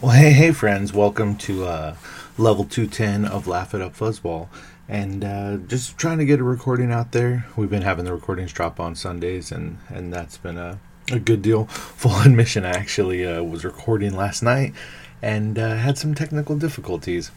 Well, 0.00 0.12
hey, 0.12 0.32
hey, 0.32 0.52
friends! 0.52 0.92
Welcome 0.92 1.36
to 1.38 1.64
uh, 1.64 1.96
level 2.36 2.64
two 2.64 2.86
ten 2.86 3.24
of 3.24 3.46
Laugh 3.46 3.74
It 3.74 3.80
Up 3.80 3.96
Fuzzball, 3.96 4.48
and 4.88 5.24
uh, 5.24 5.56
just 5.58 5.96
trying 5.96 6.18
to 6.18 6.24
get 6.24 6.40
a 6.40 6.44
recording 6.44 6.90
out 6.90 7.12
there. 7.12 7.46
We've 7.56 7.70
been 7.70 7.82
having 7.82 8.04
the 8.04 8.12
recordings 8.12 8.52
drop 8.52 8.80
on 8.80 8.94
Sundays, 8.94 9.52
and 9.52 9.78
and 9.88 10.12
that's 10.12 10.38
been 10.38 10.58
a 10.58 10.80
a 11.10 11.18
good 11.18 11.42
deal. 11.42 11.64
Full 11.66 12.20
admission, 12.20 12.64
I 12.64 12.70
actually 12.70 13.26
uh, 13.26 13.42
was 13.42 13.64
recording 13.64 14.14
last 14.16 14.42
night 14.42 14.74
and 15.20 15.58
uh, 15.58 15.76
had 15.76 15.96
some 15.96 16.14
technical 16.14 16.56
difficulties. 16.56 17.30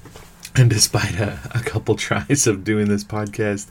And 0.55 0.69
despite 0.69 1.19
a, 1.19 1.39
a 1.53 1.59
couple 1.59 1.95
tries 2.07 2.47
of 2.47 2.63
doing 2.63 2.88
this 2.88 3.03
podcast, 3.03 3.67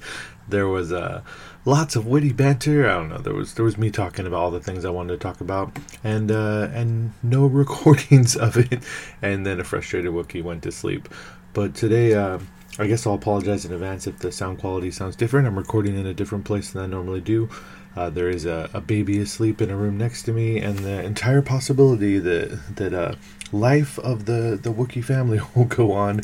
there 0.49 0.69
was 0.69 0.93
uh, 0.93 1.23
lots 1.65 1.97
of 1.97 2.07
witty 2.07 2.33
banter. 2.33 2.89
I 2.89 2.95
don't 2.95 3.09
know. 3.09 3.19
There 3.19 3.35
was 3.35 3.55
there 3.55 3.65
was 3.65 3.79
me 3.79 3.91
talking 3.91 4.27
about 4.27 4.41
all 4.41 4.51
the 4.51 4.61
things 4.61 4.85
I 4.85 4.91
wanted 4.91 5.13
to 5.15 5.19
talk 5.19 5.41
about, 5.41 5.77
and 6.03 6.31
uh, 6.31 6.69
and 6.73 7.13
no 7.23 7.47
recordings 7.63 8.37
of 8.37 8.57
it. 8.57 8.83
And 9.23 9.47
then 9.47 9.61
a 9.61 9.65
frustrated 9.65 10.13
Wookie 10.13 10.43
went 10.43 10.63
to 10.65 10.73
sleep. 10.73 11.09
But 11.53 11.75
today, 11.75 12.15
uh, 12.15 12.41
I 12.79 12.87
guess 12.87 13.07
I'll 13.07 13.15
apologize 13.15 13.65
in 13.65 13.73
advance 13.73 14.07
if 14.07 14.19
the 14.19 14.33
sound 14.33 14.59
quality 14.59 14.91
sounds 14.91 15.17
different. 15.17 15.47
I'm 15.47 15.57
recording 15.57 15.97
in 15.99 16.07
a 16.07 16.15
different 16.15 16.45
place 16.45 16.73
than 16.73 16.83
I 16.83 16.87
normally 16.87 17.21
do. 17.21 17.49
Uh, 17.97 18.11
there 18.11 18.29
is 18.29 18.45
a, 18.45 18.69
a, 18.75 18.81
baby 18.81 19.21
asleep 19.21 19.63
in 19.63 19.71
a 19.71 19.77
room 19.77 19.97
next 19.97 20.25
to 20.25 20.33
me, 20.33 20.59
and 20.59 20.81
the 20.81 21.05
entire 21.05 21.43
possibility 21.43 22.19
that 22.19 22.77
that 22.77 22.93
uh, 22.93 23.15
life 23.53 24.01
of 24.01 24.25
the 24.25 24.59
the 24.61 24.73
Wookiee 24.73 25.05
family 25.05 25.41
will 25.55 25.67
go 25.67 25.93
on 25.93 26.23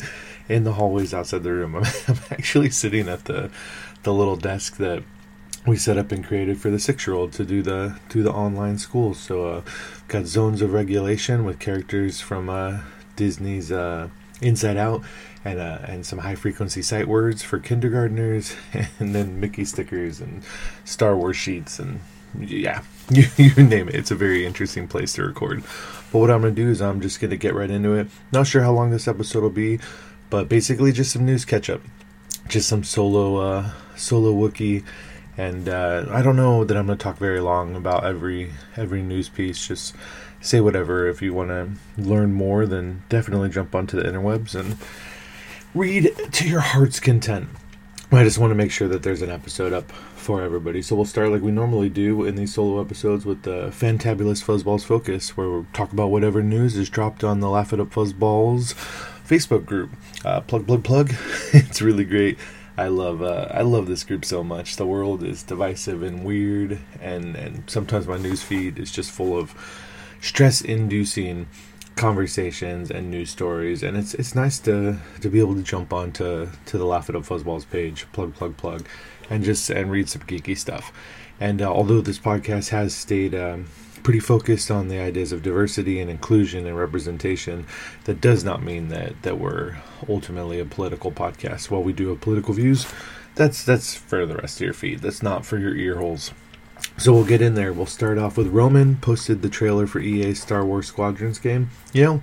in 0.49 0.65
the 0.65 0.73
hallways 0.73 1.13
outside 1.13 1.43
the 1.43 1.53
room. 1.53 1.75
I'm, 1.75 1.85
I'm 2.09 2.19
actually 2.29 2.71
sitting 2.71 3.07
at 3.07 3.23
the 3.23 3.49
the 4.03 4.13
little 4.13 4.35
desk 4.35 4.75
that 4.77 5.03
we 5.65 5.77
set 5.77 5.97
up 5.97 6.11
and 6.11 6.25
created 6.25 6.59
for 6.59 6.69
the 6.69 6.79
six 6.79 7.05
year 7.05 7.15
old 7.15 7.33
to 7.33 7.45
do 7.45 7.61
the 7.61 7.97
do 8.09 8.23
the 8.23 8.31
online 8.31 8.77
school. 8.77 9.13
So 9.13 9.45
uh, 9.47 9.61
got 10.07 10.25
zones 10.25 10.61
of 10.61 10.73
regulation 10.73 11.45
with 11.45 11.59
characters 11.59 12.19
from 12.19 12.49
uh, 12.49 12.79
Disney's 13.15 13.71
uh, 13.71 14.09
Inside 14.41 14.77
Out 14.77 15.03
and 15.45 15.59
uh, 15.59 15.79
and 15.83 16.05
some 16.05 16.19
high 16.19 16.35
frequency 16.35 16.81
sight 16.81 17.07
words 17.07 17.43
for 17.43 17.59
kindergartners, 17.59 18.55
and 18.99 19.13
then 19.13 19.39
Mickey 19.39 19.65
stickers 19.65 20.19
and 20.19 20.43
Star 20.85 21.15
Wars 21.15 21.37
sheets 21.37 21.79
and 21.79 21.99
yeah, 22.39 22.81
you, 23.09 23.25
you 23.37 23.63
name 23.63 23.89
it. 23.89 23.95
It's 23.95 24.11
a 24.11 24.15
very 24.15 24.45
interesting 24.45 24.87
place 24.87 25.13
to 25.13 25.23
record. 25.23 25.63
But 26.11 26.19
what 26.19 26.31
I'm 26.31 26.41
gonna 26.41 26.53
do 26.53 26.69
is 26.69 26.81
I'm 26.81 27.01
just 27.01 27.19
gonna 27.19 27.37
get 27.37 27.53
right 27.53 27.69
into 27.69 27.93
it. 27.93 28.07
Not 28.31 28.47
sure 28.47 28.63
how 28.63 28.71
long 28.71 28.91
this 28.91 29.07
episode 29.07 29.43
will 29.43 29.49
be, 29.49 29.79
but 30.29 30.49
basically 30.49 30.91
just 30.91 31.11
some 31.11 31.25
news 31.25 31.45
catch 31.45 31.69
up, 31.69 31.81
just 32.47 32.67
some 32.67 32.83
solo 32.83 33.37
uh, 33.37 33.71
solo 33.95 34.33
Wookie, 34.33 34.83
and 35.41 35.67
uh, 35.67 36.05
I 36.11 36.21
don't 36.21 36.35
know 36.35 36.63
that 36.63 36.77
I'm 36.77 36.85
gonna 36.85 36.97
talk 36.97 37.17
very 37.17 37.39
long 37.39 37.75
about 37.75 38.05
every 38.05 38.51
every 38.77 39.01
news 39.01 39.27
piece. 39.27 39.67
Just 39.67 39.95
say 40.39 40.61
whatever. 40.61 41.07
If 41.07 41.23
you 41.23 41.33
want 41.33 41.49
to 41.49 41.71
learn 41.97 42.31
more, 42.31 42.67
then 42.67 43.01
definitely 43.09 43.49
jump 43.49 43.73
onto 43.73 43.97
the 43.97 44.07
interwebs 44.07 44.53
and 44.53 44.77
read 45.73 46.11
to 46.31 46.47
your 46.47 46.59
heart's 46.59 46.99
content. 46.99 47.49
I 48.11 48.23
just 48.23 48.37
want 48.37 48.51
to 48.51 48.55
make 48.55 48.71
sure 48.71 48.87
that 48.89 49.01
there's 49.01 49.23
an 49.23 49.31
episode 49.31 49.73
up 49.73 49.91
for 50.15 50.43
everybody. 50.43 50.83
So 50.83 50.95
we'll 50.95 51.05
start 51.05 51.31
like 51.31 51.41
we 51.41 51.51
normally 51.51 51.89
do 51.89 52.23
in 52.23 52.35
these 52.35 52.53
solo 52.53 52.79
episodes 52.79 53.25
with 53.25 53.41
the 53.41 53.69
Fantabulous 53.71 54.43
Fuzzballs 54.43 54.85
Focus, 54.85 55.35
where 55.35 55.49
we'll 55.49 55.65
talk 55.73 55.91
about 55.91 56.11
whatever 56.11 56.43
news 56.43 56.77
is 56.77 56.87
dropped 56.87 57.23
on 57.23 57.39
the 57.39 57.49
Laugh 57.49 57.73
It 57.73 57.79
Up 57.79 57.89
Fuzzballs 57.89 58.75
Facebook 59.27 59.65
group. 59.65 59.89
Uh, 60.23 60.41
plug, 60.41 60.67
plug, 60.67 60.83
plug. 60.83 61.13
it's 61.53 61.81
really 61.81 62.05
great. 62.05 62.37
I 62.81 62.87
love 62.87 63.21
uh, 63.21 63.47
I 63.51 63.61
love 63.61 63.85
this 63.85 64.03
group 64.03 64.25
so 64.25 64.43
much. 64.43 64.75
The 64.75 64.87
world 64.87 65.23
is 65.23 65.43
divisive 65.43 66.01
and 66.01 66.25
weird, 66.25 66.79
and 66.99 67.35
and 67.35 67.63
sometimes 67.69 68.07
my 68.07 68.17
news 68.17 68.41
feed 68.41 68.79
is 68.79 68.91
just 68.91 69.11
full 69.11 69.37
of 69.37 69.53
stress-inducing 70.19 71.47
conversations 71.95 72.89
and 72.89 73.11
news 73.11 73.29
stories 73.29 73.83
and 73.83 73.97
it's 73.97 74.13
it's 74.13 74.33
nice 74.33 74.59
to 74.59 74.97
to 75.19 75.29
be 75.29 75.39
able 75.39 75.55
to 75.55 75.61
jump 75.61 75.91
onto 75.91 76.47
to 76.65 76.77
the 76.77 76.85
Laugh 76.85 77.09
It 77.09 77.15
Up 77.15 77.23
Fuzzballs 77.23 77.69
page 77.69 78.07
plug 78.13 78.33
plug 78.33 78.55
plug 78.55 78.87
and 79.29 79.43
just 79.43 79.69
and 79.69 79.91
read 79.91 80.07
some 80.07 80.21
geeky 80.21 80.57
stuff 80.57 80.93
and 81.39 81.61
uh, 81.61 81.71
although 81.71 82.01
this 82.01 82.17
podcast 82.17 82.69
has 82.69 82.95
stayed 82.95 83.35
um, 83.35 83.67
pretty 84.03 84.19
focused 84.19 84.71
on 84.71 84.87
the 84.87 84.99
ideas 84.99 85.31
of 85.31 85.43
diversity 85.43 85.99
and 85.99 86.09
inclusion 86.09 86.65
and 86.65 86.77
representation 86.77 87.65
that 88.05 88.21
does 88.21 88.43
not 88.43 88.63
mean 88.63 88.89
that 88.89 89.21
that 89.21 89.37
we're 89.37 89.77
ultimately 90.09 90.59
a 90.59 90.65
political 90.65 91.11
podcast 91.11 91.69
while 91.69 91.83
we 91.83 91.93
do 91.93 92.09
have 92.09 92.21
political 92.21 92.53
views 92.53 92.91
that's 93.35 93.63
that's 93.63 93.95
for 93.95 94.25
the 94.25 94.35
rest 94.35 94.57
of 94.57 94.65
your 94.65 94.73
feed 94.73 94.99
that's 94.99 95.23
not 95.23 95.45
for 95.45 95.57
your 95.57 95.75
ear 95.75 95.97
holes 95.97 96.31
so 96.97 97.13
we'll 97.13 97.25
get 97.25 97.41
in 97.41 97.55
there. 97.55 97.73
We'll 97.73 97.85
start 97.85 98.17
off 98.17 98.37
with 98.37 98.47
Roman 98.47 98.97
posted 98.97 99.41
the 99.41 99.49
trailer 99.49 99.87
for 99.87 99.99
EA's 99.99 100.41
Star 100.41 100.65
Wars 100.65 100.87
Squadrons 100.87 101.39
game. 101.39 101.69
You 101.93 102.03
know, 102.03 102.21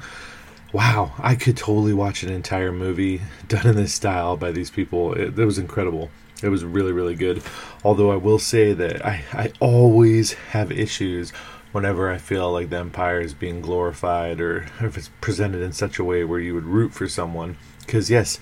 wow, 0.72 1.12
I 1.19 1.34
could 1.34 1.56
totally 1.56 1.94
watch 1.94 2.22
an 2.22 2.31
entire 2.31 2.72
movie 2.72 3.22
done 3.49 3.67
in 3.67 3.77
this 3.77 3.94
style 3.94 4.37
by 4.37 4.53
these 4.53 4.71
people. 4.71 5.15
It, 5.15 5.38
it 5.38 5.44
was 5.44 5.59
incredible. 5.59 6.11
It 6.43 6.49
was 6.49 6.65
really, 6.65 6.93
really 6.93 7.17
good. 7.17 7.43
Although 7.83 8.12
I 8.12 8.17
will 8.17 8.38
say 8.38 8.72
that 8.72 9.05
I, 9.05 9.25
I 9.33 9.53
always 9.59 10.34
have 10.34 10.71
issues 10.71 11.33
whenever 11.78 12.11
I 12.11 12.19
feel 12.19 12.50
like 12.50 12.71
the 12.71 12.78
Empire 12.78 13.21
is 13.21 13.34
being 13.34 13.61
glorified 13.61 14.41
or 14.41 14.66
if 14.81 14.99
it's 14.99 15.11
presented 15.21 15.62
in 15.62 15.72
such 15.72 16.00
a 16.00 16.05
way 16.05 16.25
where 16.25 16.41
you 16.41 16.55
would 16.55 16.65
root 16.65 16.93
for 16.93 17.09
someone. 17.09 17.56
Because, 17.87 18.11
yes, 18.11 18.41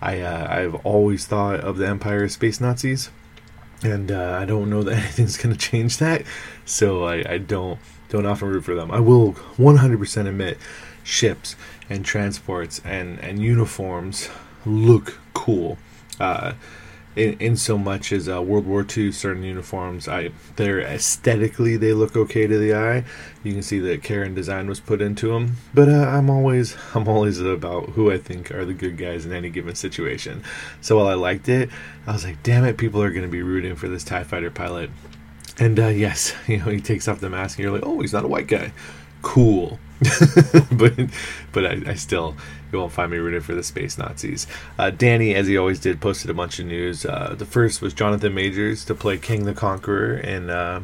I, 0.00 0.20
uh, 0.20 0.46
I've 0.48 0.74
always 0.86 1.26
thought 1.26 1.58
of 1.58 1.78
the 1.78 1.88
Empire 1.88 2.22
as 2.22 2.34
space 2.34 2.60
Nazis 2.60 3.10
and 3.82 4.10
uh, 4.10 4.38
I 4.40 4.44
don't 4.44 4.70
know 4.70 4.82
that 4.84 4.92
anything's 4.98 5.36
going 5.36 5.54
to 5.54 5.58
change 5.58 5.98
that. 5.98 6.22
So 6.64 7.04
I, 7.04 7.32
I, 7.32 7.38
don't 7.38 7.78
don't 8.08 8.24
often 8.24 8.48
root 8.48 8.64
for 8.64 8.76
them. 8.76 8.92
I 8.92 9.00
will 9.00 9.32
100% 9.58 10.28
admit 10.28 10.58
ships 11.02 11.56
and 11.90 12.04
transports 12.04 12.80
and 12.84 13.18
and 13.18 13.42
uniforms 13.42 14.28
look 14.64 15.18
cool. 15.34 15.78
Uh, 16.20 16.52
in, 17.16 17.38
in 17.38 17.56
so 17.56 17.78
much 17.78 18.12
as 18.12 18.28
uh, 18.28 18.42
World 18.42 18.66
War 18.66 18.86
II 18.96 19.10
certain 19.10 19.42
uniforms, 19.42 20.06
I 20.06 20.30
they're 20.56 20.80
aesthetically 20.80 21.76
they 21.76 21.92
look 21.92 22.14
okay 22.14 22.46
to 22.46 22.58
the 22.58 22.74
eye. 22.74 23.04
You 23.42 23.54
can 23.54 23.62
see 23.62 23.78
that 23.80 24.02
care 24.02 24.22
and 24.22 24.36
design 24.36 24.68
was 24.68 24.80
put 24.80 25.00
into 25.00 25.28
them. 25.28 25.56
But 25.72 25.88
uh, 25.88 26.06
I'm 26.08 26.28
always 26.28 26.76
I'm 26.94 27.08
always 27.08 27.40
about 27.40 27.90
who 27.90 28.12
I 28.12 28.18
think 28.18 28.50
are 28.50 28.64
the 28.64 28.74
good 28.74 28.98
guys 28.98 29.24
in 29.24 29.32
any 29.32 29.48
given 29.48 29.74
situation. 29.74 30.44
So 30.80 30.98
while 30.98 31.08
I 31.08 31.14
liked 31.14 31.48
it, 31.48 31.70
I 32.06 32.12
was 32.12 32.24
like, 32.24 32.42
damn 32.42 32.64
it, 32.64 32.76
people 32.76 33.02
are 33.02 33.10
going 33.10 33.22
to 33.22 33.28
be 33.28 33.42
rooting 33.42 33.74
for 33.76 33.88
this 33.88 34.04
Tie 34.04 34.24
Fighter 34.24 34.50
pilot. 34.50 34.90
And 35.58 35.80
uh, 35.80 35.88
yes, 35.88 36.34
you 36.46 36.58
know 36.58 36.66
he 36.66 36.80
takes 36.80 37.08
off 37.08 37.20
the 37.20 37.30
mask, 37.30 37.58
and 37.58 37.64
you're 37.64 37.72
like, 37.72 37.86
oh, 37.86 38.00
he's 38.00 38.12
not 38.12 38.24
a 38.24 38.28
white 38.28 38.46
guy. 38.46 38.72
Cool. 39.22 39.80
but 40.72 40.92
but 41.52 41.64
I, 41.64 41.80
I, 41.86 41.94
still 41.94 42.36
you 42.72 42.78
won't 42.78 42.92
find 42.92 43.10
me 43.10 43.18
rooting 43.18 43.40
for 43.40 43.54
the 43.54 43.62
space 43.62 43.98
Nazis. 43.98 44.46
Uh, 44.78 44.90
Danny, 44.90 45.34
as 45.34 45.46
he 45.46 45.56
always 45.56 45.80
did, 45.80 46.00
posted 46.00 46.30
a 46.30 46.34
bunch 46.34 46.58
of 46.58 46.66
news. 46.66 47.04
Uh, 47.04 47.34
the 47.36 47.46
first 47.46 47.80
was 47.80 47.94
Jonathan 47.94 48.34
Majors 48.34 48.84
to 48.86 48.94
play 48.94 49.18
Kang 49.18 49.44
the 49.44 49.54
Conqueror 49.54 50.16
in 50.16 50.50
uh, 50.50 50.82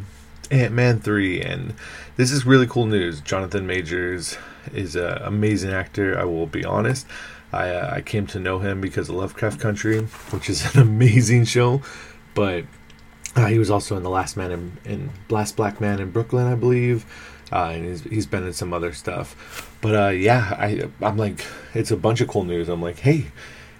Ant 0.50 0.72
Man 0.72 1.00
three, 1.00 1.40
and 1.40 1.74
this 2.16 2.30
is 2.30 2.46
really 2.46 2.66
cool 2.66 2.86
news. 2.86 3.20
Jonathan 3.20 3.66
Majors 3.66 4.36
is 4.72 4.96
an 4.96 5.18
amazing 5.22 5.70
actor. 5.70 6.18
I 6.18 6.24
will 6.24 6.46
be 6.46 6.64
honest. 6.64 7.06
I 7.52 7.70
uh, 7.70 7.94
I 7.94 8.00
came 8.00 8.26
to 8.28 8.38
know 8.38 8.58
him 8.60 8.80
because 8.80 9.08
of 9.08 9.16
Lovecraft 9.16 9.60
Country, 9.60 10.00
which 10.30 10.48
is 10.48 10.74
an 10.74 10.80
amazing 10.80 11.44
show, 11.44 11.82
but. 12.34 12.64
Uh, 13.34 13.46
he 13.46 13.58
was 13.58 13.70
also 13.70 13.96
in 13.96 14.02
The 14.02 14.10
Last 14.10 14.36
Man 14.36 14.50
in, 14.50 14.76
in 14.84 15.10
Last 15.30 15.56
Black 15.56 15.80
Man 15.80 16.00
in 16.00 16.10
Brooklyn, 16.10 16.46
I 16.46 16.54
believe 16.54 17.06
uh, 17.52 17.70
and 17.74 17.84
he's, 17.84 18.02
he's 18.02 18.26
been 18.26 18.44
in 18.44 18.52
some 18.52 18.72
other 18.72 18.92
stuff. 18.92 19.76
But 19.80 19.94
uh, 19.94 20.08
yeah, 20.08 20.56
I 20.58 20.88
I'm 21.00 21.16
like, 21.16 21.44
it's 21.74 21.90
a 21.90 21.96
bunch 21.96 22.20
of 22.20 22.28
cool 22.28 22.44
news. 22.44 22.68
I'm 22.68 22.82
like, 22.82 23.00
hey, 23.00 23.26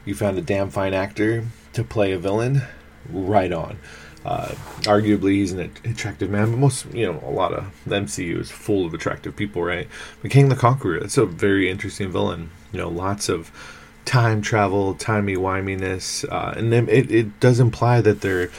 you 0.04 0.14
found 0.14 0.38
a 0.38 0.42
damn 0.42 0.70
fine 0.70 0.94
actor 0.94 1.44
to 1.72 1.84
play 1.84 2.12
a 2.12 2.18
villain, 2.18 2.62
right 3.10 3.52
on. 3.52 3.78
Uh, 4.24 4.48
arguably, 4.82 5.32
he's 5.32 5.52
an 5.52 5.72
attractive 5.84 6.30
man, 6.30 6.50
but 6.50 6.58
most, 6.58 6.86
you 6.92 7.04
know, 7.04 7.20
a 7.26 7.30
lot 7.30 7.52
of 7.52 7.64
the 7.84 7.96
MCU 7.96 8.38
is 8.38 8.50
full 8.50 8.86
of 8.86 8.94
attractive 8.94 9.34
people, 9.34 9.62
right? 9.62 9.88
But 10.20 10.30
Kang 10.30 10.48
the 10.48 10.54
Conqueror, 10.54 11.00
that's 11.00 11.18
a 11.18 11.26
very 11.26 11.68
interesting 11.68 12.10
villain. 12.12 12.50
You 12.70 12.78
know, 12.78 12.88
lots 12.88 13.28
of 13.28 13.50
time 14.04 14.40
travel, 14.40 14.94
timey 14.94 15.36
wiminess, 15.36 16.24
uh, 16.30 16.54
and 16.56 16.72
it, 16.72 17.10
it 17.10 17.40
does 17.40 17.58
imply 17.58 18.00
that 18.00 18.20
they're 18.20 18.50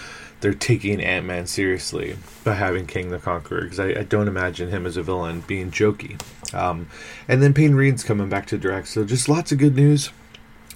they're 0.43 0.53
taking 0.53 1.01
Ant 1.01 1.25
Man 1.25 1.47
seriously 1.47 2.17
by 2.43 2.55
having 2.55 2.85
Kang 2.85 3.11
the 3.11 3.17
Conqueror 3.17 3.61
because 3.61 3.79
I, 3.79 3.91
I, 3.91 4.03
don't 4.03 4.27
imagine 4.27 4.69
him 4.69 4.85
as 4.85 4.97
a 4.97 5.01
villain 5.01 5.39
being 5.47 5.71
jokey. 5.71 6.21
Um, 6.53 6.89
and 7.29 7.41
then 7.41 7.53
Peyton 7.53 7.77
Reed's 7.77 8.03
coming 8.03 8.27
back 8.27 8.45
to 8.47 8.57
direct, 8.57 8.89
so 8.89 9.05
just 9.05 9.29
lots 9.29 9.53
of 9.53 9.57
good 9.57 9.77
news, 9.77 10.09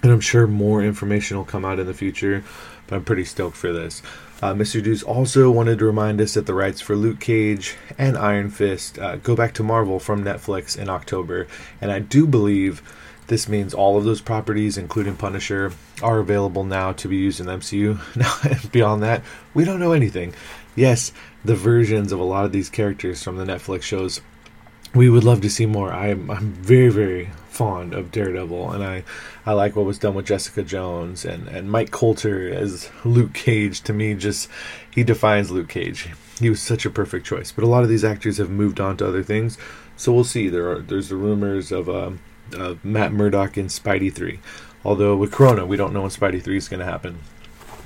and 0.02 0.10
I'm 0.10 0.20
sure 0.20 0.46
more 0.46 0.82
information 0.82 1.36
will 1.36 1.44
come 1.44 1.66
out 1.66 1.78
in 1.78 1.86
the 1.86 1.92
future. 1.92 2.42
But 2.86 2.96
I'm 2.96 3.04
pretty 3.04 3.26
stoked 3.26 3.58
for 3.58 3.70
this. 3.70 4.00
Uh, 4.40 4.54
Mr. 4.54 4.82
Deuce 4.82 5.02
also 5.02 5.50
wanted 5.50 5.78
to 5.80 5.84
remind 5.84 6.18
us 6.22 6.32
that 6.32 6.46
the 6.46 6.54
rights 6.54 6.80
for 6.80 6.96
Luke 6.96 7.20
Cage 7.20 7.76
and 7.98 8.16
Iron 8.16 8.48
Fist 8.48 8.98
uh, 8.98 9.16
go 9.16 9.36
back 9.36 9.52
to 9.54 9.62
Marvel 9.62 9.98
from 9.98 10.24
Netflix 10.24 10.78
in 10.78 10.88
October, 10.88 11.46
and 11.82 11.92
I 11.92 11.98
do 11.98 12.26
believe 12.26 12.80
this 13.28 13.48
means 13.48 13.74
all 13.74 13.96
of 13.98 14.04
those 14.04 14.22
properties, 14.22 14.78
including 14.78 15.14
Punisher, 15.14 15.72
are 16.02 16.18
available 16.18 16.64
now 16.64 16.92
to 16.92 17.08
be 17.08 17.16
used 17.16 17.40
in 17.40 17.46
MCU. 17.46 18.00
Now, 18.16 18.70
beyond 18.72 19.02
that, 19.02 19.22
we 19.54 19.64
don't 19.64 19.80
know 19.80 19.92
anything. 19.92 20.34
Yes, 20.74 21.12
the 21.44 21.54
versions 21.54 22.10
of 22.10 22.18
a 22.18 22.24
lot 22.24 22.46
of 22.46 22.52
these 22.52 22.70
characters 22.70 23.22
from 23.22 23.36
the 23.36 23.44
Netflix 23.44 23.82
shows, 23.82 24.22
we 24.94 25.10
would 25.10 25.24
love 25.24 25.42
to 25.42 25.50
see 25.50 25.66
more. 25.66 25.92
I'm, 25.92 26.30
I'm 26.30 26.52
very, 26.52 26.88
very 26.88 27.30
fond 27.50 27.92
of 27.92 28.10
Daredevil, 28.10 28.70
and 28.70 28.82
I, 28.82 29.04
I 29.44 29.52
like 29.52 29.76
what 29.76 29.84
was 29.84 29.98
done 29.98 30.14
with 30.14 30.26
Jessica 30.26 30.62
Jones 30.62 31.26
and, 31.26 31.48
and 31.48 31.70
Mike 31.70 31.90
Colter 31.90 32.48
as 32.48 32.90
Luke 33.04 33.34
Cage. 33.34 33.82
To 33.82 33.92
me, 33.92 34.14
just 34.14 34.48
he 34.90 35.04
defines 35.04 35.50
Luke 35.50 35.68
Cage. 35.68 36.08
He 36.38 36.48
was 36.48 36.62
such 36.62 36.86
a 36.86 36.90
perfect 36.90 37.26
choice. 37.26 37.52
But 37.52 37.64
a 37.64 37.68
lot 37.68 37.82
of 37.82 37.90
these 37.90 38.04
actors 38.04 38.38
have 38.38 38.48
moved 38.48 38.80
on 38.80 38.96
to 38.96 39.06
other 39.06 39.22
things, 39.22 39.58
so 39.96 40.12
we'll 40.12 40.24
see. 40.24 40.48
There 40.48 40.70
are 40.70 40.78
there's 40.78 41.10
the 41.10 41.16
rumors 41.16 41.70
of. 41.72 41.90
Um, 41.90 42.20
uh, 42.56 42.74
Matt 42.82 43.12
Murdock 43.12 43.56
in 43.56 43.66
Spidey 43.66 44.12
3. 44.12 44.38
Although 44.84 45.16
with 45.16 45.32
Corona, 45.32 45.66
we 45.66 45.76
don't 45.76 45.92
know 45.92 46.02
when 46.02 46.10
Spidey 46.10 46.42
3 46.42 46.56
is 46.56 46.68
going 46.68 46.80
to 46.80 46.86
happen. 46.86 47.18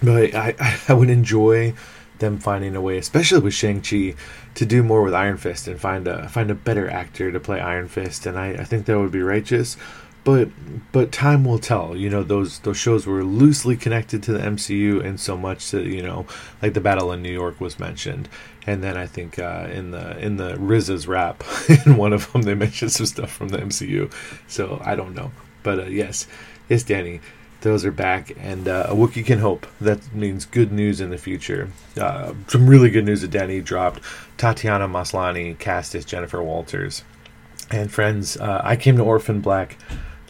But 0.03 0.35
I, 0.35 0.55
I, 0.89 0.95
would 0.95 1.11
enjoy 1.11 1.75
them 2.19 2.39
finding 2.39 2.77
a 2.77 2.81
way, 2.81 2.99
especially 2.99 3.41
with 3.41 3.55
Shang-Chi, 3.55 4.15
to 4.55 4.67
do 4.67 4.83
more 4.83 5.03
with 5.03 5.15
Iron 5.15 5.37
Fist 5.37 5.67
and 5.69 5.81
find 5.81 6.07
a 6.07 6.29
find 6.29 6.51
a 6.51 6.55
better 6.55 6.89
actor 6.89 7.33
to 7.33 7.41
play 7.41 7.61
Iron 7.61 7.89
Fist. 7.89 8.27
And 8.27 8.39
I, 8.39 8.51
I 8.51 8.65
think 8.65 8.87
that 8.87 8.99
would 8.99 9.13
be 9.13 9.23
righteous. 9.23 9.77
But 10.25 10.51
but 10.93 11.11
time 11.11 11.45
will 11.45 11.59
tell. 11.59 11.97
You 11.97 12.09
know, 12.09 12.23
those 12.23 12.61
those 12.61 12.77
shows 12.77 13.07
were 13.07 13.25
loosely 13.25 13.77
connected 13.77 14.23
to 14.25 14.33
the 14.33 14.39
MCU 14.39 15.05
and 15.05 15.19
so 15.19 15.37
much 15.37 15.71
that, 15.73 15.85
you 15.85 16.03
know, 16.03 16.27
like 16.61 16.75
the 16.75 16.81
Battle 16.81 17.11
in 17.13 17.23
New 17.23 17.33
York 17.33 17.61
was 17.61 17.81
mentioned 17.81 18.29
and 18.67 18.83
then 18.83 18.97
I 18.97 19.07
think 19.07 19.39
uh, 19.39 19.69
in 19.73 19.91
the 19.91 20.19
in 20.19 20.37
the 20.37 20.55
RZA's 20.55 21.07
rap, 21.07 21.43
in 21.87 21.97
one 21.97 22.13
of 22.13 22.33
them 22.33 22.43
they 22.43 22.55
mentioned 22.55 22.93
some 22.93 23.07
stuff 23.07 23.31
from 23.31 23.49
the 23.49 23.59
MCU. 23.59 24.13
So 24.47 24.81
I 24.85 24.95
don't 24.95 25.15
know, 25.15 25.33
but 25.63 25.79
uh, 25.79 25.85
yes, 25.85 26.27
yes, 26.69 26.83
Danny, 26.83 27.21
those 27.63 27.85
are 27.85 27.93
back, 27.93 28.33
and 28.39 28.69
uh, 28.69 28.87
a 28.89 28.95
Wookiee 28.95 29.27
can 29.27 29.41
hope. 29.41 29.67
That 29.81 30.15
means 30.15 30.45
good 30.45 30.73
news 30.73 31.01
in 31.01 31.11
the 31.11 31.19
future. 31.19 31.71
Uh, 32.01 32.35
some 32.49 32.69
really 32.69 32.91
good 32.91 33.05
news 33.05 33.23
that 33.23 33.31
Danny 33.31 33.61
dropped. 33.61 34.01
Tatiana 34.37 34.89
Maslany 34.89 35.59
cast 35.59 35.95
as 35.95 36.05
Jennifer 36.05 36.43
Walters, 36.43 37.05
and 37.71 37.91
friends, 37.91 38.37
uh, 38.37 38.61
I 38.63 38.77
came 38.77 38.97
to 38.97 39.03
Orphan 39.03 39.41
Black 39.41 39.77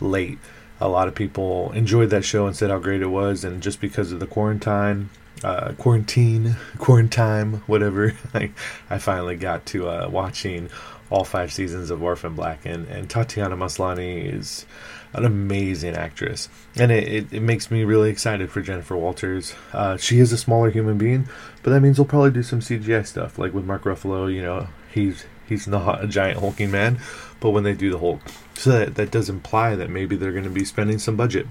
late. 0.03 0.39
A 0.81 0.89
lot 0.89 1.09
of 1.09 1.15
people 1.15 1.71
enjoyed 1.73 2.11
that 2.11 2.25
show 2.25 2.47
and 2.47 2.57
said 2.57 2.71
how 2.71 2.79
great 2.79 3.03
it 3.03 3.07
was, 3.07 3.45
and 3.45 3.63
just 3.63 3.81
because 3.81 4.13
of 4.13 4.21
the 4.21 4.27
quarantine, 4.27 5.11
uh, 5.45 5.73
quarantine, 5.79 6.57
quarantine, 6.79 7.63
whatever. 7.67 8.15
I, 8.35 8.51
I 8.91 8.99
finally 8.99 9.37
got 9.37 9.67
to 9.67 9.89
uh, 9.89 10.09
watching 10.11 10.69
all 11.11 11.25
five 11.25 11.53
seasons 11.53 11.91
of 11.91 12.03
Orphan 12.03 12.35
Black, 12.35 12.65
and, 12.65 12.89
and 12.89 13.09
Tatiana 13.09 13.57
Maslany 13.57 14.33
is 14.33 14.65
an 15.13 15.27
amazing 15.27 15.95
actress, 15.95 16.49
and 16.75 16.91
it, 16.91 17.07
it, 17.07 17.33
it, 17.35 17.41
makes 17.43 17.71
me 17.71 17.85
really 17.85 18.09
excited 18.09 18.51
for 18.51 18.63
Jennifer 18.63 18.97
Walters. 18.97 19.55
Uh, 19.75 19.99
she 19.99 20.21
is 20.21 20.33
a 20.33 20.39
smaller 20.39 20.71
human 20.71 20.97
being, 20.97 21.29
but 21.63 21.71
that 21.71 21.81
means 21.83 21.99
we'll 21.99 22.07
probably 22.07 22.31
do 22.31 22.43
some 22.43 22.61
CGI 22.61 23.07
stuff, 23.07 23.39
like 23.39 23.53
with 23.53 23.67
Mark 23.67 23.83
Ruffalo. 23.85 24.33
You 24.33 24.41
know, 24.41 24.69
he's 24.93 25.27
he's 25.47 25.69
not 25.69 26.03
a 26.03 26.07
giant 26.07 26.41
hulking 26.41 26.71
man, 26.71 26.99
but 27.41 27.51
when 27.51 27.63
they 27.63 27.75
do 27.75 27.91
the 27.91 27.99
Hulk, 27.99 28.21
so 28.63 28.71
that 28.71 28.95
that 28.95 29.11
does 29.11 29.29
imply 29.29 29.75
that 29.75 29.91
maybe 29.91 30.15
they're 30.15 30.31
going 30.31 30.45
to 30.45 30.51
be 30.51 30.65
spending 30.65 30.97
some 30.97 31.17
budget 31.17 31.49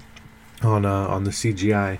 on 0.62 0.86
uh, 0.86 1.06
on 1.08 1.24
the 1.24 1.30
CGI 1.30 1.98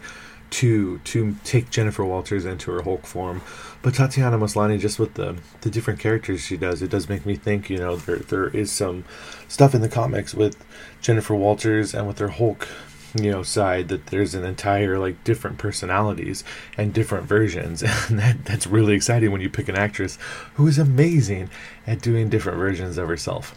to 0.49 0.99
to 1.01 1.37
take 1.45 1.69
Jennifer 1.69 2.03
Walters 2.03 2.47
into 2.47 2.71
her 2.71 2.81
Hulk 2.81 3.05
form. 3.05 3.43
But 3.83 3.93
Tatiana 3.93 4.39
Maslany, 4.39 4.81
just 4.81 4.99
with 4.99 5.13
the 5.15 5.37
the 5.61 5.69
different 5.69 6.01
characters 6.01 6.41
she 6.41 6.57
does, 6.57 6.81
it 6.81 6.91
does 6.91 7.11
make 7.11 7.27
me 7.27 7.37
think. 7.37 7.69
You 7.69 7.77
know, 7.77 7.97
there 7.97 8.17
there 8.17 8.49
is 8.49 8.73
some 8.73 9.05
stuff 9.49 9.75
in 9.75 9.83
the 9.83 9.89
comics 9.91 10.33
with 10.33 10.57
Jennifer 11.03 11.35
Walters 11.35 11.93
and 11.93 12.07
with 12.07 12.19
her 12.19 12.29
Hulk, 12.29 12.67
you 13.15 13.31
know, 13.31 13.43
side 13.43 13.89
that 13.89 14.07
there's 14.07 14.35
an 14.35 14.47
entire 14.47 14.99
like 14.99 15.23
different 15.25 15.59
personalities 15.59 16.43
and 16.79 16.95
different 16.95 17.27
versions, 17.27 17.83
and 18.09 18.19
that 18.19 18.47
that's 18.47 18.67
really 18.67 18.95
exciting 18.95 19.31
when 19.31 19.43
you 19.43 19.51
pick 19.51 19.69
an 19.69 19.77
actress 19.77 20.17
who 20.55 20.67
is 20.67 20.79
amazing 20.79 21.51
at 21.87 22.01
doing 22.01 22.31
different 22.31 22.57
versions 22.57 22.97
of 22.97 23.09
herself. 23.09 23.55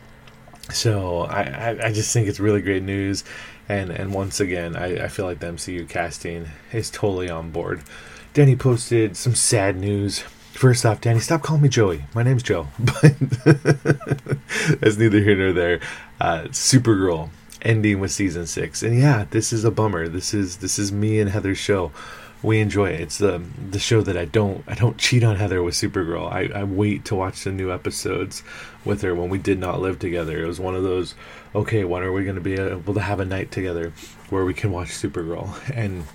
So 0.71 1.21
I, 1.21 1.87
I, 1.87 1.93
just 1.93 2.11
think 2.11 2.27
it's 2.27 2.39
really 2.39 2.61
great 2.61 2.81
news 2.81 3.23
and 3.67 3.89
and 3.89 4.13
once 4.13 4.39
again, 4.39 4.75
I, 4.75 5.05
I 5.05 5.07
feel 5.07 5.25
like 5.25 5.39
the 5.39 5.47
MCU 5.47 5.87
casting 5.87 6.47
is 6.71 6.89
totally 6.89 7.29
on 7.29 7.51
board. 7.51 7.81
Danny 8.33 8.55
posted 8.55 9.17
some 9.17 9.35
sad 9.35 9.77
news. 9.77 10.19
First 10.53 10.85
off, 10.85 11.01
Danny, 11.01 11.19
stop 11.19 11.41
calling 11.41 11.61
me 11.61 11.69
Joey. 11.69 12.03
My 12.13 12.23
name's 12.23 12.43
Joe. 12.43 12.67
But 12.79 13.19
that's 14.79 14.97
neither 14.97 15.19
here 15.19 15.35
nor 15.35 15.53
there. 15.53 15.79
Uh, 16.19 16.43
Supergirl 16.49 17.29
ending 17.61 17.99
with 17.99 18.11
season 18.11 18.45
six, 18.45 18.83
and 18.83 18.97
yeah, 18.97 19.25
this 19.31 19.51
is 19.51 19.65
a 19.65 19.71
bummer. 19.71 20.07
This 20.07 20.33
is 20.33 20.57
this 20.57 20.77
is 20.77 20.91
me 20.91 21.19
and 21.19 21.29
Heather's 21.29 21.57
show 21.57 21.91
we 22.45 22.59
enjoy 22.59 22.89
it. 22.89 23.01
It's 23.01 23.17
the 23.17 23.41
the 23.71 23.79
show 23.79 24.01
that 24.01 24.15
I 24.17 24.25
don't 24.25 24.63
I 24.67 24.75
don't 24.75 24.97
cheat 25.05 25.23
on 25.23 25.35
Heather 25.35 25.61
with 25.63 25.75
Supergirl. 25.75 26.31
I, 26.31 26.59
I 26.59 26.63
wait 26.63 27.05
to 27.05 27.15
watch 27.15 27.43
the 27.43 27.51
new 27.51 27.71
episodes 27.71 28.43
with 28.83 29.01
her 29.01 29.15
when 29.15 29.29
we 29.29 29.37
did 29.37 29.59
not 29.59 29.81
live 29.81 29.99
together. 29.99 30.43
It 30.43 30.47
was 30.47 30.59
one 30.59 30.75
of 30.75 30.83
those 30.83 31.15
okay, 31.53 31.83
when 31.83 32.03
are 32.03 32.11
we 32.11 32.23
going 32.23 32.35
to 32.35 32.41
be 32.41 32.53
able 32.53 32.93
to 32.93 32.99
have 32.99 33.19
a 33.19 33.25
night 33.25 33.49
together 33.49 33.93
where 34.29 34.45
we 34.45 34.53
can 34.53 34.71
watch 34.71 34.89
Supergirl? 34.89 35.53
And 35.75 36.05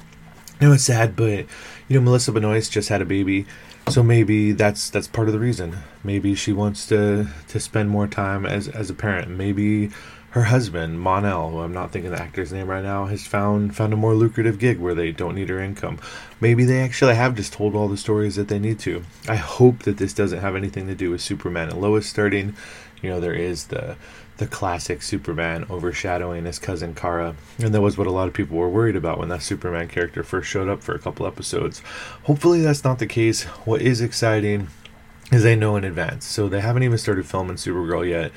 you 0.61 0.69
know 0.69 0.75
it's 0.75 0.85
sad, 0.85 1.17
but 1.17 1.47
you 1.89 1.99
know 1.99 2.01
Melissa 2.01 2.33
Benoist 2.33 2.71
just 2.71 2.91
had 2.91 3.01
a 3.01 3.07
baby, 3.07 3.47
so 3.89 4.03
maybe 4.03 4.53
that's 4.53 4.91
that's 4.91 5.09
part 5.09 5.27
of 5.27 5.33
the 5.33 5.41
reason. 5.41 5.79
Maybe 6.05 6.35
she 6.35 6.53
wants 6.53 6.87
to 6.89 7.29
to 7.49 7.61
spend 7.61 7.89
more 7.89 8.07
time 8.07 8.45
as 8.45 8.69
as 8.69 8.91
a 8.91 8.95
parent. 8.95 9.31
Maybe 9.31 9.91
her 10.31 10.45
husband, 10.45 11.01
Mon-El, 11.01 11.51
who 11.51 11.59
I'm 11.59 11.73
not 11.73 11.91
thinking 11.91 12.13
the 12.13 12.23
actor's 12.23 12.53
name 12.53 12.69
right 12.69 12.85
now, 12.85 13.07
has 13.07 13.27
found 13.27 13.75
found 13.75 13.93
a 13.93 13.97
more 13.97 14.15
lucrative 14.15 14.59
gig 14.59 14.79
where 14.79 14.95
they 14.95 15.11
don't 15.11 15.35
need 15.35 15.49
her 15.49 15.61
income. 15.61 15.99
Maybe 16.41 16.65
they 16.65 16.81
actually 16.81 17.17
have 17.17 17.35
just 17.35 17.53
told 17.53 17.75
all 17.75 17.89
the 17.89 17.97
stories 17.97 18.37
that 18.37 18.49
they 18.49 18.61
need 18.61 18.79
to. 18.81 19.03
I 19.29 19.37
hope 19.37 19.81
that 19.81 19.97
this 19.97 20.15
doesn't 20.15 20.41
have 20.41 20.55
anything 20.55 20.87
to 20.87 20.95
do 20.95 21.11
with 21.11 21.21
Superman 21.21 21.69
and 21.69 21.81
Lois 21.81 22.07
starting. 22.07 22.55
You 23.03 23.11
know, 23.11 23.21
there 23.21 23.35
is 23.35 23.67
the 23.67 23.97
the 24.37 24.47
classic 24.47 25.03
Superman 25.03 25.67
overshadowing 25.69 26.45
his 26.45 26.61
cousin 26.61 26.95
Kara, 26.95 27.35
and 27.59 27.75
that 27.75 27.81
was 27.81 27.99
what 27.99 28.07
a 28.07 28.13
lot 28.13 28.29
of 28.29 28.33
people 28.33 28.57
were 28.57 28.71
worried 28.71 28.97
about 28.97 29.19
when 29.19 29.29
that 29.31 29.43
Superman 29.43 29.89
character 29.89 30.23
first 30.23 30.49
showed 30.49 30.69
up 30.69 30.83
for 30.83 30.95
a 30.95 30.99
couple 30.99 31.27
episodes. 31.27 31.81
Hopefully, 32.23 32.63
that's 32.63 32.85
not 32.85 33.01
the 33.01 33.07
case. 33.07 33.43
What 33.67 33.83
is 33.83 34.01
exciting 34.01 34.69
is 35.33 35.43
they 35.43 35.57
know 35.57 35.75
in 35.75 35.85
advance, 35.85 36.25
so 36.25 36.49
they 36.49 36.61
haven't 36.61 36.85
even 36.85 36.99
started 36.99 37.27
filming 37.27 37.57
Supergirl 37.57 38.09
yet 38.09 38.31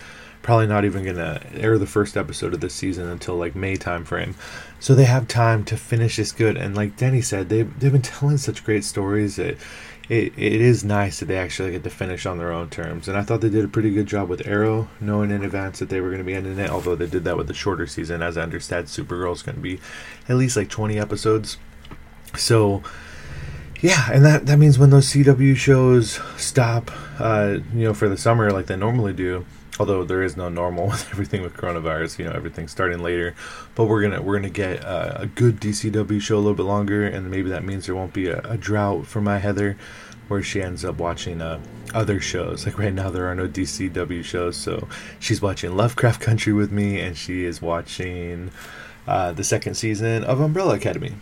probably 0.43 0.67
not 0.67 0.85
even 0.85 1.03
gonna 1.03 1.41
air 1.55 1.79
the 1.79 1.87
first 1.87 2.15
episode 2.15 2.53
of 2.53 2.59
this 2.59 2.75
season 2.75 3.09
until 3.09 3.35
like 3.35 3.55
May 3.55 3.75
time 3.75 4.05
frame. 4.05 4.35
So 4.79 4.93
they 4.93 5.05
have 5.05 5.27
time 5.27 5.63
to 5.65 5.77
finish 5.77 6.17
this 6.17 6.31
good. 6.31 6.57
And 6.57 6.75
like 6.75 6.97
Denny 6.97 7.21
said, 7.21 7.49
they've 7.49 7.79
they've 7.79 7.91
been 7.91 8.01
telling 8.03 8.37
such 8.37 8.63
great 8.63 8.83
stories 8.83 9.37
that 9.37 9.57
it, 10.09 10.33
it 10.37 10.61
is 10.61 10.83
nice 10.83 11.19
that 11.19 11.25
they 11.25 11.37
actually 11.37 11.71
get 11.71 11.83
to 11.83 11.89
finish 11.89 12.25
on 12.25 12.37
their 12.37 12.51
own 12.51 12.69
terms. 12.69 13.07
And 13.07 13.17
I 13.17 13.23
thought 13.23 13.41
they 13.41 13.49
did 13.49 13.65
a 13.65 13.69
pretty 13.69 13.91
good 13.91 14.05
job 14.05 14.29
with 14.29 14.45
Arrow, 14.45 14.89
knowing 14.99 15.31
in 15.31 15.43
advance 15.43 15.79
that 15.79 15.89
they 15.89 16.01
were 16.01 16.09
going 16.09 16.19
to 16.19 16.25
be 16.25 16.33
ending 16.33 16.59
it. 16.59 16.69
Although 16.69 16.95
they 16.95 17.07
did 17.07 17.23
that 17.23 17.37
with 17.37 17.47
the 17.47 17.53
shorter 17.53 17.87
season, 17.87 18.21
as 18.21 18.37
I 18.37 18.41
understand, 18.41 18.87
Supergirl 18.87 19.33
is 19.33 19.41
going 19.41 19.55
to 19.55 19.61
be 19.61 19.79
at 20.27 20.35
least 20.35 20.57
like 20.57 20.69
20 20.69 20.99
episodes. 20.99 21.57
So 22.35 22.83
yeah, 23.83 24.09
and 24.11 24.25
that 24.25 24.45
that 24.45 24.57
means 24.57 24.79
when 24.79 24.91
those 24.91 25.07
CW 25.07 25.55
shows 25.55 26.19
stop, 26.37 26.89
uh, 27.19 27.59
you 27.73 27.85
know, 27.85 27.93
for 27.93 28.07
the 28.07 28.17
summer 28.17 28.49
like 28.51 28.67
they 28.67 28.77
normally 28.77 29.13
do, 29.13 29.45
although 29.79 30.03
there 30.03 30.21
is 30.21 30.37
no 30.37 30.49
normal 30.49 30.87
with 30.89 31.09
everything 31.11 31.41
with 31.41 31.53
coronavirus 31.53 32.19
you 32.19 32.25
know 32.25 32.31
everything's 32.31 32.71
starting 32.71 32.99
later. 32.99 33.35
But 33.75 33.85
we're 33.85 34.01
gonna 34.01 34.21
we're 34.21 34.35
gonna 34.35 34.49
get 34.49 34.83
uh, 34.83 35.13
a 35.15 35.27
good 35.27 35.59
dcw 35.59 36.21
show 36.21 36.35
a 36.35 36.39
little 36.39 36.55
bit 36.55 36.63
longer 36.63 37.05
and 37.05 37.29
maybe 37.29 37.49
that 37.49 37.63
means 37.63 37.85
there 37.85 37.95
won't 37.95 38.13
be 38.13 38.27
a, 38.27 38.39
a 38.41 38.57
drought 38.57 39.07
for 39.07 39.21
my 39.21 39.39
heather 39.39 39.77
where 40.27 40.41
she 40.41 40.61
ends 40.61 40.85
up 40.85 40.97
watching 40.97 41.41
uh, 41.41 41.59
other 41.93 42.19
shows. 42.19 42.65
Like 42.65 42.79
right 42.79 42.93
now 42.93 43.09
there 43.09 43.27
are 43.27 43.35
no 43.35 43.47
dcw 43.47 44.23
shows 44.23 44.57
so 44.57 44.87
she's 45.19 45.41
watching 45.41 45.75
lovecraft 45.75 46.21
country 46.21 46.53
with 46.53 46.71
me 46.71 46.99
and 46.99 47.17
she 47.17 47.45
is 47.45 47.61
watching 47.61 48.51
uh, 49.07 49.31
the 49.33 49.43
second 49.43 49.75
season 49.75 50.23
of 50.23 50.39
umbrella 50.39 50.75
academy. 50.75 51.13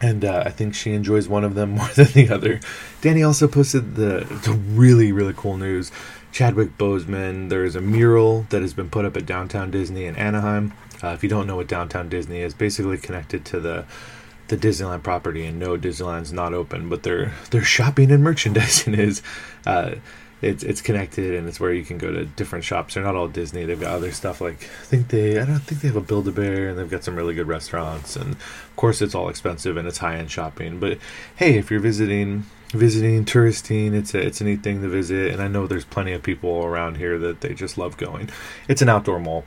And 0.00 0.24
uh, 0.24 0.42
I 0.44 0.50
think 0.50 0.74
she 0.74 0.94
enjoys 0.94 1.28
one 1.28 1.44
of 1.44 1.54
them 1.54 1.70
more 1.76 1.88
than 1.88 2.06
the 2.06 2.28
other. 2.30 2.60
Danny 3.02 3.22
also 3.22 3.46
posted 3.46 3.94
the, 3.94 4.26
the 4.44 4.52
really, 4.52 5.12
really 5.12 5.34
cool 5.36 5.56
news 5.56 5.92
Chadwick 6.32 6.76
Boseman. 6.78 7.50
There's 7.50 7.76
a 7.76 7.80
mural 7.80 8.46
that 8.48 8.62
has 8.62 8.74
been 8.74 8.90
put 8.90 9.04
up 9.04 9.16
at 9.16 9.26
Downtown 9.26 9.70
Disney 9.70 10.06
in 10.06 10.16
Anaheim. 10.16 10.72
Uh, 11.02 11.08
if 11.08 11.22
you 11.22 11.28
don't 11.28 11.46
know 11.46 11.56
what 11.56 11.68
Downtown 11.68 12.08
Disney 12.08 12.40
is, 12.40 12.54
basically 12.54 12.98
connected 12.98 13.44
to 13.46 13.60
the 13.60 13.84
the 14.48 14.56
Disneyland 14.56 15.02
property, 15.02 15.46
and 15.46 15.58
no, 15.58 15.78
Disneyland's 15.78 16.32
not 16.32 16.52
open, 16.52 16.88
but 16.88 17.04
their 17.04 17.32
their 17.50 17.62
shopping 17.62 18.10
and 18.10 18.24
merchandising 18.24 18.94
is. 18.98 19.22
Uh, 19.66 19.96
it's 20.40 20.64
it's 20.64 20.80
connected 20.80 21.36
and 21.36 21.48
it's 21.48 21.60
where 21.60 21.72
you 21.72 21.84
can 21.84 21.98
go 21.98 22.10
to 22.10 22.24
different 22.24 22.64
shops. 22.64 22.94
They're 22.94 23.04
not 23.04 23.14
all 23.14 23.28
Disney. 23.28 23.64
They've 23.64 23.80
got 23.80 23.92
other 23.92 24.10
stuff 24.10 24.40
like 24.40 24.64
I 24.64 24.84
think 24.86 25.08
they 25.08 25.38
I 25.38 25.44
don't 25.44 25.60
think 25.60 25.80
they 25.80 25.86
have 25.88 25.96
a 25.96 26.00
Build 26.00 26.26
a 26.26 26.32
Bear 26.32 26.68
and 26.68 26.76
they've 26.76 26.90
got 26.90 27.04
some 27.04 27.14
really 27.14 27.34
good 27.34 27.46
restaurants 27.46 28.16
and 28.16 28.32
of 28.32 28.72
course 28.74 29.00
it's 29.00 29.14
all 29.14 29.28
expensive 29.28 29.76
and 29.76 29.86
it's 29.86 29.98
high 29.98 30.16
end 30.16 30.32
shopping. 30.32 30.80
But 30.80 30.98
hey, 31.36 31.56
if 31.58 31.70
you're 31.70 31.78
visiting 31.78 32.46
visiting 32.72 33.24
touristing, 33.24 33.94
it's 33.94 34.14
a 34.14 34.18
it's 34.18 34.40
a 34.40 34.44
neat 34.44 34.62
thing 34.62 34.82
to 34.82 34.88
visit 34.88 35.32
and 35.32 35.42
I 35.42 35.48
know 35.48 35.66
there's 35.66 35.84
plenty 35.84 36.12
of 36.12 36.22
people 36.22 36.64
around 36.64 36.96
here 36.96 37.18
that 37.18 37.40
they 37.40 37.54
just 37.54 37.78
love 37.78 37.96
going. 37.96 38.30
It's 38.68 38.82
an 38.82 38.88
outdoor 38.88 39.20
mall. 39.20 39.44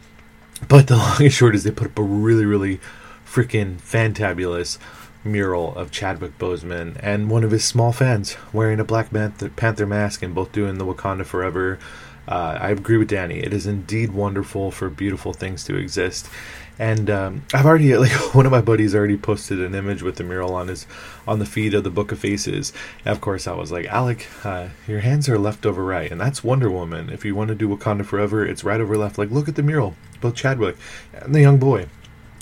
But 0.68 0.88
the 0.88 0.96
long 0.98 1.22
and 1.22 1.34
short 1.34 1.56
is 1.56 1.64
they 1.64 1.72
put 1.72 1.88
up 1.88 2.00
a 2.00 2.04
really 2.04 2.46
really 2.46 2.80
freaking 3.26 3.78
fantabulous 3.82 4.78
mural 5.26 5.76
of 5.76 5.92
Chadwick 5.92 6.38
Boseman 6.38 6.98
and 7.02 7.30
one 7.30 7.44
of 7.44 7.52
his 7.52 7.66
small 7.66 7.92
fans 7.92 8.38
wearing 8.54 8.80
a 8.80 8.84
Black 8.86 9.10
Panther, 9.12 9.86
mask 9.86 10.22
and 10.22 10.36
both 10.36 10.52
doing 10.52 10.78
the 10.78 10.86
Wakanda 10.86 11.26
Forever. 11.26 11.80
Uh, 12.28 12.58
I 12.60 12.70
agree 12.70 12.98
with 12.98 13.10
Danny. 13.10 13.40
It 13.40 13.54
is 13.54 13.68
indeed 13.68 14.12
wonderful 14.12 14.72
for 14.72 14.90
beautiful 14.90 15.34
things 15.34 15.64
to 15.66 15.76
exist. 15.76 16.30
And 16.78 17.10
um, 17.10 17.44
I've 17.54 17.66
already 17.66 17.96
like 17.98 18.12
one 18.34 18.46
of 18.46 18.52
my 18.52 18.62
buddies 18.62 18.96
already 18.96 19.18
posted 19.18 19.62
an 19.62 19.76
image 19.76 20.02
with 20.02 20.16
the 20.16 20.24
mural 20.24 20.54
on 20.54 20.68
his 20.68 20.86
on 21.28 21.40
the 21.40 21.46
feed 21.46 21.74
of 21.74 21.84
the 21.84 21.90
Book 21.90 22.12
of 22.12 22.20
Faces. 22.20 22.74
And 23.04 23.12
of 23.12 23.22
course, 23.22 23.48
I 23.48 23.54
was 23.54 23.72
like, 23.72 23.86
Alec, 23.86 24.28
uh, 24.44 24.70
your 24.88 25.00
hands 25.00 25.30
are 25.30 25.40
left 25.40 25.66
over 25.66 25.84
right, 25.84 26.12
and 26.12 26.20
that's 26.20 26.44
Wonder 26.44 26.70
Woman. 26.70 27.10
If 27.10 27.26
you 27.26 27.36
want 27.36 27.50
to 27.50 27.56
do 27.56 27.68
Wakanda 27.68 28.06
Forever, 28.06 28.46
it's 28.46 28.64
right 28.64 28.82
over 28.82 28.98
left. 28.98 29.18
Like, 29.18 29.32
look 29.32 29.48
at 29.48 29.56
the 29.56 29.64
mural, 29.64 29.96
both 30.22 30.36
Chadwick 30.36 30.78
and 31.14 31.34
the 31.34 31.42
young 31.42 31.58
boy 31.58 31.88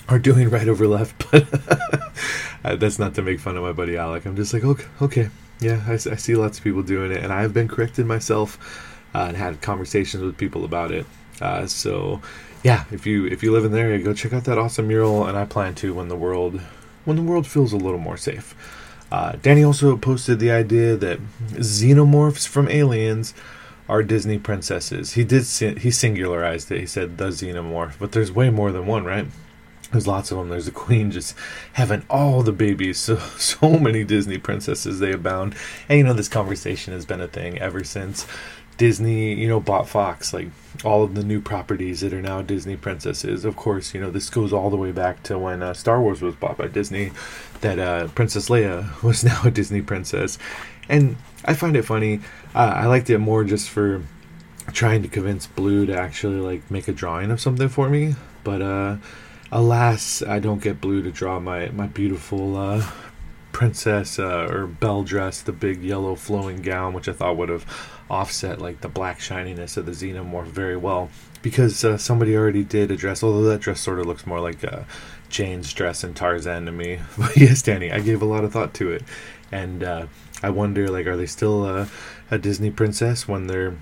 are 0.10 0.20
doing 0.20 0.50
right 0.50 0.68
over 0.68 0.88
left, 0.88 1.26
but 1.32 1.48
uh, 2.64 2.76
that's 2.76 3.00
not 3.00 3.16
to 3.16 3.22
make 3.22 3.40
fun 3.40 3.58
of 3.58 3.64
my 3.64 3.72
buddy 3.72 3.98
Alec. 3.98 4.26
I'm 4.26 4.36
just 4.36 4.54
like, 4.54 4.64
okay, 4.64 4.86
okay, 5.02 5.30
yeah, 5.60 5.82
I, 5.88 5.94
I 5.94 5.98
see 5.98 6.36
lots 6.36 6.58
of 6.58 6.64
people 6.64 6.84
doing 6.84 7.12
it, 7.12 7.24
and 7.24 7.32
I've 7.32 7.54
been 7.54 7.68
corrected 7.68 8.06
myself 8.06 8.58
uh, 9.16 9.26
and 9.28 9.38
had 9.38 9.62
conversations 9.62 10.24
with 10.24 10.38
people 10.38 10.66
about 10.66 10.92
it. 10.92 11.06
Uh, 11.42 11.66
so, 11.66 12.22
yeah, 12.64 12.86
if 12.92 13.06
you 13.06 13.26
if 13.26 13.44
you 13.44 13.52
live 13.52 13.66
in 13.66 13.72
the 13.72 13.80
area, 13.80 14.00
go 14.00 14.14
check 14.14 14.34
out 14.34 14.46
that 14.46 14.58
awesome 14.58 14.88
mural, 14.88 15.26
and 15.26 15.38
I 15.38 15.46
plan 15.46 15.76
to 15.76 15.94
when 15.94 16.08
the 16.08 16.16
world 16.16 16.62
when 17.06 17.18
the 17.18 17.24
world 17.24 17.46
feels 17.46 17.74
a 17.74 17.78
little 17.78 18.00
more 18.00 18.18
safe. 18.18 18.56
Uh, 19.12 19.34
Danny 19.42 19.64
also 19.64 19.96
posted 19.98 20.40
the 20.40 20.50
idea 20.50 20.96
that 20.96 21.20
xenomorphs 21.52 22.48
from 22.48 22.68
aliens 22.70 23.34
are 23.88 24.02
Disney 24.02 24.40
princesses. 24.40 25.14
He 25.14 25.24
did 25.24 25.44
he 25.44 25.90
singularized 25.90 26.72
it. 26.72 26.80
He 26.80 26.86
said 26.86 27.18
the 27.18 27.28
xenomorph, 27.28 27.94
but 28.00 28.14
there's 28.14 28.32
way 28.32 28.50
more 28.50 28.72
than 28.72 28.88
one, 28.88 29.04
right? 29.04 29.28
There's 29.92 30.08
lots 30.08 30.32
of 30.32 30.38
them. 30.38 30.50
There's 30.50 30.66
the 30.66 30.72
queen 30.72 31.12
just 31.12 31.36
having 31.74 32.04
all 32.10 32.42
the 32.42 32.52
babies. 32.52 32.98
So 32.98 33.18
so 33.38 33.78
many 33.78 34.04
Disney 34.04 34.38
princesses 34.38 35.00
they 35.00 35.12
abound. 35.12 35.56
And 35.90 36.00
you 36.00 36.06
know 36.06 36.14
this 36.14 36.30
conversation 36.30 36.94
has 36.94 37.06
been 37.06 37.22
a 37.22 37.28
thing 37.28 37.60
ever 37.60 37.84
since 37.84 38.26
Disney, 38.78 39.34
you 39.34 39.48
know, 39.48 39.60
bought 39.60 39.88
Fox. 39.88 40.34
Like 40.34 40.48
all 40.84 41.04
of 41.04 41.16
the 41.16 41.24
new 41.24 41.40
properties 41.40 42.02
that 42.02 42.14
are 42.14 42.22
now 42.22 42.42
Disney 42.42 42.76
princesses. 42.76 43.46
Of 43.46 43.56
course, 43.56 43.94
you 43.94 44.02
know 44.02 44.12
this 44.12 44.30
goes 44.30 44.52
all 44.54 44.70
the 44.70 44.78
way 44.78 44.92
back 44.92 45.24
to 45.24 45.38
when 45.38 45.62
uh, 45.64 45.74
Star 45.74 46.02
Wars 46.02 46.22
was 46.22 46.36
bought 46.36 46.58
by 46.58 46.68
Disney. 46.68 47.12
That 47.62 47.80
uh, 47.80 48.08
Princess 48.10 48.50
Leia 48.50 49.02
was 49.04 49.24
now 49.24 49.42
a 49.44 49.52
Disney 49.52 49.82
princess, 49.82 50.38
and 50.90 51.18
I 51.46 51.54
find 51.54 51.76
it 51.76 51.84
funny. 51.84 52.22
Uh, 52.56 52.74
I 52.76 52.86
liked 52.88 53.10
it 53.10 53.20
more 53.20 53.44
just 53.44 53.70
for 53.70 54.04
trying 54.72 55.02
to 55.04 55.08
convince 55.10 55.46
Blue 55.48 55.86
to 55.86 55.98
actually 55.98 56.40
like 56.40 56.70
make 56.72 56.88
a 56.88 56.94
drawing 56.94 57.32
of 57.32 57.42
something 57.42 57.70
for 57.70 57.90
me, 57.90 58.16
but 58.44 58.62
uh 58.62 58.98
alas, 59.54 60.24
I 60.24 60.40
don't 60.40 60.62
get 60.62 60.82
Blue 60.82 61.02
to 61.04 61.12
draw 61.12 61.40
my 61.40 61.70
my 61.70 61.88
beautiful 61.88 62.58
uh, 62.58 62.90
princess 63.52 64.20
uh, 64.20 64.48
or 64.50 64.68
belle 64.68 65.04
dress, 65.04 65.42
the 65.42 65.52
big 65.54 65.82
yellow 65.84 66.16
flowing 66.16 66.62
gown, 66.62 66.94
which 66.94 67.08
I 67.08 67.14
thought 67.14 67.38
would 67.38 67.50
have 67.50 67.64
offset 68.10 68.62
like 68.62 68.82
the 68.82 68.90
black 68.90 69.20
shininess 69.20 69.78
of 69.78 69.86
the 69.86 69.92
xenomorph 69.92 70.48
very 70.48 70.78
well. 70.78 71.10
Because 71.42 71.84
uh, 71.84 71.98
somebody 71.98 72.36
already 72.38 72.64
did 72.64 72.90
a 72.90 72.96
dress, 72.96 73.22
although 73.22 73.44
that 73.44 73.62
dress 73.62 73.82
sort 73.82 74.00
of 74.00 74.06
looks 74.06 74.26
more 74.26 74.40
like 74.40 74.64
uh, 74.64 74.84
Jane's 75.30 75.74
dress 75.74 76.04
in 76.04 76.14
Tarzan 76.14 76.66
to 76.66 76.72
me. 76.72 77.00
But 77.18 77.36
yes, 77.36 77.62
Danny, 77.62 77.92
I 77.92 78.00
gave 78.00 78.22
a 78.22 78.26
lot 78.26 78.44
of 78.44 78.54
thought 78.54 78.74
to 78.76 78.92
it, 78.92 79.04
and 79.52 79.84
uh, 79.84 80.08
I 80.42 80.50
wonder 80.52 80.88
like, 80.90 81.06
are 81.06 81.18
they 81.18 81.26
still 81.26 81.66
uh, 81.66 81.88
a 82.32 82.38
Disney 82.38 82.72
princess 82.72 83.28
when 83.28 83.48
they're, 83.48 83.76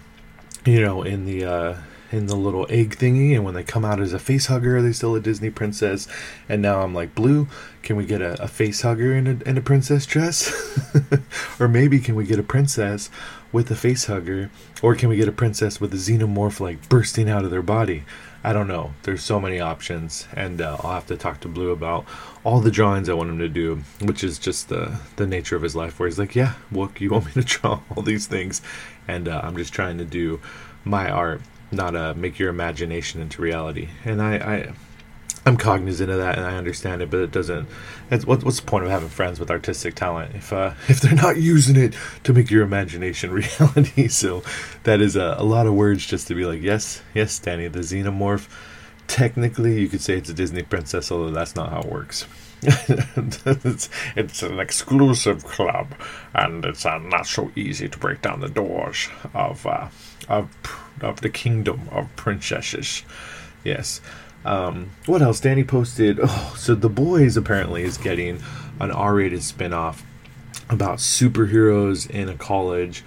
you 0.66 0.82
know, 0.82 1.04
in 1.04 1.26
the 1.26 1.46
uh, 1.46 1.76
in 2.12 2.26
the 2.26 2.36
little 2.36 2.68
egg 2.70 2.98
thingy, 2.98 3.34
and 3.34 3.46
when 3.46 3.54
they 3.54 3.64
come 3.64 3.86
out 3.86 4.00
as 4.00 4.14
a 4.14 4.20
face 4.20 4.48
hugger, 4.48 4.78
are 4.78 4.82
they 4.82 4.92
still 4.92 5.16
a 5.16 5.20
Disney 5.20 5.50
princess? 5.50 6.08
And 6.50 6.62
now 6.62 6.82
I'm 6.82 6.94
like, 6.94 7.16
Blue, 7.16 7.48
can 7.84 7.96
we 7.96 8.06
get 8.06 8.22
a, 8.22 8.42
a 8.44 8.48
face 8.48 8.82
hugger 8.82 9.14
in 9.14 9.28
a, 9.28 9.50
in 9.50 9.58
a 9.58 9.62
princess 9.62 10.06
dress? 10.06 10.52
or 11.60 11.68
maybe 11.68 12.00
can 12.00 12.16
we 12.16 12.26
get 12.26 12.40
a 12.40 12.44
princess 12.44 13.10
with 13.52 13.70
a 13.72 13.76
face 13.76 14.06
hugger? 14.06 14.50
Or 14.82 14.96
can 14.96 15.10
we 15.10 15.18
get 15.18 15.28
a 15.28 15.32
princess 15.32 15.80
with 15.80 15.94
a 15.94 15.98
xenomorph 15.98 16.60
like 16.60 16.90
bursting 16.90 17.30
out 17.30 17.46
of 17.46 17.52
their 17.52 17.62
body? 17.62 18.04
I 18.44 18.54
don't 18.54 18.68
know. 18.68 18.94
There's 19.04 19.24
so 19.24 19.40
many 19.40 19.60
options, 19.60 20.28
and 20.36 20.62
uh, 20.62 20.78
I'll 20.82 20.94
have 20.94 21.06
to 21.08 21.18
talk 21.18 21.42
to 21.42 21.48
Blue 21.48 21.72
about 21.72 22.06
all 22.44 22.60
the 22.60 22.72
drawings 22.72 23.08
I 23.08 23.14
want 23.14 23.30
him 23.30 23.38
to 23.38 23.48
do, 23.48 23.84
which 24.02 24.24
is 24.24 24.40
just 24.40 24.70
the 24.70 25.00
the 25.16 25.28
nature 25.28 25.56
of 25.56 25.62
his 25.62 25.76
life. 25.76 26.00
Where 26.00 26.10
he's 26.10 26.18
like, 26.18 26.36
"Yeah, 26.36 26.54
what 26.72 27.00
you 27.00 27.12
want 27.12 27.28
me 27.28 27.34
to 27.34 27.44
draw 27.60 27.82
all 27.96 28.02
these 28.02 28.26
things?" 28.26 28.62
And 29.08 29.28
uh, 29.28 29.42
I'm 29.44 29.58
just 29.58 29.74
trying 29.74 30.00
to 30.00 30.06
do 30.06 30.42
my 30.84 31.12
art 31.12 31.42
not 31.72 31.96
uh, 31.96 32.14
make 32.16 32.38
your 32.38 32.50
imagination 32.50 33.22
into 33.22 33.42
reality. 33.42 33.90
And 34.04 34.22
I, 34.22 34.36
I, 34.36 34.74
I'm 35.46 35.58
cognizant 35.58 36.12
of 36.12 36.20
that, 36.20 36.38
and 36.38 36.46
I 36.46 36.56
understand 36.56 37.02
it, 37.02 37.10
but 37.10 37.20
it 37.20 37.32
doesn't. 37.32 37.68
What, 38.26 38.44
what's 38.44 38.60
the 38.60 38.66
point 38.66 38.84
of 38.86 38.92
having 38.92 39.10
friends 39.10 39.40
with 39.40 39.50
artistic 39.50 39.96
talent 39.96 40.36
if 40.36 40.54
uh, 40.54 40.74
if 40.88 41.02
they're 41.02 41.16
not 41.16 41.38
using 41.38 41.78
it 41.78 41.96
to 42.24 42.34
make 42.34 42.52
your 42.52 42.64
imagination 42.64 43.32
reality? 43.60 44.08
So 44.08 44.44
that 44.84 45.02
is 45.02 45.16
a, 45.16 45.36
a 45.38 45.44
lot 45.44 45.66
of 45.66 45.74
words 45.74 46.06
just 46.06 46.28
to 46.28 46.36
be 46.36 46.46
like, 46.46 46.62
yes, 46.62 47.02
yes, 47.14 47.38
Danny, 47.40 47.68
the 47.68 47.80
xenomorph. 47.80 48.48
Technically, 49.08 49.82
you 49.82 49.90
could 49.90 50.02
say 50.02 50.16
it's 50.16 50.30
a 50.30 50.34
Disney 50.34 50.64
princess, 50.64 51.12
although 51.12 51.32
that's 51.32 51.56
not 51.56 51.70
how 51.70 51.82
it 51.82 51.92
works. 51.92 52.28
it's, 52.64 53.90
it's, 54.16 54.44
an 54.44 54.60
exclusive 54.60 55.44
club, 55.44 55.88
and 56.36 56.64
it's 56.64 56.86
uh, 56.86 57.00
not 57.00 57.26
so 57.26 57.52
easy 57.56 57.90
to 57.90 57.98
break 57.98 58.22
down 58.22 58.40
the 58.40 58.48
doors 58.48 59.10
of 59.34 59.66
uh, 59.66 59.88
of 60.30 60.48
of 61.02 61.22
the 61.22 61.30
kingdom 61.30 61.90
of 61.92 62.16
princesses. 62.16 63.02
Yes. 63.64 64.00
Um, 64.44 64.92
what 65.06 65.22
else? 65.22 65.40
Danny 65.40 65.64
posted. 65.64 66.20
Oh, 66.22 66.56
so 66.58 66.76
the 66.76 66.90
boys 66.90 67.38
apparently 67.38 67.84
is 67.84 67.98
getting 67.98 68.42
an 68.80 68.92
R-rated 68.92 69.44
spin-off 69.44 70.04
about 70.70 70.98
superheroes 70.98 72.10
in 72.10 72.30
a 72.30 72.36
college 72.36 73.04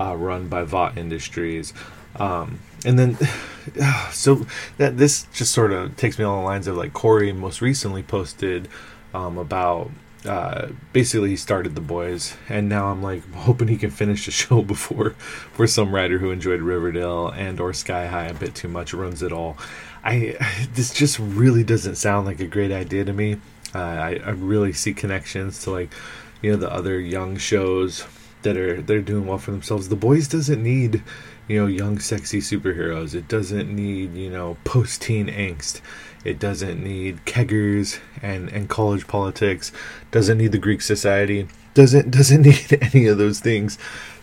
uh, 0.00 0.16
run 0.16 0.48
by 0.48 0.62
Vought 0.62 0.96
Industries. 0.96 1.74
Um, 2.16 2.60
and 2.84 2.98
then, 2.98 3.18
so 4.12 4.46
that 4.78 4.96
this 4.96 5.26
just 5.32 5.52
sort 5.52 5.72
of 5.72 5.96
takes 5.96 6.18
me 6.18 6.24
along 6.24 6.40
the 6.42 6.46
lines 6.46 6.66
of 6.66 6.76
like 6.76 6.92
Corey 6.92 7.32
most 7.32 7.60
recently 7.60 8.02
posted 8.02 8.68
um, 9.12 9.38
about 9.38 9.90
uh, 10.26 10.68
basically 10.92 11.30
he 11.30 11.36
started 11.36 11.76
the 11.76 11.80
boys 11.80 12.36
and 12.48 12.68
now 12.68 12.88
i'm 12.88 13.00
like 13.00 13.22
hoping 13.34 13.68
he 13.68 13.76
can 13.76 13.90
finish 13.90 14.26
the 14.26 14.30
show 14.32 14.62
before 14.62 15.10
for 15.10 15.66
some 15.66 15.94
writer 15.94 16.18
who 16.18 16.32
enjoyed 16.32 16.60
riverdale 16.60 17.28
and 17.28 17.60
or 17.60 17.72
sky 17.72 18.06
high 18.06 18.26
a 18.26 18.34
bit 18.34 18.52
too 18.54 18.66
much 18.66 18.92
runs 18.92 19.22
it 19.22 19.32
all 19.32 19.56
i 20.04 20.36
this 20.74 20.92
just 20.92 21.18
really 21.18 21.64
doesn't 21.64 21.96
sound 21.96 22.26
like 22.26 22.40
a 22.40 22.46
great 22.46 22.72
idea 22.72 23.04
to 23.04 23.12
me 23.12 23.36
uh, 23.74 23.78
I, 23.78 24.20
I 24.24 24.30
really 24.30 24.72
see 24.72 24.94
connections 24.94 25.62
to 25.64 25.70
like 25.70 25.92
you 26.40 26.52
know 26.52 26.56
the 26.56 26.72
other 26.72 26.98
young 26.98 27.36
shows 27.36 28.06
that 28.42 28.56
are 28.56 28.80
they're 28.80 29.02
doing 29.02 29.26
well 29.26 29.38
for 29.38 29.50
themselves 29.50 29.88
the 29.88 29.96
boys 29.96 30.28
doesn't 30.28 30.62
need 30.62 31.02
you 31.48 31.60
know 31.60 31.66
young 31.66 31.98
sexy 31.98 32.40
superheroes 32.40 33.14
it 33.14 33.28
doesn't 33.28 33.74
need 33.74 34.14
you 34.14 34.30
know 34.30 34.56
post-teen 34.64 35.26
angst 35.26 35.80
it 36.24 36.38
doesn't 36.38 36.82
need 36.82 37.24
keggers 37.24 38.00
and, 38.22 38.48
and 38.50 38.68
college 38.68 39.06
politics. 39.06 39.72
Doesn't 40.10 40.38
need 40.38 40.52
the 40.52 40.58
Greek 40.58 40.82
society. 40.82 41.48
Doesn't 41.74 42.10
doesn't 42.18 42.42
need 42.42 42.78
any 42.94 43.06
of 43.06 43.18
those 43.18 43.40
things 43.40 43.78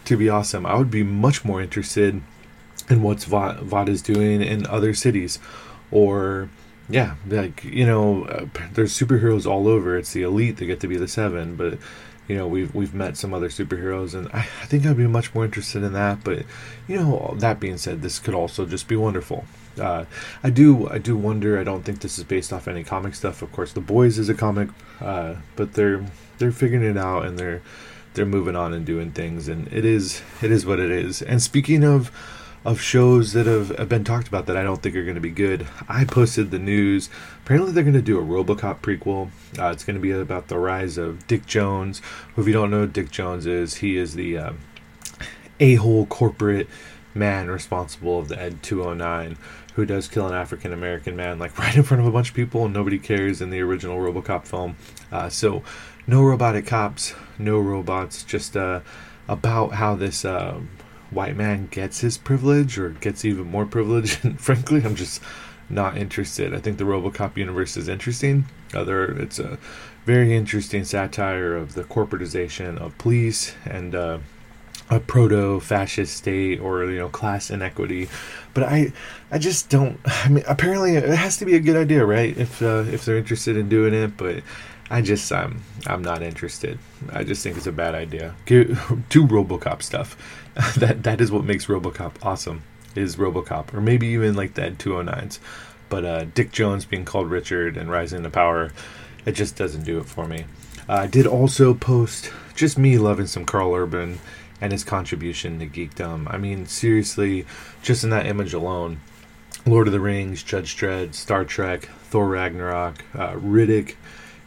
to 0.06 0.18
be 0.18 0.30
awesome. 0.30 0.66
I 0.66 0.76
would 0.76 0.92
be 0.92 1.04
much 1.04 1.46
more 1.46 1.62
interested 1.62 2.22
in 2.90 3.02
what's 3.02 3.26
Vought 3.26 3.90
is 3.90 4.02
doing 4.02 4.42
in 4.42 4.66
other 4.68 4.94
cities, 4.94 5.40
or 5.92 6.50
yeah, 6.90 7.16
like 7.28 7.64
you 7.64 7.86
know, 7.86 8.26
uh, 8.26 8.46
there's 8.74 8.98
superheroes 8.98 9.46
all 9.46 9.68
over. 9.68 9.98
It's 9.98 10.14
the 10.14 10.24
elite 10.24 10.58
that 10.58 10.66
get 10.66 10.80
to 10.82 10.88
be 10.88 10.98
the 10.98 11.08
seven, 11.08 11.56
but 11.56 11.78
you 12.28 12.38
know 12.38 12.48
we've 12.48 12.74
we've 12.76 12.94
met 12.94 13.18
some 13.18 13.34
other 13.34 13.50
superheroes, 13.50 14.14
and 14.14 14.28
I, 14.34 14.40
I 14.40 14.66
think 14.66 14.86
I'd 14.86 14.98
be 14.98 15.08
much 15.08 15.34
more 15.34 15.46
interested 15.46 15.84
in 15.84 15.94
that. 15.94 16.24
But 16.24 16.46
you 16.88 16.98
know, 16.98 17.36
that 17.40 17.60
being 17.60 17.78
said, 17.78 18.02
this 18.02 18.20
could 18.20 18.36
also 18.36 18.66
just 18.66 18.88
be 18.88 18.96
wonderful. 18.96 19.46
Uh, 19.80 20.06
I 20.44 20.52
do 20.52 20.88
I 20.90 21.00
do 21.00 21.18
wonder. 21.18 21.60
I 21.60 21.64
don't 21.64 21.84
think 21.84 22.02
this 22.02 22.18
is 22.18 22.24
based 22.24 22.54
off 22.54 22.68
any 22.68 22.84
comic 22.84 23.16
stuff. 23.16 23.42
Of 23.42 23.52
course, 23.52 23.74
The 23.74 23.82
Boys 23.82 24.20
is 24.20 24.30
a 24.30 24.36
comic, 24.36 24.70
uh, 25.02 25.36
but 25.56 25.74
they're 25.74 26.06
they're 26.38 26.52
figuring 26.52 26.88
it 26.88 26.98
out 26.98 27.26
and 27.26 27.38
they're 27.40 27.62
they're 28.14 28.26
moving 28.26 28.56
on 28.56 28.74
and 28.74 28.86
doing 28.86 29.12
things, 29.12 29.48
and 29.48 29.68
it 29.74 29.86
is 29.86 30.22
it 30.42 30.52
is 30.52 30.66
what 30.66 30.80
it 30.80 30.92
is. 30.92 31.22
And 31.22 31.42
speaking 31.42 31.84
of 31.84 32.12
of 32.66 32.82
shows 32.82 33.34
that 33.34 33.46
have, 33.46 33.70
have 33.78 33.88
been 33.88 34.04
talked 34.04 34.28
about 34.28 34.48
that 34.48 34.58
I 34.58 34.64
don't 34.64 34.82
think 34.82 34.96
are 34.96 35.04
going 35.04 35.16
to 35.16 35.22
be 35.22 35.30
good. 35.30 35.68
I 35.88 36.04
posted 36.04 36.50
the 36.50 36.58
news. 36.58 37.10
Apparently, 37.44 37.72
they're 37.72 37.84
going 37.84 37.94
to 37.94 38.02
do 38.02 38.20
a 38.20 38.24
RoboCop 38.24 38.80
prequel. 38.82 39.30
Uh, 39.58 39.70
it's 39.70 39.84
going 39.84 39.96
to 39.96 40.02
be 40.02 40.12
about 40.12 40.48
the 40.48 40.58
rise 40.58 40.98
of 40.98 41.28
Dick 41.28 41.46
Jones. 41.46 42.02
Who, 42.34 42.42
if 42.42 42.48
you 42.48 42.54
don't 42.54 42.72
know 42.72 42.88
Dick 42.88 43.12
Jones 43.12 43.46
is, 43.46 43.76
he 43.76 43.98
is 43.98 44.16
the 44.16 44.38
uh, 44.38 44.54
a-hole 45.60 46.08
corporate 46.08 46.68
man 47.14 47.50
responsible 47.50 48.20
of 48.20 48.28
the 48.28 48.42
Ed 48.42 48.62
209 48.62 49.38
who 49.76 49.86
does 49.86 50.08
kill 50.08 50.28
an 50.28 50.34
African 50.34 50.74
American 50.74 51.16
man 51.16 51.40
like 51.40 51.58
right 51.60 51.76
in 51.76 51.84
front 51.84 52.02
of 52.02 52.08
a 52.08 52.12
bunch 52.12 52.30
of 52.30 52.36
people 52.36 52.66
and 52.66 52.74
nobody 52.74 52.98
cares 52.98 53.42
in 53.42 53.52
the 53.52 53.62
original 53.62 53.98
RoboCop 53.98 54.48
film. 54.48 54.76
Uh, 55.12 55.30
so 55.30 55.64
no 56.08 56.24
robotic 56.24 56.66
cops, 56.66 57.14
no 57.38 57.60
robots, 57.60 58.24
just 58.24 58.58
uh, 58.58 58.82
about 59.28 59.74
how 59.74 59.96
this 59.96 60.26
uh, 60.26 60.60
white 61.16 61.36
man 61.36 61.68
gets 61.72 62.02
his 62.02 62.18
privilege 62.18 62.78
or 62.78 62.90
gets 62.90 63.26
even 63.26 63.46
more 63.48 63.66
privilege. 63.66 64.20
And 64.24 64.40
frankly, 64.40 64.84
I'm 64.84 64.96
just 64.96 65.22
not 65.70 65.98
interested. 65.98 66.54
I 66.54 66.60
think 66.60 66.78
the 66.78 66.84
RoboCop 66.84 67.38
universe 67.38 67.78
is 67.78 67.88
interesting. 67.88 68.46
Other, 68.74 69.06
it's 69.06 69.40
a 69.40 69.58
very 70.06 70.36
interesting 70.36 70.84
satire 70.84 71.56
of 71.56 71.74
the 71.74 71.84
corporatization 71.84 72.78
of 72.78 72.98
police 72.98 73.56
and 73.66 73.96
uh, 73.96 74.20
a 74.90 75.00
proto-fascist 75.00 76.16
state 76.16 76.60
or 76.60 76.86
you 76.86 77.00
know 77.00 77.10
class 77.10 77.50
inequity 77.50 78.08
but 78.54 78.64
i 78.64 78.94
i 79.32 79.38
just 79.40 79.68
don't 79.70 80.00
i 80.06 80.30
mean 80.30 80.44
apparently 80.48 80.96
it 80.96 81.10
has 81.10 81.38
to 81.38 81.46
be 81.46 81.56
a 81.56 81.60
good 81.60 81.76
idea 81.76 82.06
right 82.06 82.38
if 82.38 82.62
uh, 82.62 82.84
if 82.92 83.04
they're 83.04 83.18
interested 83.18 83.58
in 83.58 83.68
doing 83.68 83.96
it 83.96 84.16
but 84.16 84.44
i 84.90 85.02
just 85.02 85.32
i'm 85.32 85.62
i'm 85.88 86.02
not 86.02 86.22
interested. 86.22 86.80
I 87.12 87.24
just 87.24 87.44
think 87.44 87.58
it's 87.58 87.68
a 87.68 87.72
bad 87.72 87.96
idea. 87.96 88.36
Do 88.46 88.66
robocop 88.68 89.82
stuff. 89.82 90.18
That 90.78 91.04
that 91.04 91.20
is 91.20 91.32
what 91.32 91.44
makes 91.44 91.66
robocop 91.66 92.14
awesome 92.24 92.64
is 92.96 93.18
robocop 93.18 93.74
or 93.74 93.82
maybe 93.82 94.08
even 94.08 94.36
like 94.36 94.54
the 94.54 94.62
209s 94.72 95.40
but 95.90 96.06
uh, 96.06 96.24
dick 96.34 96.54
jones 96.54 96.86
being 96.86 97.04
called 97.04 97.30
richard 97.30 97.76
and 97.76 97.92
rising 97.92 98.24
to 98.24 98.30
power 98.30 98.72
it 99.26 99.34
just 99.34 99.58
doesn't 99.58 99.84
do 99.84 100.00
it 100.00 100.06
for 100.06 100.28
me. 100.28 100.46
Uh, 100.88 100.94
i 100.94 101.08
did 101.08 101.28
also 101.28 101.74
post 101.74 102.32
just 102.56 102.78
me 102.78 102.98
loving 102.98 103.28
some 103.28 103.46
Karl 103.46 103.74
urban 103.74 104.20
and 104.62 104.72
his 104.72 104.84
contribution 104.84 105.60
to 105.60 105.68
geekdom. 105.68 106.34
I 106.34 106.38
mean, 106.38 106.66
seriously, 106.66 107.46
just 107.82 108.04
in 108.04 108.10
that 108.12 108.26
image 108.26 108.54
alone, 108.54 109.02
Lord 109.66 109.88
of 109.88 109.94
the 109.94 110.00
Rings, 110.00 110.44
Judge 110.44 110.78
Dredd, 110.78 111.14
Star 111.14 111.44
Trek, 111.44 111.90
Thor 112.04 112.28
Ragnarok, 112.28 113.04
uh, 113.14 113.34
Riddick, 113.34 113.96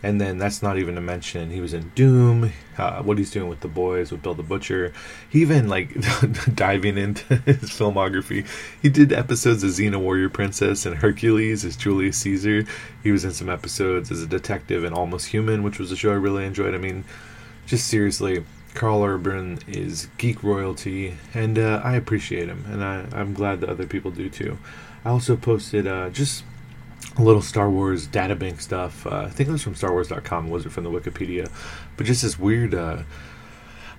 and 0.02 0.20
then 0.20 0.38
that's 0.38 0.62
not 0.62 0.78
even 0.78 0.94
to 0.94 1.00
mention 1.00 1.50
he 1.50 1.60
was 1.60 1.74
in 1.74 1.90
Doom, 1.94 2.52
uh, 2.76 3.02
what 3.02 3.18
he's 3.18 3.30
doing 3.30 3.48
with 3.48 3.60
the 3.60 3.68
boys 3.68 4.12
with 4.12 4.22
Bill 4.22 4.34
the 4.34 4.42
Butcher. 4.42 4.92
He 5.28 5.40
even 5.40 5.68
like 5.68 5.92
diving 6.54 6.96
into 6.96 7.36
his 7.46 7.70
filmography. 7.70 8.46
He 8.80 8.88
did 8.88 9.12
episodes 9.12 9.64
of 9.64 9.70
Xena 9.70 10.00
Warrior 10.00 10.28
Princess 10.28 10.86
and 10.86 10.96
Hercules 10.96 11.64
as 11.64 11.76
Julius 11.76 12.18
Caesar. 12.18 12.64
He 13.02 13.10
was 13.10 13.24
in 13.24 13.32
some 13.32 13.48
episodes 13.48 14.10
as 14.10 14.22
a 14.22 14.26
detective 14.26 14.84
in 14.84 14.92
Almost 14.92 15.28
Human, 15.28 15.62
which 15.62 15.78
was 15.78 15.90
a 15.90 15.96
show 15.96 16.10
I 16.10 16.14
really 16.14 16.44
enjoyed. 16.44 16.74
I 16.74 16.78
mean, 16.78 17.04
just 17.66 17.88
seriously, 17.88 18.44
Karl 18.74 19.02
Urban 19.02 19.58
is 19.66 20.08
geek 20.18 20.44
royalty, 20.44 21.16
and 21.34 21.58
uh, 21.58 21.80
I 21.82 21.96
appreciate 21.96 22.48
him, 22.48 22.64
and 22.68 22.84
I, 22.84 23.20
am 23.20 23.34
glad 23.34 23.60
that 23.60 23.68
other 23.68 23.86
people 23.86 24.12
do 24.12 24.30
too. 24.30 24.58
I 25.04 25.10
also 25.10 25.36
posted 25.36 25.88
uh, 25.88 26.10
just 26.10 26.44
little 27.18 27.42
Star 27.42 27.70
Wars 27.70 28.06
databank 28.06 28.60
stuff. 28.60 29.06
Uh, 29.06 29.22
I 29.26 29.30
think 29.30 29.48
it 29.48 29.52
was 29.52 29.62
from 29.62 29.74
StarWars.com, 29.74 30.50
was 30.50 30.66
it 30.66 30.72
from 30.72 30.84
the 30.84 30.90
Wikipedia? 30.90 31.50
But 31.96 32.06
just 32.06 32.22
this 32.22 32.38
weird. 32.38 32.74
Uh, 32.74 33.02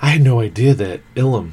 I 0.02 0.12
had 0.12 0.22
no 0.22 0.40
idea 0.40 0.74
that 0.76 1.02
Ilum 1.16 1.52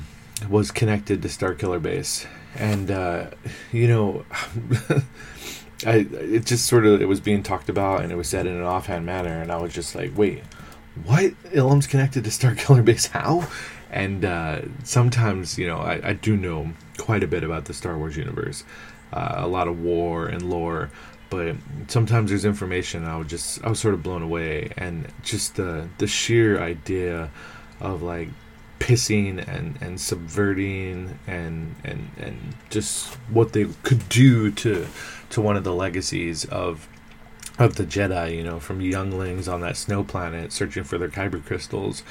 was 0.48 0.70
connected 0.70 1.22
to 1.22 1.28
Starkiller 1.28 1.82
Base, 1.82 2.26
and 2.54 2.90
uh, 2.90 3.30
you 3.72 3.88
know. 3.88 4.24
I, 5.84 6.06
it 6.10 6.46
just 6.46 6.64
sort 6.64 6.86
of 6.86 7.02
it 7.02 7.04
was 7.04 7.20
being 7.20 7.42
talked 7.42 7.68
about 7.68 8.02
and 8.02 8.10
it 8.10 8.16
was 8.16 8.30
said 8.30 8.46
in 8.46 8.56
an 8.56 8.62
offhand 8.62 9.04
manner 9.04 9.42
and 9.42 9.52
I 9.52 9.58
was 9.58 9.74
just 9.74 9.94
like 9.94 10.16
wait 10.16 10.42
what 11.04 11.32
Ilum's 11.52 11.86
connected 11.86 12.24
to 12.24 12.30
Starkiller 12.30 12.84
Base? 12.84 13.06
How? 13.06 13.48
And 13.90 14.24
uh, 14.24 14.62
sometimes, 14.84 15.58
you 15.58 15.66
know, 15.66 15.78
I, 15.78 16.08
I, 16.08 16.12
do 16.14 16.36
know 16.36 16.72
quite 16.98 17.22
a 17.22 17.26
bit 17.26 17.44
about 17.44 17.66
the 17.66 17.74
Star 17.74 17.96
Wars 17.96 18.16
universe, 18.16 18.64
uh, 19.12 19.35
a 19.37 19.46
lot 19.46 19.68
of 19.68 19.80
war 19.80 20.26
and 20.26 20.42
lore. 20.42 20.90
But 21.28 21.56
sometimes 21.88 22.30
there's 22.30 22.44
information 22.44 23.04
I 23.04 23.16
was 23.16 23.26
just 23.26 23.64
I 23.64 23.68
was 23.68 23.80
sort 23.80 23.94
of 23.94 24.02
blown 24.02 24.22
away, 24.22 24.72
and 24.76 25.08
just 25.22 25.56
the 25.56 25.88
the 25.98 26.06
sheer 26.06 26.60
idea 26.60 27.30
of 27.80 28.02
like 28.02 28.28
pissing 28.78 29.44
and, 29.48 29.78
and 29.80 30.00
subverting 30.00 31.18
and, 31.26 31.74
and 31.82 32.10
and 32.18 32.54
just 32.70 33.14
what 33.30 33.52
they 33.52 33.66
could 33.82 34.08
do 34.08 34.50
to 34.50 34.86
to 35.30 35.40
one 35.40 35.56
of 35.56 35.64
the 35.64 35.72
legacies 35.72 36.44
of 36.46 36.88
of 37.58 37.76
the 37.76 37.84
Jedi, 37.84 38.36
you 38.36 38.44
know, 38.44 38.60
from 38.60 38.80
younglings 38.80 39.48
on 39.48 39.62
that 39.62 39.76
snow 39.76 40.04
planet 40.04 40.52
searching 40.52 40.84
for 40.84 40.98
their 40.98 41.08
kyber 41.08 41.44
crystals 41.44 42.02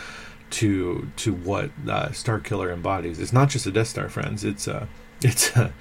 to 0.51 1.09
to 1.17 1.33
what 1.33 1.69
uh, 1.87 2.09
Starkiller 2.09 2.73
embodies. 2.73 3.19
It's 3.19 3.33
not 3.33 3.49
just 3.49 3.65
a 3.65 3.71
Death 3.71 3.87
Star, 3.87 4.09
friends. 4.09 4.43
It's 4.43 4.67
a 4.67 4.87
it's 5.21 5.55
a 5.55 5.73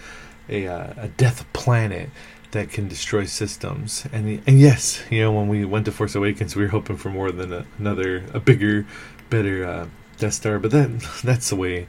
a, 0.48 0.66
uh, 0.66 0.94
a 0.96 1.08
death 1.08 1.50
planet 1.52 2.10
that 2.54 2.70
can 2.70 2.88
destroy 2.88 3.26
systems. 3.26 4.06
And 4.12 4.42
and 4.46 4.58
yes, 4.58 5.02
you 5.10 5.20
know, 5.20 5.32
when 5.32 5.48
we 5.48 5.64
went 5.64 5.84
to 5.84 5.92
Force 5.92 6.14
Awakens, 6.14 6.56
we 6.56 6.62
were 6.62 6.70
hoping 6.70 6.96
for 6.96 7.10
more 7.10 7.30
than 7.30 7.52
a, 7.52 7.66
another 7.78 8.24
a 8.32 8.40
bigger, 8.40 8.86
better 9.28 9.66
uh, 9.66 9.86
Death 10.16 10.34
Star. 10.34 10.58
But 10.58 10.70
then 10.70 11.00
that's 11.24 11.50
the 11.50 11.56
way 11.56 11.86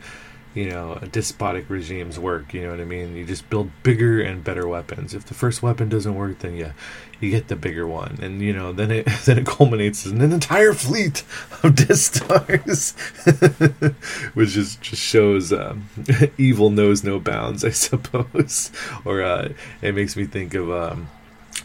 you 0.55 0.69
know, 0.69 0.97
despotic 1.11 1.69
regimes 1.69 2.17
work. 2.17 2.53
You 2.53 2.63
know 2.63 2.71
what 2.71 2.79
I 2.79 2.85
mean? 2.85 3.15
You 3.15 3.25
just 3.25 3.49
build 3.49 3.69
bigger 3.83 4.21
and 4.21 4.43
better 4.43 4.67
weapons. 4.67 5.13
If 5.13 5.25
the 5.25 5.33
first 5.33 5.61
weapon 5.61 5.89
doesn't 5.89 6.15
work, 6.15 6.39
then 6.39 6.55
yeah, 6.55 6.71
you 7.19 7.29
get 7.29 7.49
the 7.49 7.57
bigger 7.57 7.85
one, 7.85 8.17
and 8.21 8.41
you 8.41 8.53
know, 8.53 8.71
then 8.71 8.89
it 8.89 9.05
then 9.25 9.37
it 9.37 9.45
culminates 9.45 10.05
in 10.05 10.21
an 10.21 10.31
entire 10.31 10.73
fleet 10.73 11.23
of 11.61 11.75
Death 11.87 11.97
Stars, 11.97 12.91
which 14.33 14.55
is 14.55 14.77
just 14.77 15.01
shows 15.01 15.51
um, 15.51 15.89
evil 16.37 16.69
knows 16.69 17.03
no 17.03 17.19
bounds, 17.19 17.65
I 17.65 17.71
suppose. 17.71 18.71
or 19.03 19.21
uh, 19.21 19.49
it 19.81 19.93
makes 19.93 20.15
me 20.15 20.25
think 20.25 20.53
of 20.53 20.71
um, 20.71 21.09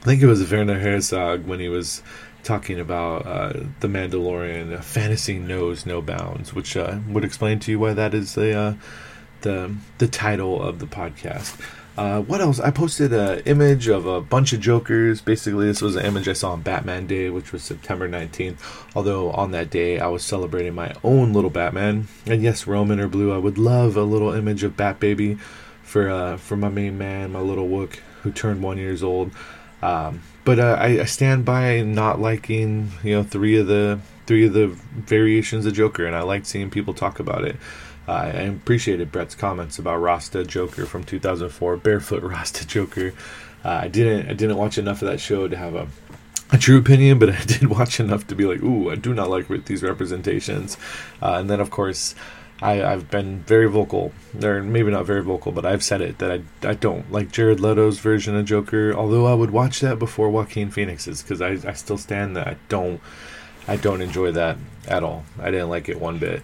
I 0.00 0.04
think 0.04 0.22
it 0.22 0.26
was 0.26 0.50
Werner 0.50 0.80
Herzog 0.80 1.46
when 1.46 1.60
he 1.60 1.68
was 1.68 2.02
talking 2.42 2.80
about 2.80 3.26
uh, 3.26 3.52
the 3.80 3.88
Mandalorian. 3.88 4.82
Fantasy 4.82 5.38
knows 5.38 5.86
no 5.86 6.00
bounds, 6.00 6.54
which 6.54 6.76
uh, 6.76 6.98
would 7.08 7.24
explain 7.24 7.58
to 7.60 7.70
you 7.70 7.78
why 7.78 7.92
that 7.94 8.14
is 8.14 8.34
the 8.34 8.56
uh, 8.56 8.74
the 9.42 9.74
the 9.98 10.08
title 10.08 10.62
of 10.62 10.78
the 10.78 10.86
podcast. 10.86 11.60
Uh, 11.96 12.20
what 12.22 12.40
else? 12.40 12.60
I 12.60 12.70
posted 12.70 13.12
an 13.12 13.40
image 13.40 13.88
of 13.88 14.06
a 14.06 14.20
bunch 14.20 14.52
of 14.52 14.60
Jokers. 14.60 15.20
Basically, 15.20 15.66
this 15.66 15.82
was 15.82 15.96
an 15.96 16.06
image 16.06 16.28
I 16.28 16.32
saw 16.32 16.52
on 16.52 16.62
Batman 16.62 17.06
Day, 17.06 17.28
which 17.28 17.52
was 17.52 17.62
September 17.62 18.08
19th. 18.08 18.58
Although 18.94 19.30
on 19.32 19.50
that 19.50 19.70
day, 19.70 19.98
I 19.98 20.06
was 20.06 20.24
celebrating 20.24 20.74
my 20.74 20.94
own 21.04 21.32
little 21.32 21.50
Batman. 21.50 22.08
And 22.26 22.42
yes, 22.42 22.66
Roman 22.66 23.00
or 23.00 23.08
Blue, 23.08 23.32
I 23.32 23.38
would 23.38 23.58
love 23.58 23.96
a 23.96 24.02
little 24.02 24.32
image 24.32 24.62
of 24.62 24.76
Bat 24.76 25.00
Baby 25.00 25.36
for 25.82 26.08
uh, 26.08 26.36
for 26.36 26.56
my 26.56 26.68
main 26.68 26.96
man, 26.96 27.32
my 27.32 27.40
little 27.40 27.68
Wook, 27.68 27.96
who 28.22 28.30
turned 28.30 28.62
one 28.62 28.78
years 28.78 29.02
old. 29.02 29.32
Um, 29.82 30.22
but 30.44 30.58
uh, 30.58 30.76
I, 30.78 31.00
I, 31.00 31.04
stand 31.04 31.44
by 31.44 31.80
not 31.82 32.20
liking 32.20 32.90
you 33.02 33.14
know 33.14 33.22
three 33.22 33.56
of 33.56 33.66
the 33.66 34.00
three 34.26 34.46
of 34.46 34.52
the 34.52 34.66
variations 34.66 35.64
of 35.66 35.72
Joker, 35.72 36.06
and 36.06 36.14
I 36.14 36.22
like 36.22 36.44
seeing 36.44 36.70
people 36.70 36.92
talk 36.92 37.18
about 37.18 37.44
it. 37.44 37.56
Uh, 38.06 38.12
I 38.12 38.26
appreciated 38.42 39.12
Brett's 39.12 39.34
comments 39.34 39.78
about 39.78 39.98
Rasta 39.98 40.44
Joker 40.44 40.84
from 40.84 41.04
2004, 41.04 41.76
Barefoot 41.78 42.22
Rasta 42.24 42.66
Joker. 42.66 43.14
Uh, 43.64 43.80
I 43.82 43.88
didn't 43.88 44.28
I 44.28 44.34
didn't 44.34 44.56
watch 44.56 44.78
enough 44.78 45.02
of 45.02 45.08
that 45.08 45.20
show 45.20 45.48
to 45.48 45.56
have 45.56 45.74
a 45.74 45.88
a 46.52 46.58
true 46.58 46.78
opinion, 46.78 47.18
but 47.18 47.30
I 47.34 47.44
did 47.44 47.68
watch 47.68 48.00
enough 48.00 48.26
to 48.28 48.34
be 48.34 48.44
like, 48.44 48.62
ooh, 48.62 48.90
I 48.90 48.96
do 48.96 49.14
not 49.14 49.30
like 49.30 49.48
these 49.66 49.82
representations. 49.82 50.76
Uh, 51.22 51.34
and 51.34 51.48
then, 51.48 51.60
of 51.60 51.70
course, 51.70 52.14
I, 52.62 52.82
I've 52.82 53.10
been 53.10 53.40
very 53.40 53.66
vocal, 53.66 54.12
or 54.42 54.62
maybe 54.62 54.90
not 54.90 55.06
very 55.06 55.22
vocal, 55.22 55.50
but 55.50 55.64
I've 55.64 55.82
said 55.82 56.00
it 56.02 56.18
that 56.18 56.30
I, 56.30 56.68
I 56.68 56.74
don't 56.74 57.10
like 57.10 57.32
Jared 57.32 57.60
Leto's 57.60 57.98
version 57.98 58.36
of 58.36 58.44
Joker. 58.44 58.92
Although 58.92 59.26
I 59.26 59.34
would 59.34 59.50
watch 59.50 59.80
that 59.80 59.98
before 59.98 60.28
Joaquin 60.28 60.70
Phoenix's, 60.70 61.22
because 61.22 61.40
I, 61.40 61.58
I 61.68 61.72
still 61.72 61.98
stand 61.98 62.36
that 62.36 62.46
I 62.46 62.56
don't 62.68 63.00
I 63.66 63.76
don't 63.76 64.02
enjoy 64.02 64.32
that 64.32 64.58
at 64.88 65.02
all. 65.02 65.24
I 65.38 65.50
didn't 65.50 65.68
like 65.68 65.88
it 65.88 66.00
one 66.00 66.18
bit. 66.18 66.42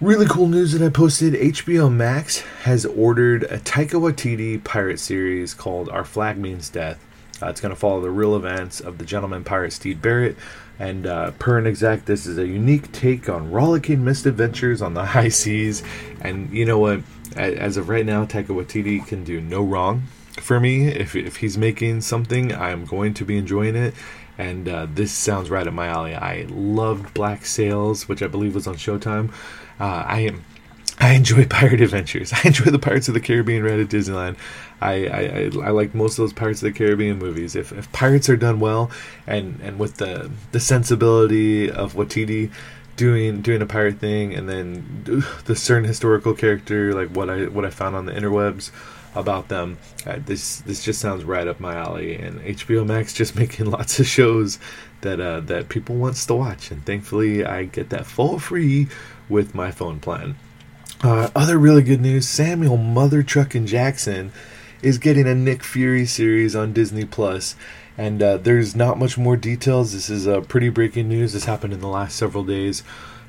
Really 0.00 0.26
cool 0.26 0.48
news 0.48 0.72
that 0.72 0.84
I 0.84 0.90
posted: 0.90 1.34
HBO 1.34 1.92
Max 1.92 2.40
has 2.62 2.86
ordered 2.86 3.44
a 3.44 3.58
Taika 3.58 4.00
Waititi 4.00 4.62
pirate 4.62 4.98
series 4.98 5.54
called 5.54 5.88
Our 5.88 6.04
Flag 6.04 6.38
Means 6.38 6.68
Death. 6.68 7.04
Uh, 7.42 7.48
it's 7.48 7.60
going 7.60 7.74
to 7.74 7.78
follow 7.78 8.00
the 8.00 8.10
real 8.10 8.34
events 8.34 8.80
of 8.80 8.98
the 8.98 9.04
gentleman 9.04 9.44
pirate 9.44 9.72
Stede 9.72 10.02
Barrett, 10.02 10.36
and 10.78 11.06
uh, 11.06 11.32
per 11.32 11.58
an 11.58 11.66
exec, 11.66 12.04
this 12.04 12.26
is 12.26 12.38
a 12.38 12.46
unique 12.46 12.92
take 12.92 13.28
on 13.28 13.50
rollicking 13.50 14.04
misadventures 14.04 14.80
on 14.80 14.94
the 14.94 15.04
high 15.06 15.28
seas. 15.28 15.82
And 16.20 16.50
you 16.52 16.64
know 16.64 16.78
what? 16.78 17.00
As 17.36 17.76
of 17.76 17.88
right 17.88 18.06
now, 18.06 18.24
Taika 18.24 18.46
Waititi 18.46 19.06
can 19.06 19.22
do 19.24 19.40
no 19.40 19.62
wrong 19.62 20.04
for 20.40 20.58
me. 20.60 20.88
If, 20.88 21.14
if 21.14 21.36
he's 21.36 21.58
making 21.58 22.00
something, 22.02 22.54
I'm 22.54 22.84
going 22.84 23.14
to 23.14 23.24
be 23.24 23.36
enjoying 23.36 23.76
it. 23.76 23.94
And 24.38 24.68
uh, 24.68 24.86
this 24.88 25.12
sounds 25.12 25.50
right 25.50 25.66
up 25.66 25.74
my 25.74 25.88
alley. 25.88 26.14
I 26.14 26.46
loved 26.48 27.12
Black 27.12 27.44
Sails, 27.44 28.08
which 28.08 28.22
I 28.22 28.28
believe 28.28 28.54
was 28.54 28.68
on 28.68 28.76
Showtime. 28.76 29.32
Uh, 29.80 30.04
I 30.06 30.20
am 30.20 30.44
I 31.00 31.14
enjoy 31.14 31.44
pirate 31.50 31.80
adventures. 31.80 32.32
I 32.32 32.42
enjoy 32.44 32.70
the 32.70 32.78
Pirates 32.78 33.08
of 33.08 33.14
the 33.14 33.20
Caribbean 33.20 33.62
ride 33.62 33.80
at 33.80 33.88
Disneyland. 33.88 34.36
I, 34.80 35.06
I, 35.06 35.50
I, 35.64 35.70
like 35.70 35.94
most 35.94 36.12
of 36.12 36.22
those 36.22 36.32
Pirates 36.32 36.62
of 36.62 36.72
the 36.72 36.78
Caribbean 36.78 37.18
movies. 37.18 37.56
If, 37.56 37.72
if 37.72 37.90
pirates 37.92 38.28
are 38.28 38.36
done 38.36 38.60
well 38.60 38.90
and, 39.26 39.58
and 39.62 39.78
with 39.78 39.96
the 39.96 40.30
the 40.52 40.60
sensibility 40.60 41.70
of 41.70 41.94
Waititi 41.94 42.50
doing 42.96 43.40
doing 43.40 43.62
a 43.62 43.66
pirate 43.66 43.98
thing, 43.98 44.34
and 44.34 44.48
then 44.48 45.24
the 45.46 45.56
certain 45.56 45.84
historical 45.84 46.34
character 46.34 46.92
like 46.92 47.08
what 47.08 47.30
I 47.30 47.46
what 47.46 47.64
I 47.64 47.70
found 47.70 47.96
on 47.96 48.06
the 48.06 48.12
interwebs 48.12 48.70
about 49.14 49.48
them, 49.48 49.78
uh, 50.06 50.18
this 50.24 50.60
this 50.60 50.84
just 50.84 51.00
sounds 51.00 51.24
right 51.24 51.48
up 51.48 51.58
my 51.60 51.74
alley. 51.74 52.14
And 52.16 52.40
HBO 52.40 52.86
Max 52.86 53.12
just 53.12 53.34
making 53.38 53.70
lots 53.70 53.98
of 53.98 54.06
shows 54.06 54.58
that 55.00 55.20
uh, 55.20 55.40
that 55.40 55.68
people 55.68 55.96
wants 55.96 56.26
to 56.26 56.34
watch, 56.34 56.70
and 56.70 56.84
thankfully 56.84 57.44
I 57.44 57.64
get 57.64 57.90
that 57.90 58.06
full 58.06 58.38
free 58.38 58.88
with 59.28 59.54
my 59.54 59.70
phone 59.70 59.98
plan. 60.00 60.36
Uh, 61.02 61.30
other 61.34 61.58
really 61.58 61.82
good 61.82 62.00
news: 62.00 62.28
Samuel 62.28 62.76
Mother 62.76 63.22
Truckin' 63.22 63.66
Jackson 63.66 64.32
is 64.82 64.98
getting 64.98 65.26
a 65.26 65.34
Nick 65.34 65.62
Fury 65.62 66.06
series 66.06 66.54
on 66.54 66.72
Disney 66.72 67.04
Plus, 67.04 67.56
and 67.96 68.22
uh, 68.22 68.36
there's 68.36 68.76
not 68.76 68.98
much 68.98 69.18
more 69.18 69.36
details. 69.36 69.92
This 69.92 70.08
is 70.08 70.28
uh, 70.28 70.40
pretty 70.42 70.68
breaking 70.68 71.08
news. 71.08 71.32
This 71.32 71.44
happened 71.44 71.72
in 71.72 71.80
the 71.80 71.88
last 71.88 72.16
several 72.16 72.44
days. 72.44 72.82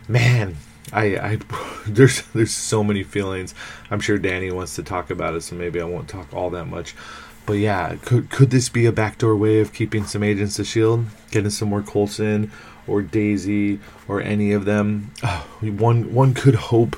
Man, 0.08 0.58
I, 0.94 1.18
I 1.18 1.40
there's 1.88 2.22
there's 2.34 2.54
so 2.54 2.84
many 2.84 3.04
feelings. 3.04 3.54
I'm 3.90 4.00
sure 4.00 4.18
Danny 4.18 4.52
wants 4.52 4.76
to 4.76 4.84
talk 4.84 5.10
about 5.10 5.36
it, 5.36 5.42
so 5.42 5.56
maybe 5.56 5.82
I 5.82 5.86
won't 5.86 6.08
talk 6.08 6.34
all 6.34 6.50
that 6.52 6.66
much. 6.66 6.96
But 7.46 7.54
yeah, 7.54 7.96
could 7.96 8.30
could 8.30 8.52
this 8.52 8.70
be 8.70 8.86
a 8.86 8.92
backdoor 8.92 9.36
way 9.36 9.60
of 9.60 9.74
keeping 9.74 10.06
some 10.06 10.24
agents 10.24 10.60
of 10.60 10.68
Shield, 10.68 11.06
getting 11.32 11.50
some 11.50 11.70
more 11.70 11.82
Coulson 11.82 12.52
or 12.86 13.02
Daisy 13.02 13.80
or 14.08 14.22
any 14.22 14.52
of 14.52 14.66
them? 14.66 15.12
Oh, 15.24 15.48
one 15.62 16.14
one 16.14 16.34
could 16.34 16.56
hope 16.56 16.96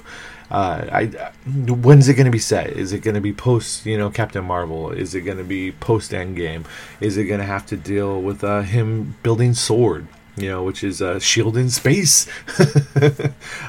uh, 0.52 0.86
I 0.92 1.06
when's 1.48 2.10
it 2.10 2.16
going 2.16 2.26
to 2.26 2.32
be 2.32 2.38
set? 2.38 2.72
Is 2.72 2.92
it 2.92 3.00
going 3.00 3.16
to 3.16 3.22
be 3.22 3.32
post, 3.32 3.86
you 3.86 3.98
know, 3.98 4.10
Captain 4.10 4.44
Marvel? 4.44 4.92
Is 4.92 5.16
it 5.16 5.22
going 5.22 5.38
to 5.38 5.46
be 5.46 5.72
post 5.72 6.12
Endgame? 6.12 6.66
Is 7.00 7.16
it 7.16 7.26
going 7.26 7.40
to 7.40 7.46
have 7.46 7.66
to 7.68 7.78
deal 7.78 8.22
with 8.22 8.44
uh, 8.44 8.62
him 8.62 9.16
building 9.24 9.54
sword? 9.54 10.08
You 10.36 10.50
know, 10.50 10.64
which 10.64 10.84
is 10.84 11.02
uh, 11.02 11.20
Shield 11.20 11.56
in 11.56 11.70
space. 11.70 12.28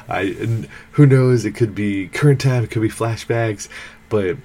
I 0.09 0.67
who 0.93 1.07
knows? 1.07 1.45
It 1.45 1.53
could 1.53 1.75
be 1.75 2.09
current 2.09 2.41
time. 2.41 2.65
It 2.65 2.71
could 2.73 2.83
be 2.83 2.89
flashbacks. 2.89 3.69
But 4.09 4.39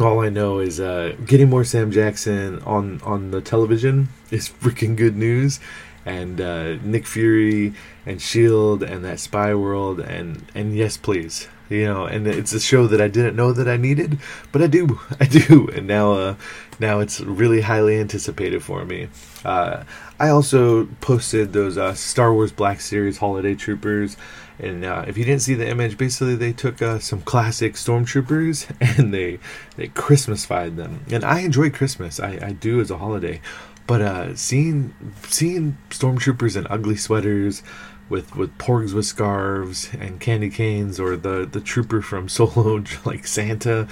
all 0.00 0.20
I 0.20 0.30
know 0.30 0.58
is 0.58 0.80
uh, 0.80 1.14
getting 1.26 1.48
more 1.48 1.62
Sam 1.62 1.92
Jackson 1.92 2.60
on 2.62 3.00
on 3.02 3.30
the 3.30 3.40
television 3.40 4.08
is 4.32 4.48
freaking 4.48 4.96
good 4.96 5.16
news 5.16 5.60
and 6.04 6.40
uh, 6.40 6.74
Nick 6.82 7.06
Fury 7.06 7.74
and 8.04 8.20
Shield 8.20 8.82
and 8.82 9.04
that 9.04 9.20
spy 9.20 9.54
world 9.54 10.00
and 10.00 10.44
and 10.54 10.74
yes 10.74 10.96
please 10.96 11.48
you 11.68 11.84
know 11.84 12.04
and 12.04 12.26
it's 12.26 12.52
a 12.52 12.60
show 12.60 12.86
that 12.86 13.00
I 13.00 13.08
didn't 13.08 13.36
know 13.36 13.52
that 13.52 13.68
I 13.68 13.76
needed 13.76 14.18
but 14.52 14.62
I 14.62 14.66
do 14.66 15.00
I 15.20 15.26
do 15.26 15.68
and 15.74 15.86
now 15.86 16.12
uh, 16.12 16.34
now 16.78 17.00
it's 17.00 17.20
really 17.20 17.60
highly 17.60 17.98
anticipated 17.98 18.62
for 18.62 18.84
me 18.84 19.08
uh, 19.44 19.84
I 20.20 20.28
also 20.30 20.86
posted 21.00 21.52
those 21.52 21.78
uh, 21.78 21.94
Star 21.94 22.32
Wars 22.32 22.52
Black 22.52 22.80
Series 22.80 23.18
Holiday 23.18 23.54
Troopers 23.54 24.16
and 24.60 24.84
uh, 24.84 25.04
if 25.06 25.16
you 25.16 25.24
didn't 25.24 25.42
see 25.42 25.54
the 25.54 25.68
image, 25.68 25.96
basically 25.96 26.34
they 26.34 26.52
took 26.52 26.82
uh, 26.82 26.98
some 26.98 27.22
classic 27.22 27.74
stormtroopers 27.74 28.68
and 28.98 29.14
they 29.14 29.38
they 29.76 29.88
Christmasified 29.88 30.76
them. 30.76 31.04
And 31.10 31.24
I 31.24 31.40
enjoy 31.40 31.70
Christmas. 31.70 32.18
I, 32.18 32.38
I 32.42 32.52
do 32.52 32.80
as 32.80 32.90
a 32.90 32.98
holiday. 32.98 33.40
But 33.86 34.02
uh, 34.02 34.36
seeing 34.36 34.94
seeing 35.22 35.78
stormtroopers 35.90 36.56
in 36.56 36.66
ugly 36.68 36.96
sweaters, 36.96 37.62
with 38.08 38.36
with 38.36 38.56
porgs 38.58 38.92
with 38.92 39.06
scarves 39.06 39.90
and 39.98 40.20
candy 40.20 40.50
canes, 40.50 40.98
or 40.98 41.16
the 41.16 41.48
the 41.50 41.60
trooper 41.60 42.02
from 42.02 42.28
Solo 42.28 42.82
like 43.04 43.26
Santa, 43.26 43.88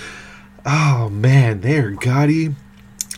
oh 0.64 1.08
man, 1.10 1.60
they 1.60 1.78
are 1.78 1.90
gaudy 1.90 2.54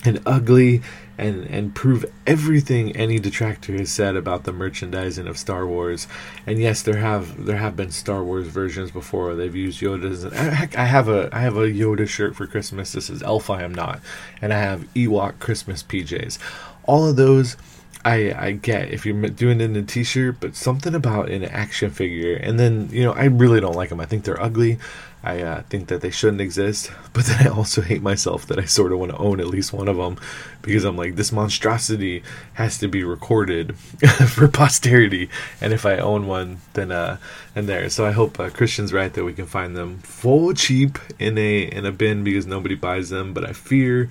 and 0.04 0.20
ugly 0.24 0.82
and 1.18 1.44
and 1.46 1.74
prove 1.74 2.06
everything 2.26 2.96
any 2.96 3.18
detractor 3.18 3.72
has 3.72 3.90
said 3.90 4.14
about 4.14 4.44
the 4.44 4.52
merchandising 4.52 5.26
of 5.26 5.36
Star 5.36 5.66
Wars. 5.66 6.06
And 6.46 6.58
yes, 6.60 6.80
there 6.80 6.98
have 6.98 7.44
there 7.44 7.56
have 7.56 7.76
been 7.76 7.90
Star 7.90 8.22
Wars 8.22 8.46
versions 8.46 8.92
before. 8.92 9.34
They've 9.34 9.54
used 9.54 9.80
Yoda's. 9.80 10.22
Heck, 10.32 10.78
I 10.78 10.84
have 10.84 11.08
a 11.08 11.28
I 11.32 11.40
have 11.40 11.56
a 11.56 11.66
Yoda 11.66 12.08
shirt 12.08 12.36
for 12.36 12.46
Christmas. 12.46 12.92
This 12.92 13.10
is 13.10 13.22
Elf. 13.22 13.50
I 13.50 13.62
am 13.62 13.74
not, 13.74 14.00
and 14.40 14.54
I 14.54 14.60
have 14.60 14.86
Ewok 14.94 15.40
Christmas 15.40 15.82
PJs. 15.82 16.38
All 16.84 17.06
of 17.08 17.16
those. 17.16 17.56
I, 18.04 18.32
I 18.32 18.52
get 18.52 18.90
if 18.90 19.04
you're 19.04 19.28
doing 19.28 19.60
it 19.60 19.64
in 19.64 19.76
a 19.76 19.82
t-shirt, 19.82 20.36
but 20.40 20.54
something 20.54 20.94
about 20.94 21.30
an 21.30 21.44
action 21.44 21.90
figure, 21.90 22.34
and 22.34 22.58
then 22.58 22.88
you 22.90 23.02
know 23.02 23.12
I 23.12 23.24
really 23.24 23.60
don't 23.60 23.74
like 23.74 23.88
them. 23.88 24.00
I 24.00 24.06
think 24.06 24.24
they're 24.24 24.40
ugly. 24.40 24.78
I 25.22 25.42
uh, 25.42 25.62
think 25.62 25.88
that 25.88 26.00
they 26.00 26.10
shouldn't 26.10 26.40
exist, 26.40 26.92
but 27.12 27.24
then 27.24 27.46
I 27.46 27.50
also 27.50 27.82
hate 27.82 28.02
myself 28.02 28.46
that 28.46 28.58
I 28.58 28.64
sort 28.64 28.92
of 28.92 29.00
want 29.00 29.10
to 29.10 29.18
own 29.18 29.40
at 29.40 29.48
least 29.48 29.72
one 29.72 29.88
of 29.88 29.96
them 29.96 30.16
because 30.62 30.84
I'm 30.84 30.96
like, 30.96 31.16
this 31.16 31.32
monstrosity 31.32 32.22
has 32.54 32.78
to 32.78 32.88
be 32.88 33.02
recorded 33.02 33.76
for 34.28 34.46
posterity, 34.46 35.28
and 35.60 35.72
if 35.72 35.84
I 35.84 35.96
own 35.96 36.28
one, 36.28 36.60
then 36.74 36.92
uh, 36.92 37.16
and 37.56 37.68
there. 37.68 37.90
So 37.90 38.06
I 38.06 38.12
hope 38.12 38.38
uh, 38.38 38.50
Christian's 38.50 38.92
right 38.92 39.12
that 39.12 39.24
we 39.24 39.32
can 39.32 39.46
find 39.46 39.76
them 39.76 39.98
full 39.98 40.54
cheap 40.54 40.98
in 41.18 41.36
a 41.36 41.62
in 41.62 41.84
a 41.84 41.92
bin 41.92 42.22
because 42.22 42.46
nobody 42.46 42.76
buys 42.76 43.10
them, 43.10 43.34
but 43.34 43.44
I 43.44 43.52
fear 43.52 44.08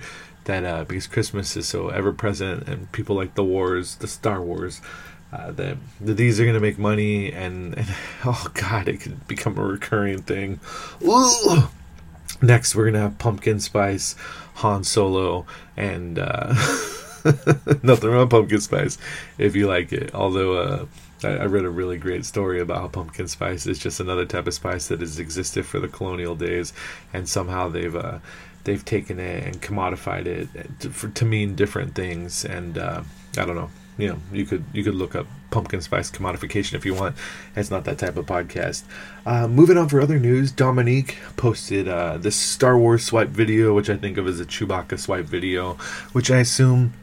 that 0.48 0.64
uh, 0.64 0.84
because 0.84 1.06
Christmas 1.06 1.56
is 1.56 1.68
so 1.68 1.90
ever 1.90 2.12
present 2.12 2.66
and 2.66 2.90
people 2.90 3.14
like 3.14 3.34
the 3.34 3.44
wars, 3.44 3.96
the 3.96 4.08
Star 4.08 4.40
Wars 4.40 4.80
uh, 5.30 5.52
that, 5.52 5.76
that 6.00 6.14
these 6.14 6.40
are 6.40 6.44
going 6.44 6.54
to 6.54 6.60
make 6.60 6.78
money 6.78 7.30
and, 7.30 7.76
and, 7.76 7.86
oh 8.24 8.48
god 8.54 8.88
it 8.88 8.98
could 8.98 9.28
become 9.28 9.56
a 9.58 9.62
recurring 9.62 10.22
thing. 10.22 10.58
Next 12.40 12.74
we're 12.74 12.84
going 12.84 12.94
to 12.94 13.00
have 13.00 13.18
pumpkin 13.18 13.60
spice 13.60 14.16
han 14.54 14.84
solo 14.84 15.46
and 15.76 16.18
uh, 16.18 16.46
nothing 17.82 18.10
wrong 18.10 18.20
with 18.20 18.30
pumpkin 18.30 18.60
spice 18.60 18.96
if 19.36 19.54
you 19.54 19.68
like 19.68 19.92
it. 19.92 20.14
Although 20.14 20.54
uh, 20.54 20.86
I, 21.24 21.28
I, 21.28 21.44
read 21.44 21.66
a 21.66 21.70
really 21.70 21.98
great 21.98 22.24
story 22.24 22.58
about 22.60 22.78
how 22.78 22.88
pumpkin 22.88 23.28
spice 23.28 23.66
is 23.66 23.78
just 23.78 24.00
another 24.00 24.24
type 24.24 24.46
of 24.46 24.54
spice 24.54 24.88
that 24.88 25.00
has 25.00 25.18
existed 25.18 25.66
for 25.66 25.78
the 25.78 25.88
colonial 25.88 26.34
days 26.34 26.72
and 27.12 27.28
somehow 27.28 27.68
they've 27.68 27.94
uh, 27.94 28.18
they've 28.68 28.84
taken 28.84 29.18
it 29.18 29.44
and 29.44 29.62
commodified 29.62 30.26
it 30.26 30.48
to, 30.80 30.90
for, 30.90 31.08
to 31.08 31.24
mean 31.24 31.54
different 31.54 31.94
things 31.94 32.44
and 32.44 32.76
uh, 32.76 33.02
i 33.38 33.44
don't 33.44 33.56
know 33.56 33.70
you 33.98 34.08
know, 34.08 34.18
you 34.32 34.46
could 34.46 34.64
you 34.72 34.84
could 34.84 34.94
look 34.94 35.16
up 35.16 35.26
pumpkin 35.50 35.80
spice 35.82 36.10
commodification 36.10 36.74
if 36.74 36.86
you 36.86 36.94
want. 36.94 37.16
It's 37.56 37.70
not 37.70 37.84
that 37.84 37.98
type 37.98 38.16
of 38.16 38.26
podcast. 38.26 38.84
Uh, 39.26 39.48
moving 39.48 39.76
on 39.76 39.88
for 39.88 40.00
other 40.00 40.20
news, 40.20 40.52
Dominique 40.52 41.18
posted 41.36 41.88
uh, 41.88 42.16
this 42.16 42.36
Star 42.36 42.78
Wars 42.78 43.04
swipe 43.04 43.28
video, 43.28 43.74
which 43.74 43.90
I 43.90 43.96
think 43.96 44.16
of 44.16 44.28
as 44.28 44.38
a 44.38 44.44
Chewbacca 44.44 44.98
swipe 45.00 45.24
video, 45.24 45.74
which 46.12 46.30
I 46.30 46.38
assume 46.38 46.94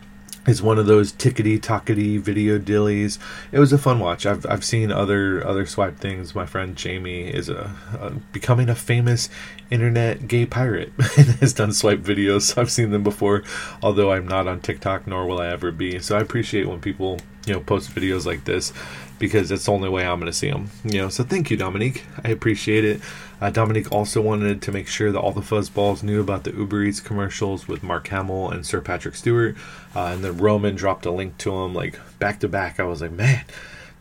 is 0.47 0.61
one 0.61 0.77
of 0.77 0.85
those 0.85 1.11
tickety 1.11 1.59
tockety 1.59 2.19
video 2.19 2.59
dillies. 2.59 3.17
It 3.51 3.59
was 3.59 3.73
a 3.73 3.77
fun 3.77 3.99
watch. 3.99 4.25
I've 4.25 4.45
I've 4.45 4.63
seen 4.63 4.91
other 4.91 5.45
other 5.45 5.65
swipe 5.65 5.97
things. 5.97 6.35
My 6.35 6.45
friend 6.45 6.75
Jamie 6.75 7.27
is 7.27 7.49
a, 7.49 7.75
a 7.99 8.11
becoming 8.31 8.69
a 8.69 8.75
famous 8.75 9.29
internet 9.71 10.27
gay 10.27 10.45
pirate 10.45 10.91
and 11.17 11.27
has 11.39 11.53
done 11.53 11.73
swipe 11.73 12.01
videos. 12.01 12.43
So 12.43 12.61
I've 12.61 12.71
seen 12.71 12.91
them 12.91 13.03
before, 13.03 13.43
although 13.81 14.11
I'm 14.11 14.27
not 14.27 14.47
on 14.47 14.61
TikTok 14.61 15.07
nor 15.07 15.25
will 15.25 15.39
I 15.39 15.47
ever 15.47 15.71
be. 15.71 15.99
So 15.99 16.17
I 16.17 16.21
appreciate 16.21 16.67
when 16.67 16.81
people 16.81 17.19
you 17.45 17.53
know 17.53 17.59
post 17.59 17.93
videos 17.93 18.25
like 18.25 18.43
this 18.45 18.73
because 19.19 19.51
it's 19.51 19.65
the 19.65 19.71
only 19.71 19.89
way 19.89 20.05
I'm 20.05 20.19
going 20.19 20.31
to 20.31 20.37
see 20.37 20.49
them. 20.49 20.69
You 20.83 21.01
know, 21.01 21.09
so 21.09 21.23
thank 21.23 21.49
you, 21.49 21.57
Dominique. 21.57 22.03
I 22.23 22.29
appreciate 22.29 22.83
it. 22.83 23.01
Uh, 23.41 23.49
Dominique 23.49 23.91
also 23.91 24.21
wanted 24.21 24.61
to 24.61 24.71
make 24.71 24.87
sure 24.87 25.11
that 25.11 25.19
all 25.19 25.31
the 25.31 25.41
fuzzballs 25.41 26.03
knew 26.03 26.21
about 26.21 26.43
the 26.43 26.53
Uber 26.53 26.83
Eats 26.83 26.99
commercials 26.99 27.67
with 27.67 27.83
Mark 27.83 28.07
Hamill 28.07 28.49
and 28.49 28.65
Sir 28.65 28.81
Patrick 28.81 29.15
Stewart, 29.15 29.55
uh, 29.95 30.05
and 30.05 30.23
then 30.23 30.37
Roman 30.37 30.75
dropped 30.75 31.05
a 31.05 31.11
link 31.11 31.37
to 31.39 31.51
them 31.51 31.73
like 31.73 31.99
back 32.19 32.39
to 32.41 32.47
back. 32.47 32.79
I 32.79 32.83
was 32.83 33.01
like, 33.01 33.11
man. 33.11 33.45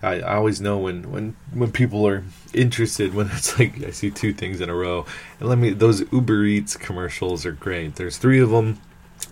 I, 0.03 0.21
I 0.21 0.35
always 0.35 0.61
know 0.61 0.77
when, 0.77 1.11
when 1.11 1.35
when 1.55 1.73
people 1.73 2.07
are 2.07 2.25
interested 2.53 3.15
when 3.15 3.31
it's 3.33 3.59
like 3.59 3.83
I 3.83 3.91
see 3.91 4.11
two 4.11 4.35
things 4.35 4.61
in 4.61 4.69
a 4.69 4.75
row. 4.75 5.07
And 5.41 5.49
let 5.49 5.57
me 5.57 5.71
those 5.71 6.01
Uber 6.13 6.45
Eats 6.45 6.77
commercials 6.77 7.47
are 7.47 7.53
great. 7.53 7.97
There's 7.97 8.19
three 8.19 8.41
of 8.41 8.51
them 8.51 8.83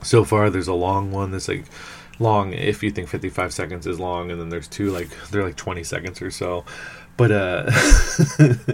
so 0.02 0.24
far. 0.24 0.48
There's 0.48 0.68
a 0.68 0.74
long 0.74 1.12
one 1.12 1.30
that's 1.30 1.48
like 1.48 1.66
long 2.22 2.52
if 2.52 2.82
you 2.82 2.90
think 2.90 3.08
55 3.08 3.52
seconds 3.52 3.86
is 3.86 4.00
long 4.00 4.30
and 4.30 4.40
then 4.40 4.48
there's 4.48 4.68
two 4.68 4.90
like 4.90 5.08
they're 5.30 5.44
like 5.44 5.56
20 5.56 5.82
seconds 5.84 6.22
or 6.22 6.30
so. 6.30 6.64
But 7.16 7.32
uh 7.32 7.64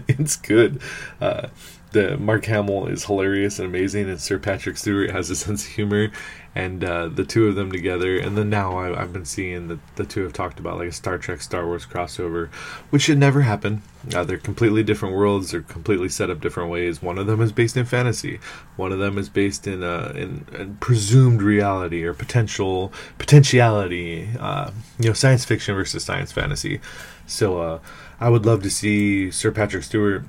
it's 0.09 0.37
good. 0.37 0.81
Uh 1.21 1.49
the 1.93 2.19
Mark 2.19 2.45
Hamill 2.45 2.87
is 2.89 3.05
hilarious 3.05 3.59
and 3.59 3.67
amazing, 3.67 4.09
and 4.11 4.21
Sir 4.21 4.39
Patrick 4.39 4.77
Stewart 4.77 5.11
has 5.11 5.31
a 5.31 5.37
sense 5.37 5.65
of 5.67 5.73
humor, 5.73 6.11
and 6.59 6.83
uh, 6.83 7.07
the 7.07 7.25
two 7.25 7.47
of 7.47 7.55
them 7.55 7.71
together. 7.71 8.19
And 8.19 8.37
then 8.37 8.51
now 8.51 8.77
I, 8.77 8.89
have 8.89 9.13
been 9.13 9.25
seeing 9.25 9.69
that 9.69 9.79
the 9.95 10.05
two 10.05 10.25
have 10.25 10.33
talked 10.33 10.59
about 10.59 10.79
like 10.79 10.89
a 10.89 10.93
Star 10.93 11.17
Trek 11.17 11.41
Star 11.41 11.65
Wars 11.65 11.87
crossover, 11.87 12.49
which 12.91 13.03
should 13.03 13.19
never 13.19 13.43
happen. 13.43 13.83
Uh, 14.13 14.25
they're 14.25 14.39
completely 14.39 14.83
different 14.83 15.15
worlds. 15.15 15.53
They're 15.53 15.63
completely 15.63 16.09
set 16.09 16.31
up 16.31 16.41
different 16.41 16.69
ways. 16.69 17.01
One 17.01 17.17
of 17.17 17.29
them 17.29 17.41
is 17.41 17.53
based 17.53 17.77
in 17.77 17.85
fantasy. 17.85 18.41
One 18.75 18.91
of 18.91 18.99
them 18.99 19.19
is 19.19 19.29
based 19.29 19.69
in 19.69 19.85
uh, 19.85 20.13
in, 20.17 20.47
in 20.53 20.77
presumed 20.79 21.43
reality 21.43 22.03
or 22.03 22.13
potential 22.13 22.93
potentiality. 23.19 24.29
Uh, 24.37 24.73
you 24.99 25.07
know, 25.07 25.13
science 25.13 25.45
fiction 25.45 25.77
versus 25.77 26.05
science 26.05 26.33
fantasy. 26.33 26.81
So 27.25 27.61
uh, 27.61 27.79
I 28.19 28.31
would 28.31 28.45
love 28.45 28.65
to 28.65 28.71
see 28.71 29.31
Sir 29.31 29.53
Patrick 29.53 29.85
Stewart 29.85 30.25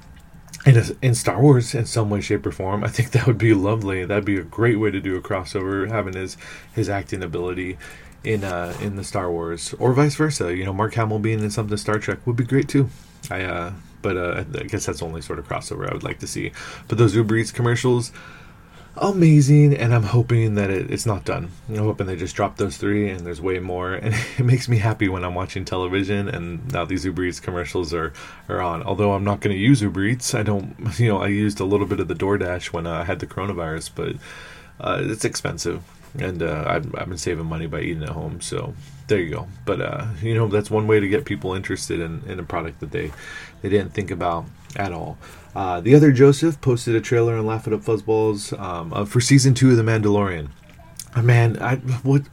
in, 0.66 0.78
a, 0.78 0.84
in 1.02 1.16
Star 1.16 1.42
Wars 1.42 1.74
in 1.74 1.86
some 1.86 2.10
way, 2.10 2.22
shape, 2.22 2.46
or 2.46 2.52
form. 2.52 2.84
I 2.84 2.88
think 2.88 3.12
that 3.12 3.28
would 3.28 3.38
be 3.38 3.54
lovely. 3.54 4.06
That'd 4.06 4.26
be 4.26 4.38
a 4.38 4.44
great 4.44 4.78
way 4.78 4.92
to 4.92 5.00
do 5.00 5.16
a 5.16 5.22
crossover, 5.22 5.90
having 5.90 6.14
his 6.16 6.38
his 6.74 6.90
acting 6.90 7.24
ability 7.24 7.78
in 8.24 8.44
uh 8.44 8.76
in 8.82 8.96
the 8.96 9.04
Star 9.04 9.32
Wars, 9.32 9.74
or 9.80 9.94
vice 9.94 10.16
versa. 10.16 10.56
You 10.56 10.66
know, 10.66 10.74
Mark 10.74 10.94
Hamill 10.96 11.20
being 11.20 11.40
in 11.40 11.52
something 11.52 11.78
Star 11.78 12.00
Trek 12.00 12.26
would 12.26 12.36
be 12.36 12.44
great 12.44 12.68
too. 12.68 12.90
I 13.30 13.42
uh, 13.42 13.74
but 14.02 14.18
uh, 14.18 14.44
I 14.56 14.64
guess 14.64 14.86
that's 14.86 15.00
the 15.00 15.06
only 15.06 15.22
sort 15.22 15.40
of 15.40 15.48
crossover 15.48 15.90
I 15.90 15.94
would 15.94 16.04
like 16.04 16.20
to 16.20 16.28
see. 16.28 16.52
But 16.88 16.98
those 16.98 17.16
Uber 17.16 17.36
Eats 17.36 17.52
commercials, 17.52 18.12
amazing, 18.98 19.74
and 19.76 19.94
I'm 19.94 20.04
hoping 20.04 20.56
that 20.56 20.70
it, 20.70 20.92
it's 20.92 21.06
not 21.06 21.26
done. 21.26 21.52
I'm 21.70 21.78
hoping 21.78 22.08
they 22.08 22.16
just 22.16 22.36
drop 22.36 22.58
those 22.58 22.78
three, 22.78 23.10
and 23.10 23.26
there's 23.26 23.42
way 23.42 23.60
more. 23.60 23.94
And 23.94 24.14
it 24.38 24.44
makes 24.44 24.68
me 24.68 24.78
happy 24.78 25.08
when 25.10 25.24
I'm 25.24 25.36
watching 25.36 25.66
television, 25.66 26.28
and 26.28 26.72
now 26.72 26.86
these 26.86 27.06
Uber 27.06 27.24
Eats 27.26 27.40
commercials 27.40 27.94
are 27.94 28.14
are 28.48 28.62
on. 28.62 28.84
Although 28.84 29.14
I'm 29.14 29.24
not 29.24 29.40
going 29.40 29.56
to 29.56 29.62
use 29.62 29.82
Uber 29.82 30.04
Eats, 30.04 30.34
I 30.34 30.44
don't. 30.44 30.76
You 31.00 31.08
know, 31.08 31.22
I 31.22 31.28
used 31.28 31.62
a 31.62 31.66
little 31.66 31.88
bit 31.88 32.02
of 32.02 32.10
the 32.10 32.16
DoorDash 32.16 32.74
when 32.74 32.86
I 32.86 33.06
had 33.06 33.20
the 33.20 33.28
coronavirus, 33.28 33.92
but 33.96 34.16
uh, 34.82 35.02
it's 35.02 35.24
expensive, 35.24 35.82
and 36.18 36.44
uh, 36.44 36.66
I've, 36.68 36.94
I've 36.96 37.08
been 37.08 37.18
saving 37.18 37.46
money 37.46 37.68
by 37.68 37.80
eating 37.82 38.04
at 38.04 38.10
home. 38.10 38.42
So 38.42 38.74
there 39.08 39.20
you 39.20 39.30
go. 39.30 39.48
But 39.66 39.82
uh, 39.82 40.08
you 40.22 40.34
know, 40.36 40.48
that's 40.48 40.70
one 40.70 40.88
way 40.88 41.00
to 41.00 41.08
get 41.08 41.26
people 41.26 41.54
interested 41.54 42.00
in, 42.00 42.24
in 42.28 42.40
a 42.40 42.44
product 42.44 42.80
that 42.80 42.92
they 42.92 43.12
they 43.62 43.70
didn't 43.70 43.94
think 43.94 44.12
about 44.12 44.46
at 44.76 44.94
all. 44.94 45.18
Uh, 45.56 45.82
the 45.82 45.96
other 45.96 46.12
Joseph 46.12 46.62
posted 46.62 46.96
a 46.96 47.02
trailer 47.02 47.36
on 47.36 47.46
Laugh 47.46 47.68
It 47.68 47.74
Up 47.74 47.82
Fuzzballs 47.82 48.58
um, 48.60 48.94
uh, 48.94 49.06
for 49.06 49.20
season 49.20 49.54
two 49.54 49.72
of 49.72 49.78
The 49.78 49.84
Mandalorian. 49.84 50.50
Uh, 51.16 51.22
man, 51.24 51.58
I 51.62 51.78
what 51.78 52.24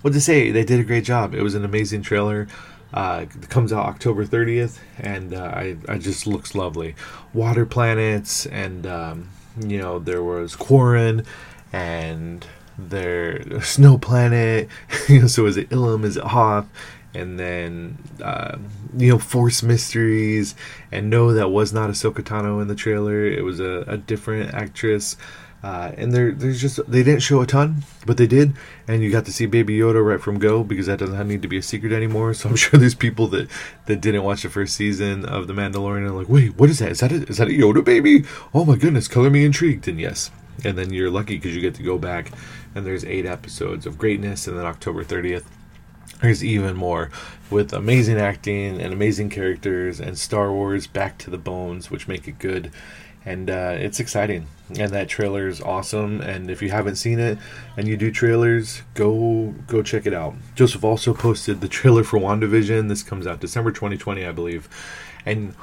what 0.00 0.12
to 0.14 0.20
say? 0.20 0.50
They 0.50 0.64
did 0.64 0.80
a 0.80 0.84
great 0.84 1.04
job. 1.04 1.34
It 1.34 1.42
was 1.42 1.54
an 1.54 1.64
amazing 1.64 2.02
trailer. 2.02 2.48
Uh, 2.92 3.26
it 3.28 3.48
comes 3.48 3.72
out 3.72 3.86
October 3.86 4.24
30th, 4.24 4.78
and 4.98 5.34
uh, 5.34 5.42
I, 5.42 5.76
I 5.88 5.98
just 5.98 6.26
looks 6.26 6.54
lovely. 6.54 6.94
Water 7.32 7.66
planets, 7.66 8.46
and 8.46 8.86
um, 8.86 9.30
you 9.60 9.78
know 9.78 9.98
there 9.98 10.22
was 10.22 10.56
Quarren, 10.56 11.26
and 11.72 12.46
there 12.78 13.60
Snow 13.60 13.98
Planet. 13.98 14.68
so 15.26 15.46
is 15.46 15.56
it 15.56 15.68
Ilum? 15.70 16.04
Is 16.04 16.16
it 16.16 16.24
Hoth? 16.24 16.66
And 17.14 17.38
then 17.38 17.98
uh, 18.22 18.58
you 18.96 19.10
know 19.10 19.18
force 19.18 19.62
mysteries 19.62 20.54
and 20.90 21.08
no 21.08 21.32
that 21.32 21.50
was 21.50 21.72
not 21.72 21.90
Ahsoka 21.90 22.22
Tano 22.22 22.60
in 22.60 22.68
the 22.68 22.74
trailer. 22.74 23.24
It 23.24 23.44
was 23.44 23.60
a, 23.60 23.84
a 23.86 23.96
different 23.96 24.54
actress. 24.54 25.16
Uh, 25.62 25.92
and 25.96 26.12
there 26.12 26.30
there's 26.32 26.60
just 26.60 26.78
they 26.86 27.02
didn't 27.02 27.22
show 27.22 27.40
a 27.40 27.46
ton 27.46 27.82
but 28.04 28.18
they 28.18 28.26
did. 28.26 28.52
And 28.86 29.02
you 29.02 29.10
got 29.10 29.24
to 29.24 29.32
see 29.32 29.46
baby 29.46 29.78
Yoda 29.78 30.04
right 30.04 30.20
from 30.20 30.38
go 30.38 30.62
because 30.62 30.86
that 30.86 30.98
doesn't 30.98 31.28
need 31.28 31.40
to 31.40 31.48
be 31.48 31.56
a 31.56 31.62
secret 31.62 31.92
anymore. 31.92 32.34
So 32.34 32.50
I'm 32.50 32.56
sure 32.62 32.78
there's 32.78 32.94
people 32.94 33.28
that 33.28 33.48
that 33.86 34.00
didn't 34.00 34.24
watch 34.24 34.42
the 34.42 34.50
first 34.50 34.76
season 34.76 35.24
of 35.24 35.46
the 35.46 35.54
Mandalorian 35.54 36.06
and 36.06 36.16
like 36.16 36.28
wait 36.28 36.56
what 36.56 36.68
is 36.68 36.80
that? 36.80 36.90
Is 36.90 37.00
that 37.00 37.12
a, 37.12 37.26
is 37.28 37.38
that 37.38 37.48
a 37.48 37.52
Yoda 37.52 37.82
baby? 37.82 38.24
Oh 38.52 38.64
my 38.64 38.76
goodness 38.76 39.08
color 39.08 39.30
me 39.30 39.44
intrigued. 39.44 39.88
And 39.88 39.98
yes. 39.98 40.30
And 40.64 40.76
then 40.78 40.92
you're 40.92 41.10
lucky 41.10 41.36
because 41.36 41.54
you 41.54 41.60
get 41.60 41.74
to 41.76 41.82
go 41.82 41.98
back 41.98 42.30
and 42.74 42.84
there's 42.84 43.04
eight 43.04 43.24
episodes 43.24 43.86
of 43.86 43.96
greatness. 43.96 44.46
And 44.46 44.58
then 44.58 44.66
October 44.66 45.02
30th 45.02 45.44
there's 46.20 46.44
even 46.44 46.76
more 46.76 47.10
with 47.50 47.72
amazing 47.72 48.18
acting 48.18 48.80
and 48.80 48.92
amazing 48.92 49.30
characters 49.30 50.00
and 50.00 50.18
Star 50.18 50.52
Wars 50.52 50.86
back 50.86 51.18
to 51.18 51.30
the 51.30 51.38
bones, 51.38 51.90
which 51.90 52.08
make 52.08 52.26
it 52.26 52.38
good. 52.38 52.70
And 53.24 53.48
uh, 53.48 53.76
it's 53.78 54.00
exciting. 54.00 54.48
And 54.78 54.90
that 54.92 55.08
trailer 55.08 55.48
is 55.48 55.60
awesome. 55.60 56.20
And 56.20 56.50
if 56.50 56.60
you 56.60 56.70
haven't 56.70 56.96
seen 56.96 57.18
it 57.18 57.38
and 57.76 57.88
you 57.88 57.96
do 57.96 58.10
trailers, 58.10 58.82
go 58.94 59.54
go 59.66 59.82
check 59.82 60.06
it 60.06 60.14
out. 60.14 60.34
Joseph 60.54 60.84
also 60.84 61.14
posted 61.14 61.60
the 61.60 61.68
trailer 61.68 62.04
for 62.04 62.18
WandaVision. 62.18 62.88
This 62.88 63.02
comes 63.02 63.26
out 63.26 63.40
December 63.40 63.70
2020, 63.70 64.24
I 64.24 64.32
believe. 64.32 64.68
And 65.24 65.54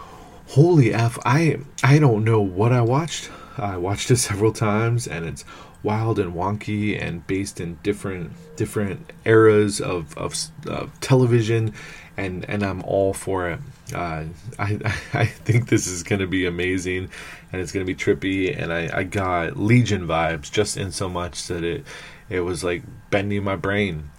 holy 0.49 0.93
f, 0.93 1.19
I 1.25 1.59
I 1.83 1.99
don't 1.99 2.23
know 2.23 2.41
what 2.41 2.71
I 2.71 2.81
watched. 2.81 3.29
I 3.57 3.77
watched 3.77 4.09
it 4.11 4.17
several 4.17 4.53
times, 4.53 5.07
and 5.07 5.25
it's 5.25 5.45
wild 5.83 6.19
and 6.19 6.33
wonky 6.33 7.01
and 7.01 7.25
based 7.27 7.59
in 7.59 7.79
different 7.83 8.31
different 8.55 9.11
eras 9.25 9.81
of, 9.81 10.15
of, 10.17 10.35
of 10.67 10.99
television 10.99 11.73
and 12.17 12.47
and 12.49 12.63
I'm 12.63 12.83
all 12.83 13.13
for 13.13 13.49
it. 13.49 13.59
Uh, 13.93 14.25
I 14.59 14.79
I 15.13 15.25
think 15.25 15.69
this 15.69 15.87
is 15.87 16.03
going 16.03 16.19
to 16.19 16.27
be 16.27 16.45
amazing, 16.45 17.09
and 17.51 17.61
it's 17.61 17.71
going 17.71 17.85
to 17.85 17.93
be 17.93 17.97
trippy. 17.97 18.57
And 18.57 18.71
I, 18.71 18.99
I 18.99 19.03
got 19.03 19.57
Legion 19.57 20.07
vibes 20.07 20.51
just 20.51 20.77
in 20.77 20.91
so 20.91 21.09
much 21.09 21.47
that 21.47 21.63
it 21.63 21.85
it 22.29 22.41
was 22.41 22.63
like 22.63 22.83
bending 23.09 23.43
my 23.43 23.55
brain, 23.55 24.09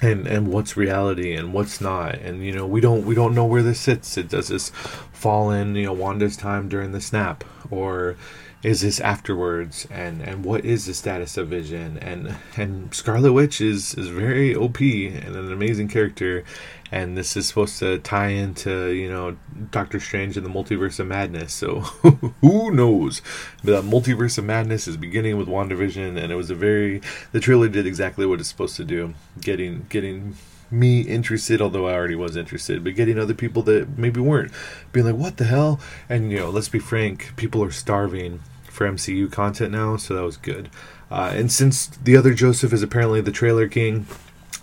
and 0.00 0.26
and 0.26 0.48
what's 0.48 0.76
reality 0.76 1.34
and 1.34 1.52
what's 1.52 1.80
not. 1.80 2.16
And 2.16 2.44
you 2.44 2.52
know 2.52 2.66
we 2.66 2.80
don't 2.80 3.04
we 3.04 3.14
don't 3.14 3.34
know 3.34 3.46
where 3.46 3.62
this 3.62 3.80
sits. 3.80 4.16
It 4.16 4.28
does 4.28 4.48
this 4.48 4.70
fall 5.12 5.50
in 5.50 5.74
you 5.74 5.86
know 5.86 5.92
Wanda's 5.92 6.36
time 6.36 6.68
during 6.68 6.92
the 6.92 7.00
snap 7.00 7.44
or 7.70 8.16
is 8.62 8.80
this 8.80 9.00
afterwards? 9.00 9.86
And 9.90 10.20
and 10.20 10.44
what 10.44 10.64
is 10.64 10.86
the 10.86 10.94
status 10.94 11.36
of 11.36 11.48
vision? 11.48 11.98
And 11.98 12.34
and 12.56 12.92
scarlet 12.94 13.32
witch 13.32 13.60
is 13.60 13.94
is 13.94 14.08
very 14.08 14.54
op 14.54 14.80
and 14.80 15.36
an 15.36 15.52
amazing 15.52 15.88
character. 15.88 16.44
And 16.90 17.18
this 17.18 17.36
is 17.36 17.46
supposed 17.46 17.78
to 17.80 17.98
tie 17.98 18.28
into 18.28 18.88
you 18.88 19.08
know 19.08 19.36
doctor 19.70 20.00
strange 20.00 20.36
and 20.36 20.44
the 20.44 20.50
multiverse 20.50 20.98
of 20.98 21.06
madness. 21.06 21.52
So 21.54 21.80
who 22.40 22.72
knows? 22.72 23.22
The 23.62 23.82
multiverse 23.82 24.38
of 24.38 24.44
madness 24.44 24.88
is 24.88 24.96
beginning 24.96 25.36
with 25.36 25.48
wandavision 25.48 26.16
and 26.22 26.32
it 26.32 26.36
was 26.36 26.50
a 26.50 26.54
very 26.54 27.00
the 27.32 27.40
trailer 27.40 27.68
did 27.68 27.86
exactly 27.86 28.26
what 28.26 28.40
it's 28.40 28.48
supposed 28.48 28.76
to 28.76 28.84
do. 28.84 29.14
Getting 29.40 29.86
getting 29.88 30.34
me 30.70 31.00
interested, 31.02 31.60
although 31.60 31.86
I 31.86 31.94
already 31.94 32.14
was 32.14 32.36
interested, 32.36 32.84
but 32.84 32.94
getting 32.94 33.18
other 33.18 33.34
people 33.34 33.62
that 33.62 33.98
maybe 33.98 34.20
weren't 34.20 34.52
being 34.92 35.06
like, 35.06 35.16
what 35.16 35.36
the 35.36 35.44
hell? 35.44 35.80
And, 36.08 36.30
you 36.30 36.38
know, 36.38 36.50
let's 36.50 36.68
be 36.68 36.78
frank, 36.78 37.34
people 37.36 37.62
are 37.64 37.70
starving 37.70 38.40
for 38.64 38.88
MCU 38.88 39.30
content 39.30 39.72
now, 39.72 39.96
so 39.96 40.14
that 40.14 40.22
was 40.22 40.36
good. 40.36 40.70
Uh, 41.10 41.32
and 41.34 41.50
since 41.50 41.86
the 41.86 42.16
other 42.16 42.34
Joseph 42.34 42.72
is 42.72 42.82
apparently 42.82 43.20
the 43.20 43.32
trailer 43.32 43.66
king, 43.66 44.06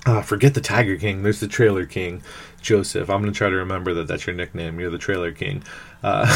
uh, 0.05 0.21
forget 0.21 0.53
the 0.53 0.61
Tiger 0.61 0.97
King. 0.97 1.23
There's 1.23 1.39
the 1.39 1.47
Trailer 1.47 1.85
King, 1.85 2.21
Joseph. 2.61 3.09
I'm 3.09 3.21
gonna 3.21 3.31
try 3.31 3.49
to 3.49 3.55
remember 3.55 3.93
that 3.95 4.07
that's 4.07 4.27
your 4.27 4.35
nickname. 4.35 4.79
You're 4.79 4.91
the 4.91 4.99
Trailer 4.99 5.31
King. 5.31 5.63
Uh, 6.03 6.27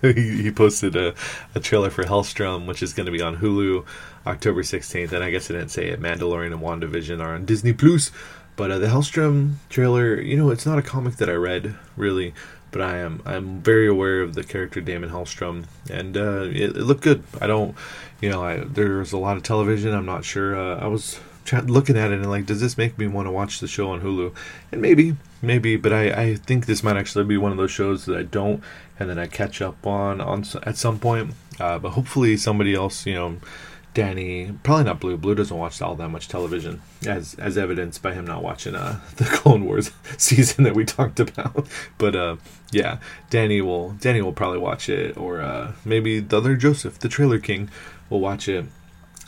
he, 0.02 0.42
he, 0.42 0.50
posted 0.52 0.94
a, 0.94 1.12
a 1.56 1.60
trailer 1.60 1.90
for 1.90 2.04
Helstrom, 2.04 2.66
which 2.66 2.80
is 2.80 2.92
gonna 2.92 3.10
be 3.10 3.20
on 3.20 3.38
Hulu 3.38 3.84
October 4.28 4.62
16th. 4.62 5.10
And 5.10 5.24
I 5.24 5.30
guess 5.30 5.50
I 5.50 5.54
didn't 5.54 5.70
say 5.70 5.88
it. 5.88 6.00
Mandalorian 6.00 6.52
and 6.52 6.62
WandaVision 6.62 7.20
are 7.20 7.34
on 7.34 7.44
Disney 7.44 7.72
Plus. 7.72 8.12
But 8.58 8.72
uh, 8.72 8.78
the 8.80 8.88
Helstrom 8.88 9.54
trailer, 9.70 10.20
you 10.20 10.36
know, 10.36 10.50
it's 10.50 10.66
not 10.66 10.78
a 10.78 10.82
comic 10.82 11.14
that 11.18 11.30
I 11.30 11.34
read 11.34 11.76
really, 11.96 12.34
but 12.72 12.82
I 12.82 12.98
am 12.98 13.22
I'm 13.24 13.60
very 13.60 13.86
aware 13.86 14.20
of 14.20 14.34
the 14.34 14.42
character 14.42 14.80
Daimon 14.80 15.10
Hellstrom, 15.10 15.66
and 15.88 16.16
uh, 16.16 16.42
it, 16.42 16.76
it, 16.76 16.82
looked 16.82 17.02
good. 17.02 17.22
I 17.40 17.46
don't, 17.46 17.76
you 18.20 18.28
know, 18.28 18.42
I, 18.42 18.56
there's 18.56 19.12
a 19.12 19.16
lot 19.16 19.36
of 19.36 19.44
television. 19.44 19.94
I'm 19.94 20.06
not 20.06 20.24
sure. 20.24 20.56
Uh, 20.56 20.76
I 20.76 20.88
was 20.88 21.20
looking 21.66 21.96
at 21.96 22.10
it 22.10 22.14
and 22.14 22.28
like, 22.28 22.46
does 22.46 22.60
this 22.60 22.76
make 22.76 22.98
me 22.98 23.06
want 23.06 23.28
to 23.28 23.30
watch 23.30 23.60
the 23.60 23.68
show 23.68 23.92
on 23.92 24.00
Hulu? 24.00 24.34
And 24.72 24.82
maybe, 24.82 25.14
maybe, 25.40 25.76
but 25.76 25.92
I, 25.92 26.10
I 26.10 26.34
think 26.34 26.66
this 26.66 26.82
might 26.82 26.96
actually 26.96 27.26
be 27.26 27.36
one 27.36 27.52
of 27.52 27.58
those 27.58 27.70
shows 27.70 28.06
that 28.06 28.18
I 28.18 28.24
don't, 28.24 28.60
and 28.98 29.08
then 29.08 29.20
I 29.20 29.28
catch 29.28 29.62
up 29.62 29.86
on 29.86 30.20
on 30.20 30.44
at 30.64 30.76
some 30.76 30.98
point. 30.98 31.34
Uh, 31.60 31.78
but 31.78 31.90
hopefully 31.90 32.36
somebody 32.36 32.74
else, 32.74 33.06
you 33.06 33.14
know 33.14 33.36
Danny, 33.98 34.52
probably 34.62 34.84
not 34.84 35.00
Blue. 35.00 35.16
Blue 35.16 35.34
doesn't 35.34 35.58
watch 35.58 35.82
all 35.82 35.96
that 35.96 36.10
much 36.10 36.28
television, 36.28 36.80
as 37.04 37.34
as 37.34 37.58
evidenced 37.58 38.00
by 38.00 38.14
him 38.14 38.24
not 38.24 38.44
watching 38.44 38.76
uh, 38.76 39.00
the 39.16 39.24
Clone 39.24 39.64
Wars 39.64 39.90
season 40.16 40.62
that 40.62 40.76
we 40.76 40.84
talked 40.84 41.18
about. 41.18 41.66
But 41.98 42.14
uh, 42.14 42.36
yeah, 42.70 42.98
Danny 43.28 43.60
will 43.60 43.96
Danny 43.98 44.22
will 44.22 44.32
probably 44.32 44.60
watch 44.60 44.88
it, 44.88 45.16
or 45.16 45.40
uh, 45.40 45.72
maybe 45.84 46.20
the 46.20 46.36
other 46.36 46.54
Joseph, 46.54 47.00
the 47.00 47.08
Trailer 47.08 47.40
King, 47.40 47.70
will 48.08 48.20
watch 48.20 48.48
it, 48.48 48.66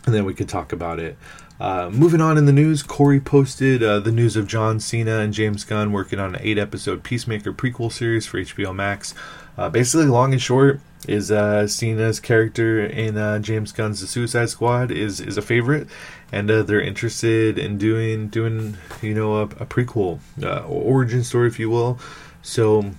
and 0.07 0.15
then 0.15 0.25
we 0.25 0.35
could 0.35 0.49
talk 0.49 0.73
about 0.73 1.01
it. 1.01 1.19
Uh, 1.59 1.91
moving 1.93 2.21
on 2.21 2.39
in 2.39 2.47
the 2.47 2.53
news, 2.53 2.85
Corey 2.85 3.19
posted 3.19 3.83
uh, 3.83 3.99
the 3.99 4.13
news 4.13 4.37
of 4.37 4.47
John 4.47 4.79
Cena 4.79 5.19
and 5.19 5.35
James 5.35 5.65
Gunn 5.65 5.91
working 5.91 6.21
on 6.21 6.37
an 6.37 6.41
eight 6.45 6.59
episode 6.59 7.03
Peacemaker 7.03 7.53
prequel 7.53 7.91
series 7.91 8.25
for 8.25 8.39
HBO 8.39 8.73
Max. 8.73 9.17
Uh, 9.59 9.69
basically, 9.69 10.07
long 10.07 10.33
and 10.33 10.41
short 10.41 10.81
is 11.09 11.31
uh, 11.31 11.67
Cena's 11.67 12.21
character 12.21 12.85
in 12.85 13.17
uh, 13.17 13.39
James 13.39 13.73
Gunn's 13.73 14.01
The 14.01 14.07
Suicide 14.07 14.51
Squad 14.51 14.91
is 14.91 15.21
is 15.21 15.37
a 15.37 15.43
favorite, 15.43 15.89
and 16.31 16.51
uh, 16.51 16.63
they're 16.63 16.81
interested 16.81 17.59
in 17.59 17.79
doing 17.79 18.29
doing 18.29 18.77
you 19.03 19.15
know 19.15 19.37
a, 19.37 19.43
a 19.43 19.67
prequel 19.67 20.21
uh, 20.43 20.65
origin 20.67 21.25
story, 21.25 21.49
if 21.49 21.59
you 21.59 21.71
will. 21.71 21.99
So, 22.43 22.93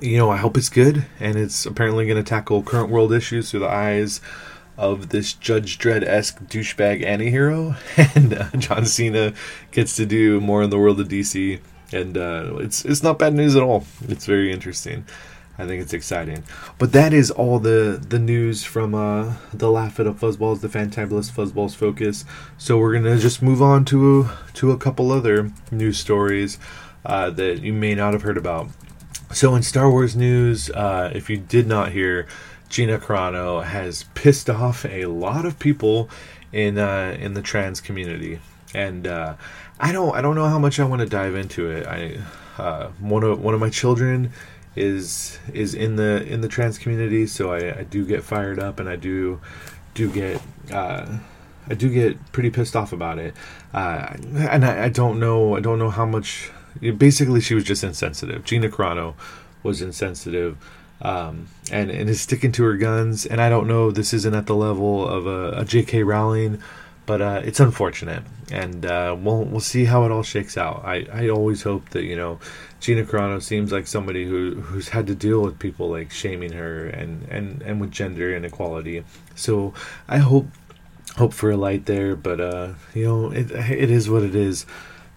you 0.00 0.18
know, 0.18 0.30
I 0.30 0.36
hope 0.36 0.56
it's 0.56 0.68
good, 0.68 1.06
and 1.20 1.36
it's 1.36 1.64
apparently 1.66 2.06
going 2.06 2.22
to 2.22 2.28
tackle 2.28 2.62
current 2.62 2.90
world 2.90 3.12
issues 3.12 3.50
through 3.50 3.60
the 3.60 3.68
eyes 3.68 4.20
of 4.76 5.08
this 5.08 5.32
Judge 5.32 5.78
Dredd 5.78 6.04
esque 6.04 6.38
douchebag 6.44 7.04
anti-hero, 7.04 7.76
and 8.14 8.34
uh, 8.34 8.50
John 8.56 8.86
Cena 8.86 9.34
gets 9.70 9.96
to 9.96 10.06
do 10.06 10.40
more 10.40 10.62
in 10.62 10.70
the 10.70 10.78
world 10.78 11.00
of 11.00 11.08
DC, 11.08 11.60
and 11.92 12.16
uh, 12.16 12.56
it's 12.58 12.84
it's 12.84 13.02
not 13.02 13.18
bad 13.18 13.34
news 13.34 13.56
at 13.56 13.62
all. 13.62 13.84
It's 14.08 14.24
very 14.24 14.52
interesting. 14.52 15.04
I 15.58 15.66
think 15.66 15.82
it's 15.82 15.92
exciting. 15.92 16.44
But 16.78 16.92
that 16.92 17.12
is 17.12 17.30
all 17.30 17.58
the 17.58 18.00
the 18.08 18.18
news 18.18 18.64
from 18.64 18.94
uh, 18.94 19.34
the 19.52 19.70
Laugh 19.70 19.98
It 19.98 20.06
Up 20.06 20.20
Fuzzballs, 20.20 20.60
the 20.60 20.68
Fantabulous 20.68 21.30
Fuzzballs 21.30 21.74
focus. 21.74 22.24
So 22.56 22.78
we're 22.78 22.94
gonna 22.94 23.18
just 23.18 23.42
move 23.42 23.60
on 23.60 23.84
to 23.86 24.28
to 24.54 24.70
a 24.70 24.78
couple 24.78 25.10
other 25.10 25.50
news 25.70 25.98
stories 25.98 26.58
uh, 27.04 27.30
that 27.30 27.62
you 27.62 27.72
may 27.72 27.94
not 27.94 28.12
have 28.12 28.22
heard 28.22 28.38
about. 28.38 28.68
So, 29.32 29.54
in 29.54 29.62
Star 29.62 29.90
Wars 29.90 30.16
news, 30.16 30.70
uh, 30.70 31.12
if 31.14 31.28
you 31.28 31.36
did 31.36 31.66
not 31.66 31.92
hear, 31.92 32.26
Gina 32.70 32.98
Carano 32.98 33.62
has 33.62 34.04
pissed 34.14 34.48
off 34.48 34.86
a 34.86 35.04
lot 35.06 35.44
of 35.44 35.58
people 35.58 36.08
in 36.52 36.78
uh, 36.78 37.16
in 37.20 37.34
the 37.34 37.42
trans 37.42 37.80
community, 37.80 38.40
and 38.74 39.06
uh, 39.06 39.34
I 39.78 39.92
don't 39.92 40.14
I 40.14 40.22
don't 40.22 40.34
know 40.34 40.46
how 40.46 40.58
much 40.58 40.80
I 40.80 40.84
want 40.84 41.00
to 41.00 41.06
dive 41.06 41.34
into 41.34 41.70
it. 41.70 41.86
I 41.86 42.18
uh, 42.62 42.88
one 43.00 43.22
of 43.22 43.40
one 43.40 43.54
of 43.54 43.60
my 43.60 43.70
children 43.70 44.32
is 44.78 45.38
is 45.52 45.74
in 45.74 45.96
the 45.96 46.24
in 46.26 46.40
the 46.40 46.48
trans 46.48 46.78
community, 46.78 47.26
so 47.26 47.52
I, 47.52 47.80
I 47.80 47.82
do 47.84 48.04
get 48.04 48.22
fired 48.22 48.58
up, 48.58 48.80
and 48.80 48.88
I 48.88 48.96
do 48.96 49.40
do 49.94 50.10
get 50.10 50.40
uh, 50.72 51.18
I 51.68 51.74
do 51.74 51.90
get 51.90 52.32
pretty 52.32 52.50
pissed 52.50 52.76
off 52.76 52.92
about 52.92 53.18
it, 53.18 53.34
uh, 53.74 54.14
and 54.34 54.64
I, 54.64 54.84
I 54.84 54.88
don't 54.88 55.20
know 55.20 55.56
I 55.56 55.60
don't 55.60 55.78
know 55.78 55.90
how 55.90 56.06
much. 56.06 56.50
Basically, 56.96 57.40
she 57.40 57.54
was 57.54 57.64
just 57.64 57.82
insensitive. 57.82 58.44
Gina 58.44 58.68
Carano 58.68 59.14
was 59.62 59.82
insensitive. 59.82 60.56
Um, 61.00 61.46
and 61.70 61.92
and 61.92 62.10
is 62.10 62.20
sticking 62.20 62.50
to 62.52 62.64
her 62.64 62.76
guns. 62.76 63.24
And 63.24 63.40
I 63.40 63.48
don't 63.48 63.68
know, 63.68 63.92
this 63.92 64.12
isn't 64.12 64.34
at 64.34 64.46
the 64.46 64.56
level 64.56 65.06
of 65.06 65.28
a, 65.28 65.60
a 65.60 65.64
J.K. 65.64 66.02
Rowling, 66.02 66.60
but 67.08 67.22
uh, 67.22 67.40
it's 67.42 67.58
unfortunate, 67.58 68.22
and 68.52 68.84
uh, 68.84 69.16
we'll 69.18 69.42
we'll 69.44 69.60
see 69.60 69.86
how 69.86 70.04
it 70.04 70.12
all 70.12 70.22
shakes 70.22 70.58
out. 70.58 70.84
I, 70.84 71.06
I 71.10 71.30
always 71.30 71.62
hope 71.62 71.88
that 71.90 72.04
you 72.04 72.14
know 72.14 72.38
Gina 72.80 73.04
Carano 73.04 73.40
seems 73.40 73.72
like 73.72 73.86
somebody 73.86 74.26
who 74.26 74.56
who's 74.56 74.90
had 74.90 75.06
to 75.06 75.14
deal 75.14 75.40
with 75.40 75.58
people 75.58 75.88
like 75.88 76.10
shaming 76.10 76.52
her 76.52 76.86
and 76.86 77.26
and 77.30 77.62
and 77.62 77.80
with 77.80 77.92
gender 77.92 78.36
inequality. 78.36 79.04
So 79.34 79.72
I 80.06 80.18
hope 80.18 80.48
hope 81.16 81.32
for 81.32 81.50
a 81.50 81.56
light 81.56 81.86
there, 81.86 82.14
but 82.14 82.42
uh, 82.42 82.74
you 82.92 83.06
know 83.06 83.30
it 83.30 83.52
it 83.52 83.90
is 83.90 84.10
what 84.10 84.22
it 84.22 84.34
is. 84.34 84.66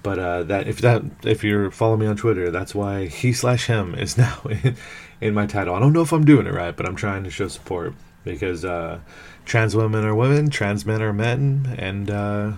But 0.02 0.18
uh, 0.18 0.44
that 0.44 0.70
if 0.70 0.80
that 0.80 1.04
if 1.26 1.44
you're 1.44 1.72
following 1.72 2.00
me 2.00 2.08
on 2.08 2.16
Twitter, 2.16 2.52
that's 2.52 2.74
why 2.74 3.08
he 3.08 3.34
slash 3.34 3.66
him 3.66 3.96
is 3.96 4.18
now 4.26 4.40
in, 4.50 4.78
in 5.20 5.34
my 5.34 5.46
title. 5.46 5.76
I 5.76 5.82
don't 5.82 5.92
know 5.92 6.04
if 6.04 6.14
I'm 6.14 6.24
doing 6.24 6.48
it 6.48 6.54
right, 6.54 6.74
but 6.74 6.86
I'm 6.86 6.96
trying 6.96 7.26
to 7.26 7.30
show 7.30 7.50
support 7.50 7.94
because 8.24 8.64
uh, 8.64 9.00
trans 9.46 9.76
women 9.76 10.06
are 10.06 10.16
women, 10.16 10.50
trans 10.50 10.86
men 10.86 11.02
are 11.02 11.14
men, 11.14 11.76
and 11.78 12.10
uh, 12.10 12.52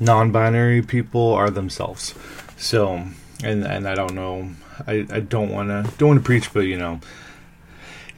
non-binary 0.00 0.82
people 0.82 1.32
are 1.32 1.50
themselves. 1.50 2.14
So, 2.56 3.04
and 3.42 3.64
and 3.64 3.88
I 3.88 3.94
don't 3.94 4.14
know, 4.14 4.50
I, 4.86 5.06
I 5.10 5.20
don't 5.20 5.50
want 5.50 5.68
to 5.68 5.96
don't 5.98 6.08
want 6.10 6.20
to 6.20 6.24
preach, 6.24 6.52
but 6.52 6.60
you 6.60 6.76
know, 6.76 7.00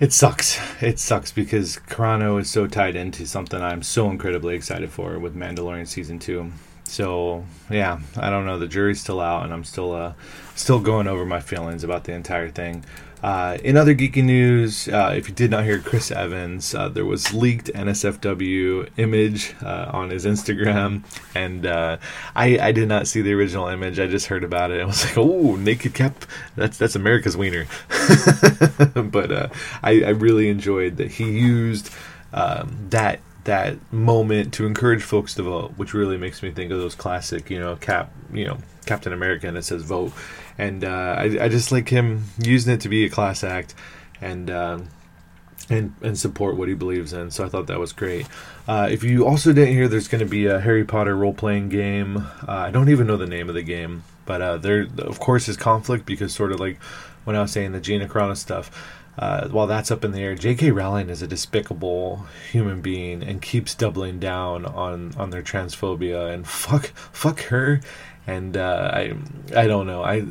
it 0.01 0.13
sucks. 0.13 0.59
It 0.83 0.99
sucks 0.99 1.33
because 1.33 1.79
Carano 1.89 2.41
is 2.41 2.51
so 2.51 2.67
tied 2.67 2.97
into 2.97 3.27
something 3.27 3.61
I'm 3.61 3.83
so 3.83 4.11
incredibly 4.11 4.55
excited 4.55 4.91
for 4.91 5.19
with 5.19 5.37
Mandalorian 5.37 5.87
season 5.87 6.19
two. 6.19 6.53
So 6.85 7.45
yeah, 7.71 8.01
I 8.17 8.31
don't 8.31 8.45
know. 8.45 8.59
The 8.59 8.69
jury's 8.69 9.01
still 9.01 9.21
out, 9.21 9.45
and 9.45 9.53
I'm 9.53 9.65
still 9.65 9.93
uh, 9.93 10.15
still 10.55 10.81
going 10.81 11.07
over 11.07 11.25
my 11.25 11.41
feelings 11.41 11.85
about 11.85 12.05
the 12.05 12.13
entire 12.13 12.51
thing. 12.51 12.85
Uh, 13.25 13.57
in 13.65 13.75
other 13.79 13.95
geeky 13.95 14.23
news, 14.23 14.87
uh, 14.89 15.15
if 15.17 15.31
you 15.31 15.35
did 15.35 15.51
not 15.51 15.65
hear 15.65 15.79
Chris 15.79 16.11
Evans, 16.11 16.75
uh, 16.75 16.91
there 16.91 17.07
was 17.07 17.33
leaked 17.33 17.69
NSFW 17.69 18.91
image 18.99 19.55
uh, 19.63 19.91
on 19.95 20.11
his 20.11 20.27
Instagram, 20.27 21.05
and 21.35 21.65
uh, 21.65 21.97
I, 22.37 22.59
I 22.59 22.73
did 22.73 22.87
not 22.87 23.09
see 23.09 23.23
the 23.23 23.33
original 23.33 23.69
image. 23.69 23.99
I 23.99 24.09
just 24.09 24.27
heard 24.27 24.45
about 24.45 24.73
it. 24.73 24.83
I 24.83 24.85
was 24.85 25.03
like, 25.07 25.17
"Oh, 25.17 25.57
naked 25.57 25.95
cap! 25.95 26.27
That's 26.55 26.77
that's 26.77 26.97
America's 26.97 27.35
wiener." 27.35 27.67
but 28.95 29.33
uh, 29.33 29.49
I, 29.83 30.03
I 30.03 30.11
really 30.11 30.51
enjoyed 30.51 30.99
that 30.99 31.13
he 31.13 31.31
used 31.31 31.89
um, 32.35 32.77
that 32.91 33.21
that 33.45 33.77
moment 33.93 34.55
to 34.55 34.67
encourage 34.67 35.03
folks 35.03 35.35
to 35.35 35.43
vote, 35.43 35.73
which 35.77 35.95
really 35.95 36.17
makes 36.17 36.43
me 36.43 36.51
think 36.51 36.71
of 36.73 36.79
those 36.79 36.95
classic, 36.95 37.51
you 37.51 37.59
know, 37.59 37.77
cap, 37.77 38.13
you 38.33 38.47
know, 38.47 38.59
Captain 38.87 39.13
America, 39.13 39.47
and 39.47 39.57
it 39.57 39.65
says 39.65 39.83
vote 39.83 40.13
and 40.59 40.85
uh, 40.85 41.17
I, 41.19 41.25
I 41.43 41.49
just 41.49 41.73
like 41.73 41.89
him 41.89 42.25
using 42.39 42.75
it 42.75 42.81
to 42.83 42.89
be 42.89 43.05
a 43.05 43.11
class 43.11 43.43
act 43.43 43.75
and 44.21 44.51
uh, 44.51 44.79
and 45.69 45.95
and 46.03 46.19
support 46.19 46.57
what 46.57 46.69
he 46.69 46.75
believes 46.75 47.13
in. 47.13 47.31
So 47.31 47.45
I 47.45 47.49
thought 47.49 47.67
that 47.67 47.81
was 47.81 47.93
great. 47.93 48.27
Uh, 48.69 48.89
if 48.91 49.03
you 49.03 49.27
also 49.27 49.53
didn't 49.53 49.75
hear, 49.75 49.89
there's 49.89 50.09
going 50.09 50.21
to 50.21 50.31
be 50.31 50.47
a 50.47 50.61
Harry 50.61 50.85
Potter 50.85 51.17
role 51.17 51.35
playing 51.35 51.69
game. 51.69 52.19
Uh, 52.19 52.25
I 52.47 52.71
don't 52.71 52.89
even 52.89 53.07
know 53.07 53.17
the 53.17 53.27
name 53.27 53.49
of 53.49 53.55
the 53.55 53.63
game, 53.63 54.05
but 54.27 54.41
uh, 54.41 54.57
there 54.59 54.87
of 54.99 55.19
course 55.19 55.49
is 55.49 55.57
conflict 55.57 56.07
because 56.07 56.33
sort 56.33 56.53
of 56.53 56.61
like 56.61 56.81
when 57.25 57.37
I 57.37 57.43
was 57.43 57.53
saying 57.53 57.73
the 57.73 57.81
Gina 57.81 58.07
Carano 58.07 58.37
stuff. 58.37 59.01
Uh, 59.17 59.49
while 59.49 59.67
that's 59.67 59.91
up 59.91 60.05
in 60.05 60.13
the 60.13 60.21
air, 60.21 60.35
J.K. 60.35 60.71
Rowling 60.73 61.09
is 61.09 61.23
a 61.23 61.27
despicable 61.27 62.27
human 62.51 62.81
being 62.81 63.23
and 63.23 63.41
keeps 63.41 63.75
doubling 63.75 64.19
down 64.19 64.67
on 64.67 65.15
on 65.17 65.31
their 65.31 65.43
transphobia 65.43 66.33
and 66.33 66.47
fuck 66.47 66.87
fuck 67.13 67.41
her 67.45 67.81
and 68.27 68.57
uh, 68.57 68.91
I 68.93 69.15
I 69.57 69.67
don't 69.67 69.87
know 69.87 70.03
I. 70.03 70.27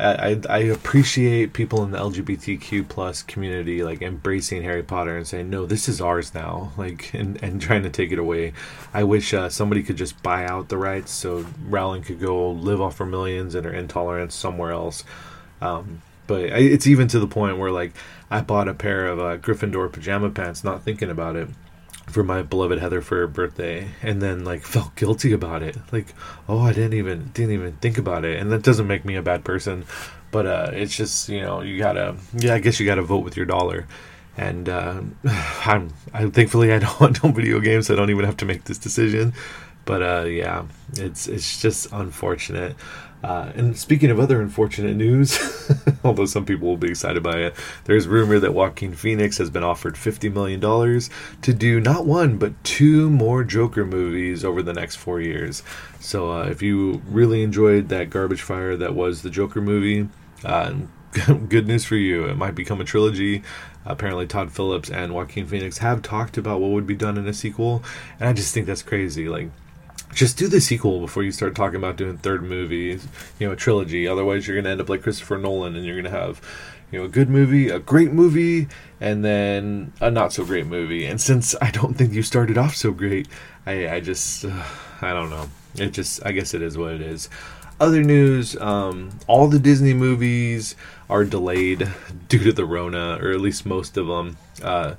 I, 0.00 0.40
I 0.48 0.58
appreciate 0.58 1.54
people 1.54 1.82
in 1.82 1.90
the 1.90 1.98
LGBTQ 1.98 2.88
plus 2.88 3.24
community 3.24 3.82
like 3.82 4.00
embracing 4.00 4.62
Harry 4.62 4.84
Potter 4.84 5.16
and 5.16 5.26
saying 5.26 5.50
no 5.50 5.66
this 5.66 5.88
is 5.88 6.00
ours 6.00 6.32
now 6.34 6.70
like 6.76 7.12
and, 7.14 7.42
and 7.42 7.60
trying 7.60 7.82
to 7.82 7.90
take 7.90 8.12
it 8.12 8.20
away. 8.20 8.52
I 8.94 9.02
wish 9.02 9.34
uh, 9.34 9.48
somebody 9.48 9.82
could 9.82 9.96
just 9.96 10.22
buy 10.22 10.44
out 10.44 10.68
the 10.68 10.78
rights 10.78 11.10
so 11.10 11.44
Rowling 11.64 12.02
could 12.04 12.20
go 12.20 12.52
live 12.52 12.80
off 12.80 12.98
her 12.98 13.06
millions 13.06 13.56
and 13.56 13.64
her 13.64 13.72
intolerance 13.72 14.36
somewhere 14.36 14.70
else. 14.70 15.02
Um, 15.60 16.00
but 16.28 16.42
it's 16.42 16.86
even 16.86 17.08
to 17.08 17.18
the 17.18 17.26
point 17.26 17.58
where 17.58 17.72
like 17.72 17.92
I 18.30 18.42
bought 18.42 18.68
a 18.68 18.74
pair 18.74 19.06
of 19.06 19.18
uh, 19.18 19.38
Gryffindor 19.38 19.92
pajama 19.92 20.30
pants 20.30 20.62
not 20.62 20.82
thinking 20.82 21.10
about 21.10 21.36
it 21.36 21.48
for 22.10 22.24
my 22.24 22.42
beloved 22.42 22.78
Heather 22.78 23.00
for 23.00 23.18
her 23.18 23.26
birthday, 23.26 23.88
and 24.02 24.20
then 24.20 24.44
like 24.44 24.62
felt 24.64 24.94
guilty 24.96 25.32
about 25.32 25.62
it. 25.62 25.76
Like, 25.92 26.14
oh, 26.48 26.60
I 26.60 26.72
didn't 26.72 26.94
even 26.94 27.30
didn't 27.34 27.52
even 27.52 27.72
think 27.76 27.98
about 27.98 28.24
it, 28.24 28.40
and 28.40 28.50
that 28.52 28.62
doesn't 28.62 28.86
make 28.86 29.04
me 29.04 29.16
a 29.16 29.22
bad 29.22 29.44
person, 29.44 29.84
but 30.30 30.46
uh, 30.46 30.70
it's 30.72 30.96
just 30.96 31.28
you 31.28 31.40
know 31.40 31.60
you 31.60 31.78
gotta 31.78 32.16
yeah 32.34 32.54
I 32.54 32.58
guess 32.58 32.80
you 32.80 32.86
gotta 32.86 33.02
vote 33.02 33.24
with 33.24 33.36
your 33.36 33.46
dollar, 33.46 33.86
and 34.36 34.68
uh, 34.68 35.00
I'm 35.24 35.92
I 36.12 36.28
thankfully 36.30 36.72
I 36.72 36.78
don't 36.78 37.22
don't 37.22 37.34
video 37.34 37.60
games, 37.60 37.86
so 37.86 37.94
I 37.94 37.96
don't 37.96 38.10
even 38.10 38.24
have 38.24 38.36
to 38.38 38.46
make 38.46 38.64
this 38.64 38.78
decision, 38.78 39.34
but 39.84 40.02
uh, 40.02 40.24
yeah, 40.26 40.64
it's 40.94 41.28
it's 41.28 41.60
just 41.60 41.92
unfortunate. 41.92 42.76
Uh, 43.22 43.50
and 43.56 43.76
speaking 43.76 44.10
of 44.10 44.20
other 44.20 44.40
unfortunate 44.40 44.94
news, 44.94 45.38
although 46.04 46.26
some 46.26 46.44
people 46.44 46.68
will 46.68 46.76
be 46.76 46.90
excited 46.90 47.22
by 47.22 47.38
it, 47.38 47.54
there's 47.84 48.06
rumor 48.06 48.38
that 48.38 48.54
Joaquin 48.54 48.94
Phoenix 48.94 49.38
has 49.38 49.50
been 49.50 49.64
offered 49.64 49.94
$50 49.94 50.32
million 50.32 50.60
to 50.60 51.52
do 51.52 51.80
not 51.80 52.06
one, 52.06 52.38
but 52.38 52.62
two 52.62 53.10
more 53.10 53.42
Joker 53.42 53.84
movies 53.84 54.44
over 54.44 54.62
the 54.62 54.72
next 54.72 54.96
four 54.96 55.20
years. 55.20 55.62
So 55.98 56.30
uh, 56.32 56.44
if 56.44 56.62
you 56.62 57.02
really 57.08 57.42
enjoyed 57.42 57.88
that 57.88 58.10
garbage 58.10 58.42
fire 58.42 58.76
that 58.76 58.94
was 58.94 59.22
the 59.22 59.30
Joker 59.30 59.60
movie, 59.60 60.08
uh, 60.44 60.74
good 61.48 61.66
news 61.66 61.84
for 61.84 61.96
you. 61.96 62.26
It 62.26 62.36
might 62.36 62.54
become 62.54 62.80
a 62.80 62.84
trilogy. 62.84 63.42
Apparently, 63.84 64.26
Todd 64.26 64.52
Phillips 64.52 64.90
and 64.90 65.14
Joaquin 65.14 65.46
Phoenix 65.46 65.78
have 65.78 66.02
talked 66.02 66.36
about 66.36 66.60
what 66.60 66.70
would 66.70 66.86
be 66.86 66.94
done 66.94 67.16
in 67.16 67.26
a 67.26 67.32
sequel, 67.32 67.82
and 68.20 68.28
I 68.28 68.32
just 68.32 68.52
think 68.52 68.66
that's 68.66 68.82
crazy. 68.82 69.28
Like, 69.28 69.50
just 70.12 70.36
do 70.36 70.48
the 70.48 70.60
sequel 70.60 71.00
before 71.00 71.22
you 71.22 71.32
start 71.32 71.54
talking 71.54 71.76
about 71.76 71.96
doing 71.96 72.18
third 72.18 72.42
movies, 72.42 73.06
you 73.38 73.46
know, 73.46 73.52
a 73.52 73.56
trilogy. 73.56 74.06
Otherwise, 74.06 74.46
you're 74.46 74.56
going 74.56 74.64
to 74.64 74.70
end 74.70 74.80
up 74.80 74.88
like 74.88 75.02
Christopher 75.02 75.38
Nolan 75.38 75.76
and 75.76 75.84
you're 75.84 76.00
going 76.00 76.12
to 76.12 76.18
have, 76.18 76.40
you 76.90 76.98
know, 76.98 77.04
a 77.04 77.08
good 77.08 77.28
movie, 77.28 77.68
a 77.68 77.78
great 77.78 78.12
movie, 78.12 78.68
and 79.00 79.24
then 79.24 79.92
a 80.00 80.10
not 80.10 80.32
so 80.32 80.44
great 80.44 80.66
movie. 80.66 81.04
And 81.04 81.20
since 81.20 81.54
I 81.60 81.70
don't 81.70 81.94
think 81.94 82.12
you 82.12 82.22
started 82.22 82.58
off 82.58 82.74
so 82.74 82.92
great, 82.92 83.28
I, 83.66 83.88
I 83.88 84.00
just, 84.00 84.44
uh, 84.44 84.64
I 85.02 85.12
don't 85.12 85.30
know. 85.30 85.48
It 85.74 85.90
just, 85.90 86.24
I 86.26 86.32
guess 86.32 86.54
it 86.54 86.62
is 86.62 86.76
what 86.76 86.94
it 86.94 87.02
is. 87.02 87.28
Other 87.80 88.02
news, 88.02 88.56
um, 88.56 89.10
all 89.28 89.46
the 89.46 89.60
Disney 89.60 89.94
movies 89.94 90.74
are 91.08 91.24
delayed 91.24 91.88
due 92.28 92.42
to 92.42 92.52
the 92.52 92.64
Rona, 92.64 93.18
or 93.22 93.30
at 93.30 93.40
least 93.40 93.66
most 93.66 93.96
of 93.96 94.08
them. 94.08 94.36
Uh, 94.62 94.94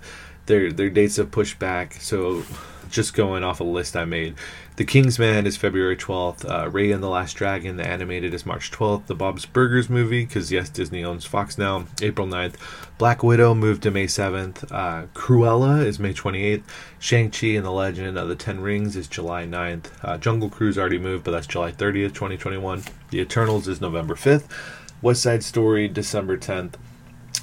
their 0.45 0.71
their 0.71 0.89
dates 0.89 1.17
have 1.17 1.29
pushed 1.29 1.59
back. 1.59 1.93
So, 1.95 2.43
just 2.89 3.13
going 3.13 3.43
off 3.43 3.59
a 3.59 3.65
list 3.65 3.95
I 3.97 4.05
made, 4.05 4.35
the 4.79 4.85
Kingsman 4.85 5.45
is 5.45 5.57
February 5.57 5.97
12th. 5.97 6.49
Uh, 6.49 6.69
Raya 6.69 6.93
and 6.93 7.03
the 7.03 7.09
Last 7.09 7.33
Dragon, 7.33 7.75
the 7.75 7.85
animated, 7.85 8.33
is 8.33 8.45
March 8.45 8.71
12th. 8.71 9.07
The 9.07 9.13
Bob's 9.13 9.45
Burgers 9.45 9.89
movie, 9.89 10.23
because 10.23 10.53
yes, 10.53 10.69
Disney 10.69 11.03
owns 11.03 11.25
Fox 11.25 11.57
now, 11.57 11.87
April 12.01 12.25
9th. 12.25 12.55
Black 12.97 13.21
Widow 13.21 13.53
moved 13.53 13.83
to 13.83 13.91
May 13.91 14.05
7th. 14.05 14.71
Uh, 14.71 15.07
Cruella 15.13 15.85
is 15.85 15.99
May 15.99 16.13
28th. 16.13 16.63
Shang-Chi 16.97 17.47
and 17.47 17.65
the 17.65 17.71
Legend 17.71 18.17
of 18.17 18.29
the 18.29 18.37
Ten 18.37 18.61
Rings 18.61 18.95
is 18.95 19.09
July 19.09 19.43
9th. 19.45 19.87
Uh, 20.01 20.17
Jungle 20.17 20.49
Cruise 20.49 20.77
already 20.77 20.97
moved, 20.97 21.25
but 21.25 21.31
that's 21.31 21.45
July 21.45 21.73
30th, 21.73 22.13
2021. 22.13 22.83
The 23.09 23.19
Eternals 23.19 23.67
is 23.67 23.81
November 23.81 24.15
5th. 24.15 24.47
West 25.01 25.21
Side 25.21 25.43
Story, 25.43 25.89
December 25.89 26.37
10th. 26.37 26.75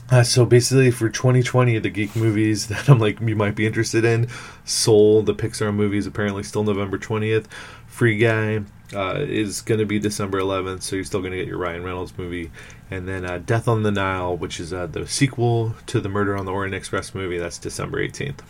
Uh, 0.08 0.22
so 0.22 0.44
basically, 0.44 0.90
for 0.90 1.08
2020, 1.08 1.78
the 1.78 1.90
geek 1.90 2.14
movies 2.14 2.66
that 2.68 2.88
I'm 2.88 2.98
like 2.98 3.20
you 3.20 3.36
might 3.36 3.54
be 3.54 3.66
interested 3.66 4.04
in, 4.04 4.28
Soul, 4.64 5.22
the 5.22 5.34
Pixar 5.34 5.74
movies, 5.74 6.06
apparently 6.06 6.42
still 6.42 6.64
November 6.64 6.98
20th. 6.98 7.46
Free 7.86 8.18
Guy 8.18 8.62
uh, 8.94 9.16
is 9.20 9.62
going 9.62 9.80
to 9.80 9.86
be 9.86 9.98
December 9.98 10.40
11th, 10.40 10.82
so 10.82 10.96
you're 10.96 11.04
still 11.04 11.20
going 11.20 11.32
to 11.32 11.38
get 11.38 11.48
your 11.48 11.58
Ryan 11.58 11.82
Reynolds 11.82 12.16
movie. 12.16 12.50
And 12.90 13.08
then 13.08 13.24
uh, 13.24 13.38
Death 13.38 13.66
on 13.68 13.82
the 13.82 13.90
Nile, 13.90 14.36
which 14.36 14.60
is 14.60 14.72
uh, 14.72 14.86
the 14.86 15.08
sequel 15.08 15.74
to 15.86 16.00
the 16.00 16.08
Murder 16.08 16.36
on 16.36 16.46
the 16.46 16.52
Orient 16.52 16.74
Express 16.74 17.14
movie, 17.14 17.38
that's 17.38 17.58
December 17.58 17.98
18th. 18.06 18.40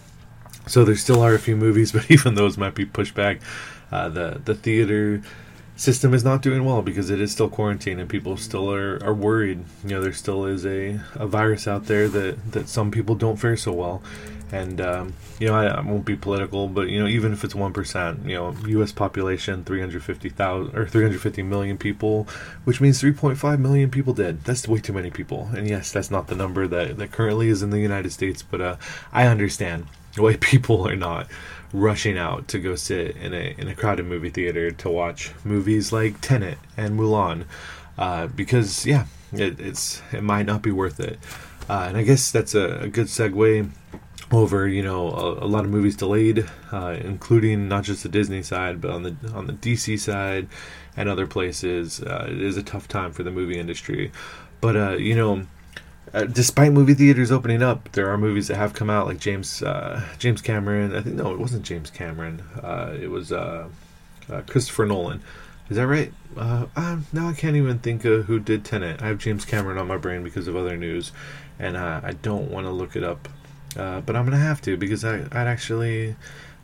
So 0.66 0.84
there 0.84 0.96
still 0.96 1.22
are 1.22 1.34
a 1.34 1.38
few 1.38 1.56
movies, 1.56 1.92
but 1.92 2.10
even 2.10 2.34
those 2.34 2.58
might 2.58 2.74
be 2.74 2.84
pushed 2.84 3.14
back. 3.14 3.40
Uh, 3.90 4.08
the 4.08 4.40
the 4.44 4.54
theater 4.54 5.22
system 5.76 6.14
is 6.14 6.24
not 6.24 6.42
doing 6.42 6.64
well 6.64 6.82
because 6.82 7.10
it 7.10 7.20
is 7.20 7.30
still 7.30 7.48
quarantine 7.48 8.00
and 8.00 8.08
people 8.08 8.36
still 8.36 8.72
are, 8.72 9.02
are 9.04 9.14
worried. 9.14 9.64
You 9.84 9.90
know, 9.90 10.02
there 10.02 10.12
still 10.12 10.46
is 10.46 10.64
a, 10.64 11.00
a 11.14 11.26
virus 11.26 11.68
out 11.68 11.86
there 11.86 12.08
that, 12.08 12.52
that 12.52 12.68
some 12.68 12.90
people 12.90 13.14
don't 13.14 13.36
fare 13.36 13.56
so 13.56 13.72
well. 13.72 14.02
And, 14.52 14.80
um, 14.80 15.14
you 15.40 15.48
know, 15.48 15.54
I, 15.54 15.66
I, 15.66 15.80
won't 15.80 16.04
be 16.04 16.14
political, 16.14 16.68
but, 16.68 16.88
you 16.88 17.00
know, 17.00 17.08
even 17.08 17.32
if 17.32 17.42
it's 17.42 17.54
1%, 17.54 18.28
you 18.28 18.34
know, 18.36 18.54
U.S. 18.68 18.92
population, 18.92 19.64
350,000 19.64 20.76
or 20.76 20.86
350 20.86 21.42
million 21.42 21.76
people, 21.76 22.28
which 22.62 22.80
means 22.80 23.02
3.5 23.02 23.58
million 23.58 23.90
people 23.90 24.14
dead. 24.14 24.44
That's 24.44 24.68
way 24.68 24.78
too 24.78 24.92
many 24.92 25.10
people. 25.10 25.50
And 25.56 25.68
yes, 25.68 25.90
that's 25.90 26.12
not 26.12 26.28
the 26.28 26.36
number 26.36 26.68
that, 26.68 26.96
that 26.96 27.10
currently 27.10 27.48
is 27.48 27.62
in 27.62 27.70
the 27.70 27.80
United 27.80 28.12
States, 28.12 28.40
but 28.40 28.60
uh, 28.60 28.76
I 29.12 29.26
understand 29.26 29.88
why 30.16 30.36
people 30.40 30.86
are 30.88 30.96
not 30.96 31.26
rushing 31.72 32.18
out 32.18 32.48
to 32.48 32.58
go 32.58 32.74
sit 32.74 33.16
in 33.16 33.34
a 33.34 33.54
in 33.58 33.68
a 33.68 33.74
crowded 33.74 34.06
movie 34.06 34.30
theater 34.30 34.70
to 34.70 34.88
watch 34.88 35.32
movies 35.44 35.92
like 35.92 36.20
Tenet 36.20 36.58
and 36.76 36.98
Mulan, 36.98 37.44
uh, 37.98 38.26
because 38.28 38.86
yeah, 38.86 39.06
it, 39.32 39.60
it's 39.60 40.02
it 40.12 40.22
might 40.22 40.46
not 40.46 40.62
be 40.62 40.70
worth 40.70 41.00
it. 41.00 41.18
Uh, 41.68 41.86
and 41.88 41.96
I 41.96 42.02
guess 42.02 42.30
that's 42.30 42.54
a, 42.54 42.82
a, 42.82 42.88
good 42.88 43.06
segue 43.06 43.68
over 44.30 44.68
you 44.68 44.82
know 44.82 45.10
a, 45.10 45.44
a 45.44 45.48
lot 45.48 45.64
of 45.64 45.70
movies 45.70 45.96
delayed, 45.96 46.48
uh, 46.72 46.96
including 47.00 47.68
not 47.68 47.84
just 47.84 48.02
the 48.02 48.08
Disney 48.08 48.42
side, 48.42 48.80
but 48.80 48.90
on 48.90 49.02
the 49.02 49.16
on 49.34 49.46
the 49.46 49.52
DC 49.52 49.98
side 49.98 50.48
and 50.96 51.08
other 51.08 51.26
places. 51.26 52.00
Uh, 52.00 52.26
it 52.30 52.40
is 52.40 52.56
a 52.56 52.62
tough 52.62 52.88
time 52.88 53.12
for 53.12 53.22
the 53.22 53.30
movie 53.30 53.58
industry, 53.58 54.12
but 54.60 54.76
uh, 54.76 54.96
you 54.96 55.16
know 55.16 55.46
uh, 56.16 56.24
despite 56.24 56.72
movie 56.72 56.94
theaters 56.94 57.30
opening 57.30 57.62
up, 57.62 57.92
there 57.92 58.08
are 58.08 58.16
movies 58.16 58.48
that 58.48 58.56
have 58.56 58.72
come 58.72 58.88
out, 58.88 59.06
like 59.06 59.20
James 59.20 59.62
uh, 59.62 60.02
James 60.18 60.40
Cameron. 60.40 60.96
I 60.96 61.02
think 61.02 61.14
no, 61.16 61.30
it 61.32 61.38
wasn't 61.38 61.62
James 61.62 61.90
Cameron. 61.90 62.42
Uh, 62.62 62.96
it 62.98 63.10
was 63.10 63.32
uh, 63.32 63.68
uh, 64.30 64.40
Christopher 64.46 64.86
Nolan. 64.86 65.20
Is 65.68 65.76
that 65.76 65.86
right? 65.86 66.10
Uh, 66.34 66.66
now 67.12 67.28
I 67.28 67.34
can't 67.34 67.56
even 67.56 67.80
think 67.80 68.06
of 68.06 68.24
who 68.24 68.40
did 68.40 68.64
Tenet. 68.64 69.02
I 69.02 69.08
have 69.08 69.18
James 69.18 69.44
Cameron 69.44 69.76
on 69.76 69.86
my 69.86 69.98
brain 69.98 70.22
because 70.24 70.48
of 70.48 70.56
other 70.56 70.76
news, 70.78 71.12
and 71.58 71.76
I 71.76 72.12
don't 72.22 72.50
want 72.50 72.66
to 72.66 72.70
look 72.70 72.96
it 72.96 73.04
up, 73.04 73.28
but 73.74 74.16
I'm 74.16 74.24
gonna 74.24 74.38
have 74.38 74.62
to 74.62 74.78
because 74.78 75.04
I 75.04 75.18
I'd 75.18 75.46
actually 75.46 76.16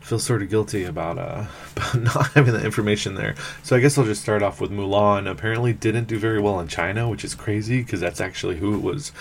feel 0.03 0.19
sort 0.19 0.41
of 0.41 0.49
guilty 0.49 0.83
about 0.83 1.17
uh 1.17 1.45
about 1.75 1.95
not 2.01 2.27
having 2.33 2.53
the 2.53 2.63
information 2.63 3.15
there. 3.15 3.35
So 3.63 3.75
I 3.75 3.79
guess 3.79 3.97
I'll 3.97 4.05
just 4.05 4.21
start 4.21 4.43
off 4.43 4.61
with 4.61 4.71
Mulan. 4.71 5.29
Apparently, 5.29 5.73
didn't 5.73 6.05
do 6.05 6.19
very 6.19 6.39
well 6.39 6.59
in 6.59 6.67
China, 6.67 7.09
which 7.09 7.23
is 7.23 7.33
crazy 7.33 7.81
because 7.81 7.99
that's 7.99 8.21
actually 8.21 8.57
who 8.57 8.75
it 8.75 8.81
was, 8.81 9.11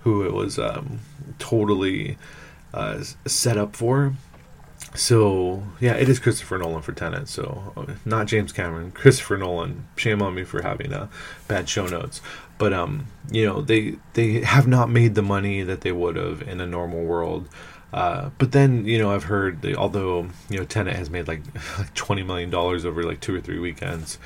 who 0.00 0.24
it 0.24 0.32
was 0.32 0.58
um, 0.58 1.00
totally 1.38 2.18
uh, 2.72 3.02
set 3.24 3.56
up 3.56 3.74
for. 3.74 4.12
So 4.94 5.62
yeah, 5.80 5.94
it 5.94 6.08
is 6.08 6.18
Christopher 6.18 6.58
Nolan 6.58 6.82
for 6.82 6.92
Tenet. 6.92 7.28
So 7.28 7.72
uh, 7.76 7.94
not 8.04 8.26
James 8.26 8.52
Cameron, 8.52 8.90
Christopher 8.94 9.36
Nolan. 9.38 9.86
Shame 9.96 10.22
on 10.22 10.34
me 10.34 10.44
for 10.44 10.62
having 10.62 10.92
uh, 10.92 11.08
bad 11.48 11.68
show 11.68 11.86
notes. 11.86 12.20
But 12.58 12.72
um, 12.72 13.06
you 13.30 13.44
know 13.46 13.62
they 13.62 13.96
they 14.14 14.40
have 14.42 14.66
not 14.66 14.90
made 14.90 15.14
the 15.14 15.22
money 15.22 15.62
that 15.62 15.80
they 15.80 15.92
would 15.92 16.16
have 16.16 16.42
in 16.42 16.60
a 16.60 16.66
normal 16.66 17.02
world. 17.04 17.48
Uh, 17.96 18.28
but 18.36 18.52
then 18.52 18.84
you 18.84 18.98
know 18.98 19.10
I've 19.10 19.24
heard 19.24 19.62
that 19.62 19.74
although 19.74 20.28
you 20.50 20.58
know 20.58 20.64
Tenet 20.64 20.94
has 20.94 21.08
made 21.08 21.26
like 21.26 21.40
twenty 21.94 22.22
million 22.22 22.50
dollars 22.50 22.84
over 22.84 23.02
like 23.02 23.20
two 23.20 23.34
or 23.34 23.40
three 23.40 23.58
weekends 23.58 24.18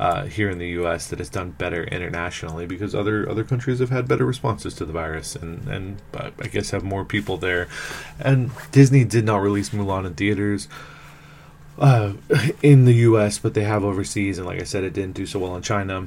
uh, 0.00 0.24
here 0.24 0.50
in 0.50 0.58
the 0.58 0.70
U.S. 0.70 1.08
that 1.08 1.20
it's 1.20 1.30
done 1.30 1.52
better 1.52 1.84
internationally 1.84 2.66
because 2.66 2.96
other 2.96 3.30
other 3.30 3.44
countries 3.44 3.78
have 3.78 3.90
had 3.90 4.08
better 4.08 4.26
responses 4.26 4.74
to 4.74 4.84
the 4.84 4.92
virus 4.92 5.36
and 5.36 5.68
and 5.68 6.02
uh, 6.14 6.30
I 6.40 6.48
guess 6.48 6.70
have 6.70 6.82
more 6.82 7.04
people 7.04 7.36
there. 7.36 7.68
And 8.18 8.50
Disney 8.72 9.04
did 9.04 9.24
not 9.24 9.36
release 9.36 9.70
Mulan 9.70 10.04
in 10.04 10.14
theaters. 10.14 10.66
Uh, 11.78 12.12
in 12.62 12.84
the 12.84 12.92
U.S., 12.92 13.38
but 13.38 13.54
they 13.54 13.62
have 13.62 13.82
overseas, 13.82 14.36
and 14.36 14.46
like 14.46 14.60
I 14.60 14.64
said, 14.64 14.84
it 14.84 14.92
didn't 14.92 15.14
do 15.14 15.24
so 15.24 15.38
well 15.38 15.56
in 15.56 15.62
China 15.62 16.06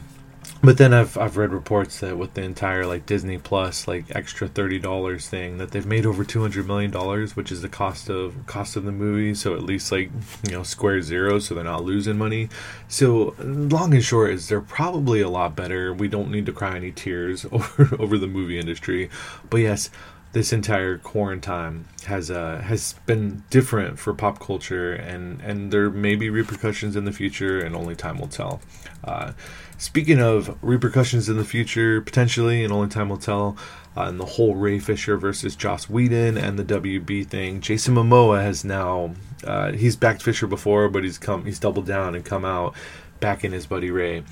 but 0.61 0.77
then 0.77 0.93
I've 0.93 1.17
I've 1.17 1.37
read 1.37 1.51
reports 1.51 1.99
that 1.99 2.17
with 2.17 2.33
the 2.33 2.41
entire 2.41 2.85
like 2.85 3.05
Disney 3.05 3.37
Plus 3.37 3.87
like 3.87 4.05
extra 4.15 4.47
thirty 4.47 4.79
dollars 4.79 5.27
thing 5.27 5.57
that 5.57 5.71
they've 5.71 5.85
made 5.85 6.05
over 6.05 6.23
two 6.23 6.41
hundred 6.41 6.65
million 6.67 6.91
dollars, 6.91 7.35
which 7.35 7.51
is 7.51 7.61
the 7.61 7.69
cost 7.69 8.09
of 8.09 8.35
cost 8.47 8.75
of 8.75 8.83
the 8.83 8.91
movie. 8.91 9.35
So 9.35 9.53
at 9.53 9.63
least 9.63 9.91
like 9.91 10.09
you 10.47 10.53
know 10.53 10.63
square 10.63 11.01
zero, 11.01 11.39
so 11.39 11.55
they're 11.55 11.63
not 11.63 11.83
losing 11.83 12.17
money. 12.17 12.49
So 12.87 13.35
long 13.39 13.93
and 13.93 14.03
short 14.03 14.31
is 14.31 14.47
they're 14.47 14.61
probably 14.61 15.21
a 15.21 15.29
lot 15.29 15.55
better. 15.55 15.93
We 15.93 16.07
don't 16.07 16.31
need 16.31 16.45
to 16.47 16.53
cry 16.53 16.75
any 16.75 16.91
tears 16.91 17.45
over 17.51 17.95
over 17.99 18.17
the 18.17 18.27
movie 18.27 18.59
industry, 18.59 19.09
but 19.49 19.57
yes. 19.57 19.89
This 20.31 20.51
entire 20.51 20.97
quarantine 20.97 21.85
has 22.07 22.29
uh, 22.29 22.57
has 22.57 22.95
been 23.05 23.43
different 23.49 23.99
for 23.99 24.13
pop 24.13 24.37
culture, 24.37 24.91
and, 24.91 25.39
and 25.39 25.71
there 25.71 25.89
may 25.89 26.17
be 26.17 26.29
repercussions 26.29 26.97
in 26.97 27.05
the 27.05 27.13
future, 27.13 27.61
and 27.61 27.73
only 27.73 27.95
time 27.95 28.19
will 28.19 28.27
tell. 28.27 28.59
Uh, 29.01 29.31
Speaking 29.77 30.21
of 30.21 30.57
repercussions 30.61 31.27
in 31.27 31.37
the 31.37 31.43
future, 31.43 32.01
potentially, 32.01 32.63
and 32.63 32.71
only 32.71 32.87
time 32.87 33.09
will 33.09 33.17
tell, 33.17 33.57
uh, 33.97 34.03
and 34.03 34.19
the 34.19 34.25
whole 34.25 34.55
Ray 34.55 34.79
Fisher 34.79 35.17
versus 35.17 35.55
Joss 35.55 35.89
Whedon 35.89 36.37
and 36.37 36.57
the 36.57 36.63
WB 36.63 37.27
thing, 37.27 37.59
Jason 37.59 37.95
Momoa 37.95 38.41
has 38.41 38.63
now 38.63 39.13
uh, 39.43 39.73
he's 39.73 39.95
backed 39.95 40.23
Fisher 40.23 40.47
before, 40.47 40.87
but 40.89 41.03
he's 41.03 41.17
come 41.17 41.45
he's 41.45 41.59
doubled 41.59 41.85
down 41.85 42.15
and 42.15 42.23
come 42.23 42.45
out 42.45 42.73
backing 43.19 43.51
his 43.51 43.65
buddy 43.65 43.91
Ray 43.91 44.23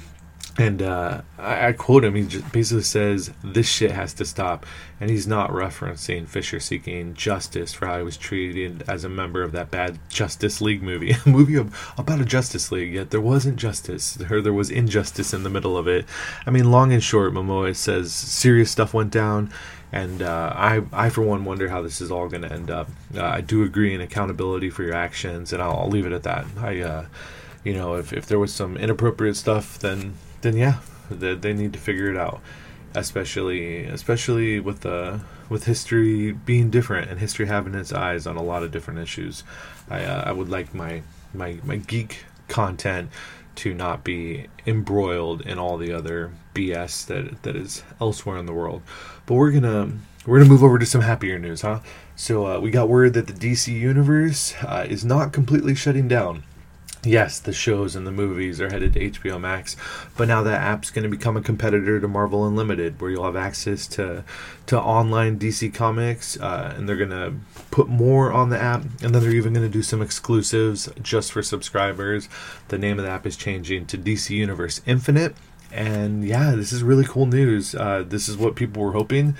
and 0.57 0.83
uh, 0.83 1.21
I, 1.39 1.69
I, 1.69 1.73
quote 1.73 2.03
him. 2.03 2.13
He 2.13 2.27
just 2.27 2.51
basically 2.51 2.83
says, 2.83 3.31
"This 3.43 3.67
shit 3.67 3.91
has 3.91 4.13
to 4.15 4.25
stop," 4.25 4.67
and 4.99 5.09
he's 5.09 5.25
not 5.25 5.49
referencing 5.49 6.27
Fisher 6.27 6.59
seeking 6.59 7.15
justice 7.15 7.73
for 7.73 7.87
how 7.87 7.97
he 7.97 8.03
was 8.03 8.17
treated 8.17 8.83
as 8.87 9.03
a 9.03 9.09
member 9.09 9.41
of 9.41 9.51
that 9.53 9.71
bad 9.71 9.97
Justice 10.09 10.61
League 10.61 10.83
movie, 10.83 11.15
a 11.25 11.29
movie 11.29 11.55
of, 11.55 11.93
about 11.97 12.21
a 12.21 12.25
Justice 12.25 12.71
League. 12.71 12.93
Yet 12.93 13.09
there 13.09 13.21
wasn't 13.21 13.55
justice, 13.55 14.19
or 14.29 14.41
there 14.41 14.53
was 14.53 14.69
injustice 14.69 15.33
in 15.33 15.41
the 15.41 15.49
middle 15.49 15.75
of 15.75 15.87
it. 15.87 16.05
I 16.45 16.51
mean, 16.51 16.69
long 16.69 16.93
and 16.93 17.03
short, 17.03 17.33
Momoa 17.33 17.75
says 17.75 18.13
serious 18.13 18.69
stuff 18.69 18.93
went 18.93 19.11
down. 19.11 19.51
And 19.91 20.23
uh, 20.23 20.51
I, 20.55 20.81
I, 20.91 21.09
for 21.09 21.21
one, 21.21 21.45
wonder 21.45 21.69
how 21.69 21.83
this 21.83 22.01
is 22.01 22.09
all 22.09 22.27
going 22.27 22.41
to 22.41 22.51
end 22.51 22.71
up. 22.71 22.89
Uh, 23.15 23.25
I 23.25 23.41
do 23.41 23.63
agree 23.63 23.93
in 23.93 24.01
accountability 24.01 24.71
for 24.71 24.81
your 24.81 24.95
actions, 24.95 25.53
and 25.53 25.61
I'll, 25.61 25.77
I'll 25.77 25.89
leave 25.89 26.07
it 26.07 26.13
at 26.13 26.23
that. 26.23 26.47
I, 26.57 26.81
uh, 26.81 27.05
you 27.63 27.73
know, 27.73 27.93
if, 27.93 28.11
if 28.11 28.25
there 28.25 28.39
was 28.39 28.51
some 28.51 28.75
inappropriate 28.75 29.35
stuff, 29.35 29.77
then 29.77 30.15
then 30.43 30.55
yeah, 30.55 30.79
they, 31.09 31.33
they 31.33 31.53
need 31.53 31.73
to 31.73 31.79
figure 31.79 32.09
it 32.09 32.17
out. 32.17 32.41
Especially, 32.95 33.85
especially 33.85 34.59
with 34.59 34.81
the 34.81 35.21
with 35.49 35.65
history 35.65 36.31
being 36.31 36.69
different 36.69 37.09
and 37.09 37.19
history 37.19 37.47
having 37.47 37.73
its 37.73 37.91
eyes 37.91 38.27
on 38.27 38.37
a 38.37 38.43
lot 38.43 38.61
of 38.61 38.71
different 38.71 38.99
issues. 38.99 39.43
I 39.89 40.03
uh, 40.03 40.23
I 40.27 40.31
would 40.31 40.49
like 40.49 40.75
my 40.75 41.01
my 41.33 41.57
my 41.63 41.77
geek 41.77 42.25
content 42.47 43.09
to 43.55 43.73
not 43.73 44.03
be 44.03 44.47
embroiled 44.67 45.41
in 45.41 45.57
all 45.57 45.77
the 45.77 45.91
other 45.91 46.31
BS 46.53 47.07
that 47.07 47.41
that 47.41 47.55
is 47.55 47.83
elsewhere 47.99 48.37
in 48.37 48.45
the 48.45 48.53
world. 48.53 48.83
But 49.25 49.35
we're 49.35 49.51
gonna 49.51 49.91
we're 50.27 50.37
gonna 50.37 50.51
move 50.51 50.63
over 50.63 50.77
to 50.77 50.85
some 50.85 51.01
happier 51.01 51.39
news, 51.39 51.61
huh? 51.61 51.79
So 52.15 52.45
uh, 52.45 52.59
we 52.59 52.69
got 52.69 52.89
word 52.89 53.15
that 53.15 53.25
the 53.25 53.33
DC 53.33 53.73
universe 53.73 54.53
uh, 54.61 54.85
is 54.87 55.03
not 55.03 55.33
completely 55.33 55.73
shutting 55.73 56.07
down 56.07 56.43
yes, 57.03 57.39
the 57.39 57.53
shows 57.53 57.95
and 57.95 58.07
the 58.07 58.11
movies 58.11 58.61
are 58.61 58.69
headed 58.69 58.93
to 58.93 59.09
HBO 59.11 59.39
Max, 59.39 59.75
but 60.17 60.27
now 60.27 60.43
that 60.43 60.61
app's 60.61 60.91
going 60.91 61.03
to 61.03 61.09
become 61.09 61.37
a 61.37 61.41
competitor 61.41 61.99
to 61.99 62.07
Marvel 62.07 62.45
Unlimited, 62.45 62.99
where 63.01 63.11
you'll 63.11 63.25
have 63.25 63.35
access 63.35 63.87
to 63.87 64.23
to 64.65 64.79
online 64.79 65.37
DC 65.37 65.73
Comics, 65.73 66.39
uh, 66.39 66.73
and 66.77 66.87
they're 66.87 66.95
going 66.95 67.09
to 67.09 67.33
put 67.71 67.89
more 67.89 68.31
on 68.31 68.49
the 68.49 68.59
app, 68.59 68.81
and 69.01 69.13
then 69.13 69.21
they're 69.21 69.31
even 69.31 69.53
going 69.53 69.65
to 69.65 69.71
do 69.71 69.83
some 69.83 70.01
exclusives 70.01 70.89
just 71.01 71.31
for 71.31 71.43
subscribers. 71.43 72.29
The 72.69 72.77
name 72.77 72.99
of 72.99 73.05
the 73.05 73.11
app 73.11 73.25
is 73.25 73.35
changing 73.35 73.87
to 73.87 73.97
DC 73.97 74.29
Universe 74.29 74.81
Infinite, 74.85 75.35
and 75.71 76.23
yeah, 76.25 76.55
this 76.55 76.71
is 76.71 76.83
really 76.83 77.05
cool 77.05 77.25
news. 77.25 77.75
Uh, 77.75 78.03
this 78.07 78.29
is 78.29 78.37
what 78.37 78.55
people 78.55 78.83
were 78.83 78.93
hoping 78.93 79.35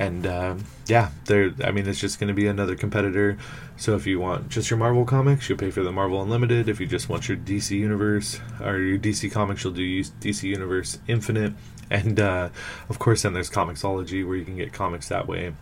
and 0.00 0.26
uh, 0.26 0.54
yeah, 0.86 1.10
there. 1.26 1.52
I 1.62 1.72
mean, 1.72 1.86
it's 1.86 2.00
just 2.00 2.18
going 2.18 2.28
to 2.28 2.34
be 2.34 2.46
another 2.46 2.74
competitor. 2.74 3.36
So 3.76 3.96
if 3.96 4.06
you 4.06 4.18
want 4.18 4.48
just 4.48 4.70
your 4.70 4.78
Marvel 4.78 5.04
comics, 5.04 5.46
you'll 5.46 5.58
pay 5.58 5.70
for 5.70 5.82
the 5.82 5.92
Marvel 5.92 6.22
Unlimited. 6.22 6.70
If 6.70 6.80
you 6.80 6.86
just 6.86 7.10
want 7.10 7.28
your 7.28 7.36
DC 7.36 7.72
Universe 7.78 8.40
or 8.62 8.78
your 8.78 8.98
DC 8.98 9.30
comics, 9.30 9.62
you'll 9.62 9.74
do 9.74 10.02
DC 10.02 10.44
Universe 10.44 10.98
Infinite, 11.06 11.52
and 11.90 12.18
uh, 12.18 12.48
of 12.88 12.98
course, 12.98 13.22
then 13.22 13.34
there's 13.34 13.50
Comixology 13.50 14.26
where 14.26 14.36
you 14.36 14.44
can 14.46 14.56
get 14.56 14.72
comics 14.72 15.08
that 15.08 15.28
way. 15.28 15.52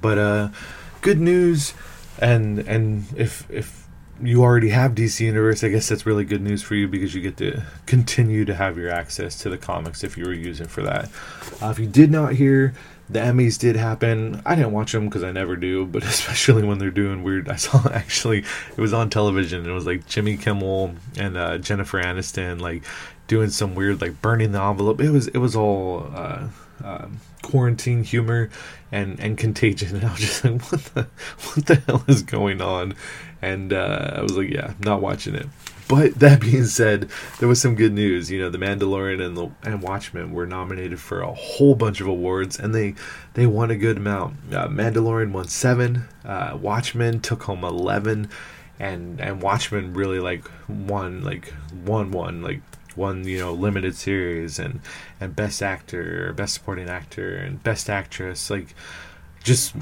But 0.00 0.16
uh, 0.16 0.48
good 1.02 1.20
news, 1.20 1.74
and 2.18 2.60
and 2.60 3.04
if 3.18 3.50
if 3.50 3.86
you 4.22 4.42
already 4.42 4.70
have 4.70 4.94
DC 4.94 5.20
Universe, 5.20 5.62
I 5.62 5.68
guess 5.68 5.90
that's 5.90 6.06
really 6.06 6.24
good 6.24 6.40
news 6.40 6.62
for 6.62 6.74
you 6.74 6.88
because 6.88 7.14
you 7.14 7.20
get 7.20 7.36
to 7.36 7.62
continue 7.84 8.46
to 8.46 8.54
have 8.54 8.78
your 8.78 8.88
access 8.88 9.38
to 9.42 9.50
the 9.50 9.58
comics 9.58 10.02
if 10.02 10.16
you 10.16 10.24
were 10.24 10.32
using 10.32 10.68
for 10.68 10.82
that. 10.84 11.10
Uh, 11.62 11.68
if 11.68 11.78
you 11.78 11.86
did 11.86 12.10
not 12.10 12.32
hear, 12.32 12.72
the 13.10 13.20
Emmys 13.20 13.58
did 13.58 13.76
happen. 13.76 14.42
I 14.44 14.54
didn't 14.54 14.72
watch 14.72 14.92
them 14.92 15.06
because 15.06 15.22
I 15.22 15.32
never 15.32 15.56
do, 15.56 15.86
but 15.86 16.02
especially 16.04 16.64
when 16.64 16.78
they're 16.78 16.90
doing 16.90 17.22
weird. 17.22 17.48
I 17.48 17.56
saw 17.56 17.88
actually 17.92 18.38
it 18.38 18.80
was 18.80 18.92
on 18.92 19.10
television. 19.10 19.68
It 19.68 19.72
was 19.72 19.86
like 19.86 20.06
Jimmy 20.06 20.36
Kimmel 20.36 20.94
and 21.16 21.36
uh, 21.36 21.58
Jennifer 21.58 22.02
Aniston 22.02 22.60
like 22.60 22.84
doing 23.26 23.50
some 23.50 23.74
weird 23.74 24.00
like 24.00 24.20
burning 24.20 24.52
the 24.52 24.62
envelope. 24.62 25.00
It 25.00 25.10
was 25.10 25.28
it 25.28 25.38
was 25.38 25.56
all 25.56 26.10
uh, 26.14 26.48
uh, 26.82 27.08
quarantine 27.42 28.04
humor 28.04 28.50
and 28.92 29.18
and 29.20 29.38
contagion. 29.38 29.88
And 29.96 30.04
I 30.04 30.10
was 30.10 30.20
just 30.20 30.44
like, 30.44 30.62
what 30.70 30.84
the 30.94 31.06
what 31.54 31.66
the 31.66 31.74
hell 31.76 32.04
is 32.08 32.22
going 32.22 32.60
on? 32.60 32.94
And 33.40 33.72
uh, 33.72 34.14
I 34.16 34.22
was 34.22 34.36
like, 34.36 34.50
yeah, 34.50 34.74
not 34.80 35.00
watching 35.00 35.34
it. 35.34 35.46
But 35.88 36.14
that 36.16 36.40
being 36.42 36.66
said, 36.66 37.08
there 37.38 37.48
was 37.48 37.60
some 37.60 37.74
good 37.74 37.92
news. 37.92 38.30
You 38.30 38.40
know, 38.40 38.50
The 38.50 38.58
Mandalorian 38.58 39.24
and 39.24 39.36
the 39.36 39.50
and 39.62 39.82
Watchmen 39.82 40.32
were 40.32 40.46
nominated 40.46 41.00
for 41.00 41.20
a 41.20 41.32
whole 41.32 41.74
bunch 41.74 42.00
of 42.00 42.06
awards, 42.06 42.58
and 42.58 42.74
they 42.74 42.94
they 43.34 43.46
won 43.46 43.70
a 43.70 43.76
good 43.76 43.96
amount. 43.96 44.36
Uh, 44.52 44.68
Mandalorian 44.68 45.32
won 45.32 45.48
seven. 45.48 46.04
Uh, 46.24 46.56
Watchmen 46.60 47.20
took 47.20 47.44
home 47.44 47.64
eleven, 47.64 48.28
and 48.78 49.20
and 49.20 49.42
Watchmen 49.42 49.94
really 49.94 50.20
like 50.20 50.44
won 50.68 51.22
like 51.22 51.52
won 51.84 52.10
one 52.10 52.42
like 52.42 52.60
won 52.96 53.24
you 53.24 53.38
know 53.38 53.52
limited 53.52 53.94
series 53.94 54.58
and 54.58 54.80
and 55.20 55.34
best 55.34 55.62
actor, 55.62 56.32
best 56.34 56.54
supporting 56.54 56.88
actor, 56.88 57.36
and 57.36 57.62
best 57.62 57.88
actress. 57.88 58.50
Like 58.50 58.74
just 59.42 59.74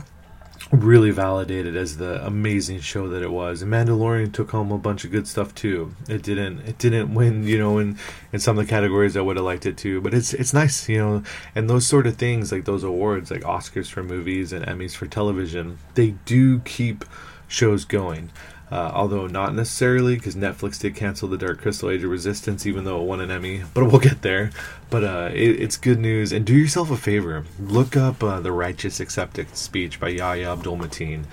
really 0.73 1.11
validated 1.11 1.77
as 1.77 1.97
the 1.97 2.25
amazing 2.27 2.81
show 2.81 3.09
that 3.09 3.23
it 3.23 3.31
was. 3.31 3.63
And 3.63 3.73
Mandalorian 3.73 4.33
took 4.33 4.51
home 4.51 4.73
a 4.73 4.79
bunch 4.79 5.05
of 5.05 5.11
good 5.11 5.29
stuff 5.29 5.55
too. 5.55 5.95
It 6.09 6.23
didn't 6.23 6.61
it 6.61 6.79
didn't 6.79 7.15
win, 7.15 7.45
you 7.45 7.59
know, 7.59 7.79
in 7.79 7.99
in 8.33 8.41
some 8.41 8.59
of 8.59 8.67
the 8.67 8.71
categories 8.71 9.17
I 9.17 9.21
would 9.21 9.37
have 9.37 9.45
liked 9.45 9.67
it 9.67 9.77
to, 9.79 10.01
but 10.01 10.13
it's 10.13 10.35
it's 10.35 10.53
nice, 10.53 10.89
you 10.89 10.99
know, 10.99 11.23
and 11.55 11.71
those 11.71 11.87
sort 11.87 12.07
of 12.07 12.17
things 12.17 12.51
like 12.51 12.65
those 12.65 12.83
awards 12.83 13.31
like 13.31 13.43
Oscars 13.43 13.91
for 13.91 14.03
movies 14.03 14.53
and 14.53 14.67
Emmys 14.67 14.95
for 14.95 15.07
television, 15.07 15.79
they 15.95 16.11
do 16.25 16.59
keep 16.61 17.05
shows 17.49 17.85
going. 17.85 18.31
Uh, 18.71 18.91
although 18.93 19.29
not 19.29 19.55
necessarily 19.55 20.17
because 20.17 20.35
Netflix 20.35 20.81
did 20.81 20.97
cancel 20.97 21.29
the 21.29 21.39
Dark 21.39 21.61
Crystal 21.61 21.89
Age 21.89 22.03
of 22.03 22.11
Resistance, 22.11 22.67
even 22.67 22.85
though 22.85 23.01
it 23.01 23.05
won 23.05 23.21
an 23.21 23.31
Emmy. 23.31 23.63
But 23.75 23.85
we'll 23.85 24.01
get 24.01 24.23
there. 24.23 24.51
But 24.91 25.05
uh, 25.05 25.31
it, 25.33 25.61
it's 25.61 25.77
good 25.77 26.01
news. 26.01 26.33
And 26.33 26.45
do 26.45 26.55
yourself 26.55 26.91
a 26.91 26.97
favor: 26.97 27.45
look 27.61 27.97
up 27.97 28.23
uh, 28.25 28.41
the 28.41 28.51
Righteous 28.53 28.99
Acceptance 28.99 29.61
speech 29.61 30.01
by 30.01 30.09
Yahya 30.09 30.53
Abdul 30.53 30.79
Mateen 30.79 31.25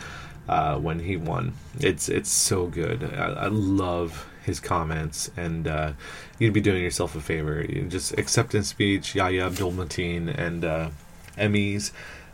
uh, 0.47 0.77
when 0.77 0.99
he 0.99 1.17
won. 1.17 1.53
It's 1.79 2.09
it's 2.09 2.29
so 2.29 2.67
good. 2.67 3.03
I, 3.03 3.45
I 3.45 3.47
love 3.47 4.29
his 4.43 4.59
comments, 4.59 5.31
and 5.37 5.67
uh, 5.67 5.93
you'd 6.37 6.53
be 6.53 6.61
doing 6.61 6.83
yourself 6.83 7.15
a 7.15 7.21
favor. 7.21 7.61
You 7.61 7.83
just 7.83 8.17
acceptance 8.17 8.67
speech, 8.67 9.15
Yahya 9.15 9.47
Abdul 9.47 9.71
Mateen, 9.71 10.27
and 10.37 10.65
uh, 10.65 10.89
Emmys, 11.37 11.91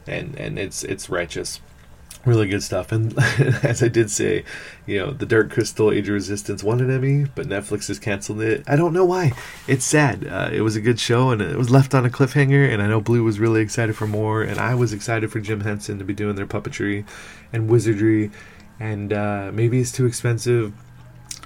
and 0.07 0.35
and 0.35 0.59
it's 0.59 0.83
it's 0.83 1.09
righteous 1.09 1.61
really 2.25 2.47
good 2.47 2.63
stuff. 2.63 2.91
And 2.91 3.17
as 3.63 3.81
I 3.81 3.87
did 3.87 4.11
say, 4.11 4.43
you 4.85 4.99
know, 4.99 5.11
the 5.11 5.25
Dark 5.25 5.51
Crystal 5.51 5.91
Age 5.91 6.07
of 6.07 6.13
Resistance 6.13 6.63
won 6.63 6.79
an 6.81 6.91
Emmy, 6.91 7.25
but 7.35 7.47
Netflix 7.47 7.87
has 7.87 7.99
canceled 7.99 8.41
it. 8.41 8.63
I 8.67 8.75
don't 8.75 8.93
know 8.93 9.05
why. 9.05 9.33
It's 9.67 9.85
sad. 9.85 10.27
Uh, 10.27 10.49
it 10.51 10.61
was 10.61 10.75
a 10.75 10.81
good 10.81 10.99
show, 10.99 11.31
and 11.31 11.41
it 11.41 11.57
was 11.57 11.69
left 11.69 11.93
on 11.93 12.05
a 12.05 12.09
cliffhanger. 12.09 12.71
And 12.71 12.81
I 12.81 12.87
know 12.87 13.01
Blue 13.01 13.23
was 13.23 13.39
really 13.39 13.61
excited 13.61 13.95
for 13.95 14.07
more, 14.07 14.41
and 14.41 14.59
I 14.59 14.75
was 14.75 14.93
excited 14.93 15.31
for 15.31 15.39
Jim 15.39 15.61
Henson 15.61 15.97
to 15.99 16.05
be 16.05 16.13
doing 16.13 16.35
their 16.35 16.47
puppetry 16.47 17.05
and 17.53 17.69
wizardry. 17.69 18.31
And 18.79 19.11
uh, 19.11 19.51
maybe 19.53 19.79
it's 19.79 19.91
too 19.91 20.05
expensive. 20.05 20.73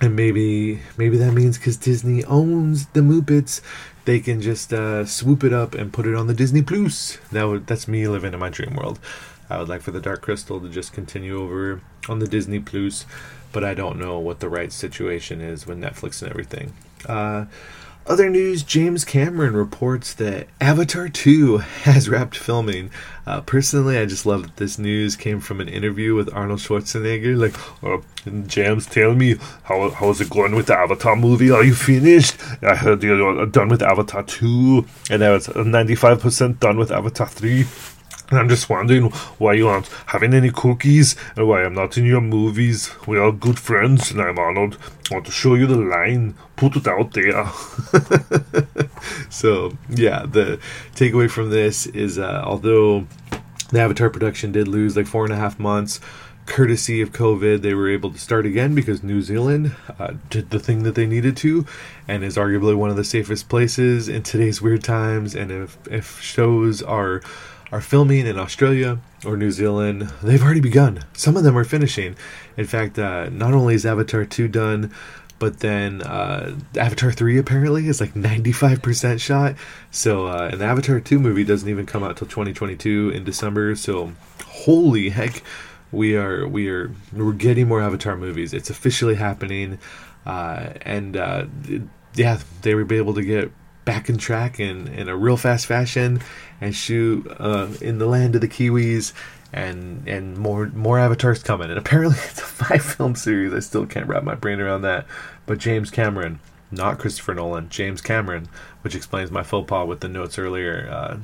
And 0.02 0.16
maybe 0.16 0.82
maybe 0.98 1.18
that 1.18 1.34
means 1.34 1.58
because 1.58 1.78
Disney 1.78 2.26
owns 2.26 2.88
the 2.88 3.00
Muppets, 3.02 3.62
they 4.06 4.20
can 4.20 4.42
just 4.42 4.74
uh, 4.74 5.06
swoop 5.06 5.44
it 5.44 5.54
up 5.54 5.76
and 5.76 5.94
put 5.94 6.08
it 6.08 6.16
on 6.16 6.28
the 6.28 6.34
Disney 6.34 6.62
Plus. 6.62 7.20
That 7.32 7.44
would, 7.44 7.68
that's 7.68 7.88
me 7.88 8.08
living 8.08 8.34
in 8.34 8.40
my 8.40 8.50
dream 8.50 8.76
world. 8.76 9.00
I 9.50 9.58
would 9.58 9.70
like 9.70 9.82
for 9.82 9.92
the 9.92 10.02
Dark 10.02 10.22
Crystal 10.22 10.60
to 10.60 10.70
just 10.70 10.94
continue 10.94 11.40
over 11.42 11.82
on 12.10 12.20
the 12.20 12.28
Disney 12.28 12.60
Plus, 12.60 13.06
but 13.52 13.64
I 13.64 13.74
don't 13.74 14.00
know 14.00 14.20
what 14.20 14.40
the 14.40 14.50
right 14.50 14.72
situation 14.72 15.42
is 15.42 15.68
with 15.68 15.78
Netflix 15.78 16.22
and 16.22 16.32
everything. 16.32 16.74
Uh, 17.08 17.46
other 18.06 18.30
news 18.30 18.64
James 18.64 19.06
Cameron 19.06 19.56
reports 19.56 20.14
that 20.16 20.48
Avatar 20.60 21.08
2 21.08 21.58
has 21.84 22.10
wrapped 22.10 22.36
filming. 22.36 22.92
Uh, 23.26 23.40
personally, 23.40 23.98
I 23.98 24.06
just 24.06 24.26
love 24.26 24.44
that 24.44 24.58
this 24.58 24.78
news 24.78 25.16
came 25.16 25.40
from 25.40 25.62
an 25.62 25.70
interview 25.70 26.14
with 26.14 26.34
Arnold 26.34 26.60
Schwarzenegger. 26.60 27.38
Like, 27.38 27.56
uh, 27.82 28.02
James, 28.48 28.88
tell 28.88 29.16
me, 29.16 29.36
how, 29.64 29.90
how's 29.92 30.20
it 30.20 30.30
going 30.30 30.54
with 30.54 30.66
the 30.66 30.78
Avatar 30.78 31.16
movie? 31.16 31.50
Are 31.50 31.64
you 31.64 31.74
finished? 31.74 32.36
I 32.62 32.76
heard 32.76 33.02
you're 33.04 33.46
done 33.46 33.70
with 33.70 33.82
Avatar 33.82 34.24
2, 34.24 34.86
and 35.10 35.22
now 35.22 35.36
it's 35.36 35.48
95% 35.48 36.60
done 36.60 36.78
with 36.78 36.92
Avatar 36.92 37.28
3. 37.28 37.66
And 38.30 38.40
I'm 38.40 38.50
just 38.50 38.70
wondering 38.70 39.10
why 39.38 39.54
you 39.54 39.68
aren't 39.68 39.88
having 40.08 40.34
any 40.34 40.50
cookies 40.50 41.16
and 41.36 41.48
why 41.48 41.64
I'm 41.64 41.74
not 41.74 41.98
in 41.98 42.06
your 42.06 42.22
movies. 42.22 42.92
We 43.06 43.18
are 43.18 43.32
good 43.32 43.60
friends 43.60 44.12
and 44.12 44.22
I'm 44.22 44.40
Arnold. 44.40 44.78
I 45.12 45.16
want 45.16 45.26
to 45.26 45.32
show 45.32 45.56
you 45.56 45.68
the 45.68 45.76
line. 45.76 46.36
Put 46.56 46.76
it 46.76 46.88
out 46.88 47.14
there. 47.14 47.46
so, 49.30 49.78
yeah, 49.90 50.26
the 50.26 50.60
takeaway 50.96 51.30
from 51.30 51.50
this 51.50 51.86
is 51.88 52.18
uh, 52.18 52.44
although 52.46 53.06
the 53.72 53.80
Avatar 53.80 54.10
production 54.10 54.52
did 54.52 54.68
lose 54.68 54.96
like 54.96 55.08
four 55.08 55.26
and 55.26 55.34
a 55.34 55.38
half 55.38 55.60
months, 55.60 56.00
courtesy 56.46 57.02
of 57.02 57.12
COVID, 57.12 57.62
they 57.62 57.74
were 57.74 57.90
able 57.90 58.12
to 58.12 58.20
start 58.20 58.46
again 58.46 58.76
because 58.76 59.04
New 59.04 59.22
Zealand 59.22 59.76
uh, 60.00 60.14
did 60.30 60.50
the 60.50 60.60
thing 60.60 60.84
that 60.84 60.96
they 60.96 61.06
needed 61.06 61.38
to, 61.38 61.66
and 62.08 62.24
is 62.24 62.38
arguably 62.38 62.76
one 62.76 62.90
of 62.90 62.96
the 62.96 63.04
safest 63.04 63.50
places 63.50 64.10
in 64.10 64.24
today's 64.24 64.62
weird 64.62 64.84
times. 64.84 65.36
And 65.36 65.52
if 65.52 65.78
if 65.90 66.22
shows 66.22 66.82
are 66.82 67.22
are 67.74 67.82
filming 67.82 68.28
in 68.28 68.38
Australia 68.38 69.00
or 69.26 69.36
New 69.36 69.50
Zealand. 69.50 70.04
They've 70.22 70.42
already 70.42 70.60
begun. 70.60 71.06
Some 71.14 71.36
of 71.36 71.44
them 71.44 71.58
are 71.58 71.64
finishing. 71.64 72.16
In 72.56 72.68
fact, 72.68 73.00
uh, 73.00 73.30
not 73.30 73.56
only 73.56 73.74
is 73.74 73.84
Avatar 73.84 74.26
2 74.26 74.48
done, 74.48 74.92
but 75.40 75.62
then 75.62 76.04
uh, 76.04 76.56
Avatar 76.78 77.12
3 77.12 77.40
apparently 77.40 77.88
is 77.88 78.00
like 78.00 78.14
95% 78.14 79.20
shot. 79.20 79.56
So, 79.90 80.28
uh, 80.28 80.56
the 80.56 80.66
Avatar 80.66 81.00
2 81.00 81.18
movie 81.18 81.44
doesn't 81.44 81.68
even 81.68 81.88
come 81.88 82.04
out 82.04 82.16
till 82.16 82.28
2022 82.28 83.10
in 83.10 83.24
December. 83.24 83.74
So, 83.74 84.14
holy 84.46 85.10
heck, 85.10 85.42
we 85.92 86.16
are 86.16 86.48
we 86.48 86.70
are 86.70 86.92
we're 87.12 87.34
getting 87.34 87.68
more 87.68 87.82
Avatar 87.82 88.16
movies. 88.16 88.54
It's 88.54 88.70
officially 88.70 89.16
happening, 89.16 89.80
uh, 90.28 90.74
and 90.84 91.18
uh, 91.18 91.46
yeah, 92.14 92.40
they 92.62 92.76
be 92.84 92.98
able 92.98 93.16
to 93.16 93.24
get 93.24 93.52
back 93.86 94.10
in 94.10 94.18
track 94.18 94.60
in, 94.60 94.88
in 94.88 95.10
a 95.10 95.16
real 95.16 95.38
fast 95.38 95.66
fashion 95.66 96.22
and 96.62 96.76
shoot 96.76 97.28
uh, 97.40 97.68
in 97.82 97.98
the 97.98 98.06
land 98.06 98.36
of 98.36 98.42
the 98.42 98.48
Kiwis 98.48 99.14
and 99.52 100.08
and 100.08 100.38
more 100.38 100.68
more 100.74 100.98
avatars 101.00 101.44
coming. 101.44 101.70
And 101.70 101.78
apparently 101.78 102.18
it's 102.26 102.40
a 102.40 102.46
five 102.46 102.84
film 102.84 103.16
series. 103.16 103.54
I 103.54 103.60
still 103.60 103.86
can't 103.86 104.08
wrap 104.08 104.24
my 104.24 104.36
brain 104.36 104.60
around 104.60 104.82
that. 104.82 105.06
But 105.46 105.60
james 105.60 105.92
cameron 105.92 106.40
not 106.72 106.98
christopher 106.98 107.36
nolan 107.36 107.70
james 107.70 108.02
cameron 108.02 108.48
which 108.82 108.96
explains 108.96 109.30
my 109.30 109.44
faux 109.44 109.70
pas 109.70 109.88
with 109.88 110.00
the 110.00 110.08
notes 110.08 110.40
earlier 110.40 110.90
uh, 110.90 111.18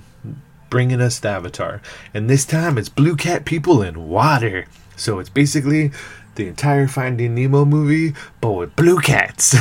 bringing 0.70 1.01
us 1.01 1.20
the 1.20 1.30
avatar. 1.30 1.82
And 2.14 2.30
this 2.30 2.45
time 2.45 2.78
it's 2.78 2.89
blue 2.89 3.16
cat 3.16 3.45
people 3.45 3.82
in 3.82 4.07
water. 4.10 4.66
So 4.95 5.20
it's 5.20 5.30
basically 5.30 5.91
the 6.36 6.47
entire 6.47 6.88
finding 6.88 7.36
nemo 7.36 7.66
movie 7.66 8.14
but 8.39 8.51
with 8.51 8.76
blue 8.76 8.99
cats 8.99 9.55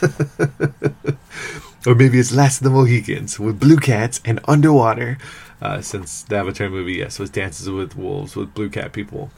or 1.86 1.94
maybe 1.94 2.18
it's 2.18 2.32
Last 2.32 2.58
of 2.58 2.64
the 2.64 2.70
Mohicans 2.70 3.38
with 3.38 3.60
blue 3.60 3.76
cats 3.76 4.20
and 4.24 4.40
underwater. 4.46 5.18
Uh, 5.60 5.80
since 5.80 6.22
the 6.22 6.36
Avatar 6.36 6.68
movie, 6.68 6.94
yes, 6.94 7.18
was 7.18 7.30
Dances 7.30 7.70
with 7.70 7.96
Wolves 7.96 8.36
with 8.36 8.52
blue 8.54 8.68
cat 8.68 8.92
people. 8.92 9.30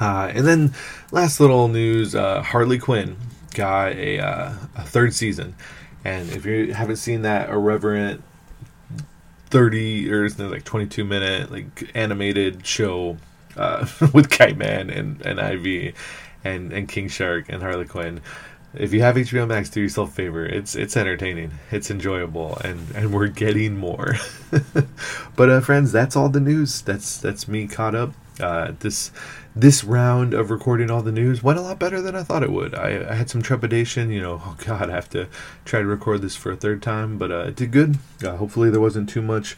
Uh, 0.00 0.30
and 0.34 0.46
then 0.46 0.74
last 1.12 1.40
little 1.40 1.68
news: 1.68 2.14
uh, 2.14 2.42
Harley 2.42 2.78
Quinn 2.78 3.16
got 3.54 3.92
a, 3.92 4.18
uh, 4.18 4.52
a 4.76 4.82
third 4.82 5.14
season, 5.14 5.54
and 6.04 6.30
if 6.30 6.44
you 6.44 6.74
haven't 6.74 6.96
seen 6.96 7.22
that 7.22 7.48
irreverent 7.48 8.22
thirty 9.46 10.12
or 10.12 10.28
like 10.28 10.64
twenty-two 10.64 11.04
minute 11.04 11.50
like 11.50 11.90
animated 11.94 12.66
show 12.66 13.16
uh, 13.56 13.86
with 14.12 14.30
Kite 14.30 14.56
Man 14.56 14.90
and 14.90 15.22
and 15.22 15.40
Ivy 15.40 15.94
and 16.42 16.72
and 16.72 16.88
King 16.88 17.08
Shark 17.08 17.46
and 17.48 17.62
Harley 17.62 17.86
Quinn 17.86 18.20
if 18.76 18.92
you 18.92 19.02
have 19.02 19.16
HBO 19.16 19.46
Max, 19.46 19.68
do 19.70 19.80
yourself 19.80 20.10
a 20.10 20.12
favor. 20.12 20.44
It's 20.44 20.74
it's 20.74 20.96
entertaining, 20.96 21.52
it's 21.70 21.90
enjoyable, 21.90 22.56
and 22.64 22.90
and 22.94 23.12
we're 23.12 23.28
getting 23.28 23.76
more. 23.76 24.14
but 25.36 25.48
uh, 25.50 25.60
friends, 25.60 25.92
that's 25.92 26.16
all 26.16 26.28
the 26.28 26.40
news. 26.40 26.82
That's 26.82 27.18
that's 27.18 27.48
me 27.48 27.66
caught 27.66 27.94
up. 27.94 28.12
Uh, 28.40 28.72
this 28.80 29.12
this 29.54 29.84
round 29.84 30.34
of 30.34 30.50
recording 30.50 30.90
all 30.90 31.02
the 31.02 31.12
news 31.12 31.42
went 31.42 31.58
a 31.58 31.62
lot 31.62 31.78
better 31.78 32.00
than 32.00 32.16
I 32.16 32.24
thought 32.24 32.42
it 32.42 32.50
would. 32.50 32.74
I, 32.74 33.06
I 33.08 33.14
had 33.14 33.30
some 33.30 33.42
trepidation, 33.42 34.10
you 34.10 34.20
know. 34.20 34.34
Oh 34.44 34.56
God, 34.64 34.90
I 34.90 34.94
have 34.94 35.10
to 35.10 35.28
try 35.64 35.80
to 35.80 35.86
record 35.86 36.22
this 36.22 36.36
for 36.36 36.52
a 36.52 36.56
third 36.56 36.82
time, 36.82 37.18
but 37.18 37.30
uh, 37.30 37.44
it 37.48 37.56
did 37.56 37.70
good. 37.70 37.98
Uh, 38.24 38.36
hopefully, 38.36 38.70
there 38.70 38.80
wasn't 38.80 39.08
too 39.08 39.22
much 39.22 39.56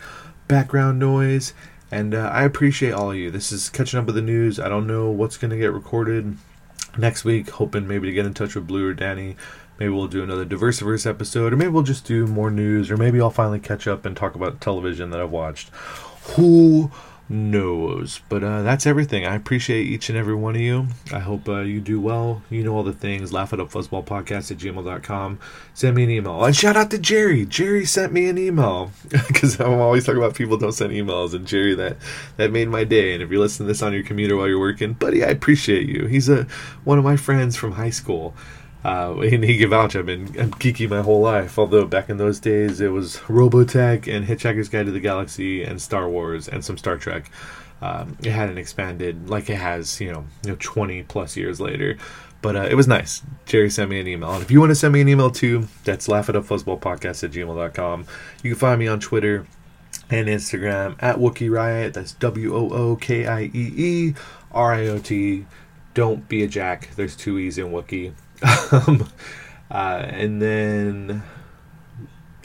background 0.49 0.99
noise. 0.99 1.55
And 1.91 2.15
uh, 2.15 2.31
I 2.33 2.43
appreciate 2.43 2.93
all 2.93 3.13
of 3.13 3.17
you. 3.17 3.31
This 3.31 3.53
is 3.53 3.71
catching 3.71 3.99
up 3.99 4.07
with 4.07 4.17
the 4.17 4.23
news. 4.23 4.59
I 4.59 4.69
don't 4.69 4.89
know 4.89 5.09
what's 5.11 5.37
going 5.37 5.53
to 5.53 5.57
get 5.57 5.73
recorded 5.73 6.37
next 6.99 7.25
week, 7.25 7.51
hoping 7.51 7.87
maybe 7.87 8.07
to 8.07 8.13
get 8.13 8.27
in 8.27 8.35
touch 8.35 8.55
with 8.55 8.67
Blue 8.67 8.89
or 8.89 8.95
Danny. 8.95 9.37
Maybe 9.79 9.91
we'll 9.91 10.09
do 10.09 10.23
another 10.23 10.47
Diversiverse 10.47 11.07
episode, 11.07 11.53
or 11.53 11.57
maybe 11.57 11.71
we'll 11.71 11.83
just 11.83 12.07
do 12.07 12.27
more 12.27 12.51
news, 12.51 12.91
or 12.91 12.97
maybe 12.97 13.21
I'll 13.21 13.31
finally 13.31 13.61
catch 13.61 13.87
up 13.87 14.07
and 14.07 14.17
talk 14.17 14.35
about 14.35 14.61
television 14.61 15.11
that 15.11 15.21
I've 15.21 15.31
watched. 15.31 15.69
Who 16.35 16.91
knows? 17.29 18.21
But 18.29 18.45
uh, 18.45 18.63
that's 18.63 18.87
everything. 18.87 19.27
I 19.27 19.35
appreciate 19.35 19.87
each 19.87 20.09
and 20.09 20.17
every 20.17 20.35
one 20.35 20.55
of 20.55 20.61
you. 20.61 20.89
I 21.13 21.19
hope 21.19 21.49
uh, 21.49 21.61
you 21.61 21.81
do 21.81 22.01
well. 22.01 22.43
You 22.51 22.63
know 22.63 22.75
all 22.75 22.83
the 22.83 22.93
things. 22.93 23.33
Laugh 23.33 23.53
it 23.53 23.61
up 23.61 23.71
fuzzball 23.71 24.05
podcast 24.05 24.51
at 24.51 24.59
gmail.com. 24.59 25.39
Send 25.75 25.97
me 25.97 26.05
an 26.05 26.11
email. 26.11 26.45
And 26.45 26.57
shout 26.57 26.77
out 26.77 26.91
to 26.91 26.99
Jerry. 26.99 27.47
Jerry 27.47 27.85
sent 27.85 28.13
me 28.13 28.29
an 28.29 28.39
email. 28.39 28.91
Because 29.37 29.61
I'm 29.61 29.81
always 29.81 30.05
talking 30.07 30.23
about 30.23 30.35
people 30.35 30.57
don't 30.57 30.73
send 30.73 30.93
emails. 30.93 31.35
And 31.35 31.47
Jerry, 31.47 31.75
that, 31.75 31.97
that 32.37 32.53
made 32.53 32.69
my 32.69 32.85
day. 32.85 33.13
And 33.13 33.23
if 33.23 33.31
you're 33.31 33.41
listening 33.41 33.67
to 33.67 33.73
this 33.73 33.83
on 33.83 33.93
your 33.93 34.03
commuter 34.03 34.37
while 34.37 34.49
you're 34.49 34.59
working, 34.59 34.93
buddy, 34.95 35.23
I 35.23 35.29
appreciate 35.29 35.89
you. 35.89 36.07
He's 36.07 36.29
a 36.29 36.47
one 36.85 36.99
of 36.99 37.05
my 37.05 37.17
friends 37.17 37.57
from 37.57 37.73
high 37.73 37.91
school. 37.91 38.35
Uh, 38.87 39.29
can 39.29 39.69
vouch. 39.69 39.97
I've 39.97 40.07
been 40.07 40.27
I'm 40.39 40.53
geeky 40.53 40.89
my 40.89 41.03
whole 41.03 41.21
life. 41.21 41.59
Although 41.59 41.87
back 41.87 42.09
in 42.09 42.19
those 42.19 42.39
days, 42.39 42.81
it 42.81 42.93
was 42.93 43.17
Robotech 43.27 44.07
and 44.07 44.25
Hitchhiker's 44.25 44.69
Guide 44.69 44.87
to 44.87 44.93
the 44.93 45.01
Galaxy 45.01 45.65
and 45.65 45.83
Star 45.83 46.09
Wars 46.09 46.47
and 46.47 46.65
some 46.65 46.79
Star 46.79 46.97
Trek. 46.97 47.29
Um, 47.83 48.17
it 48.23 48.31
hadn't 48.31 48.59
expanded 48.59 49.29
like 49.29 49.51
it 49.51 49.57
has, 49.57 50.01
you 50.01 50.13
know, 50.13 50.25
you 50.45 50.51
know, 50.53 50.57
20 50.61 51.03
plus 51.03 51.37
years 51.37 51.61
later. 51.61 51.99
But 52.43 52.55
uh, 52.55 52.69
it 52.71 52.77
was 52.77 52.87
nice. 52.87 53.23
Jerry 53.45 53.71
sent 53.71 53.91
me 53.91 53.99
an 53.99 54.07
email. 54.07 54.31
And 54.31 54.43
if 54.43 54.53
you 54.53 54.61
want 54.61 54.71
to 54.71 54.77
send 54.77 54.95
me 54.95 55.01
an 55.01 55.09
email 55.09 55.33
too, 55.33 55.67
that's 55.83 56.07
laughitupfuzzballpodcast 56.07 57.25
at 57.25 57.33
gmail.com. 57.33 58.07
You 58.45 58.51
can 58.53 58.59
find 58.59 58.79
me 58.79 58.87
on 58.87 59.01
Twitter 59.01 59.49
and 60.11 60.29
Instagram 60.29 60.95
at 61.01 61.17
Wookiee 61.17 61.51
Riot. 61.51 61.93
That's 61.93 62.13
W 62.13 62.55
O 62.55 62.71
O 62.71 62.95
K 62.95 63.27
I 63.27 63.43
E 63.47 63.51
E 63.53 64.15
R 64.53 64.75
I 64.75 64.87
O 64.87 65.01
T. 65.01 65.45
Don't 65.95 66.29
be 66.29 66.45
a 66.45 66.47
jack. 66.47 66.91
There's 66.95 67.17
two 67.17 67.37
E's 67.41 67.59
in 67.59 67.73
Wookiee. 67.73 68.13
Um, 68.73 69.09
uh, 69.71 70.07
and 70.09 70.41
then 70.41 71.23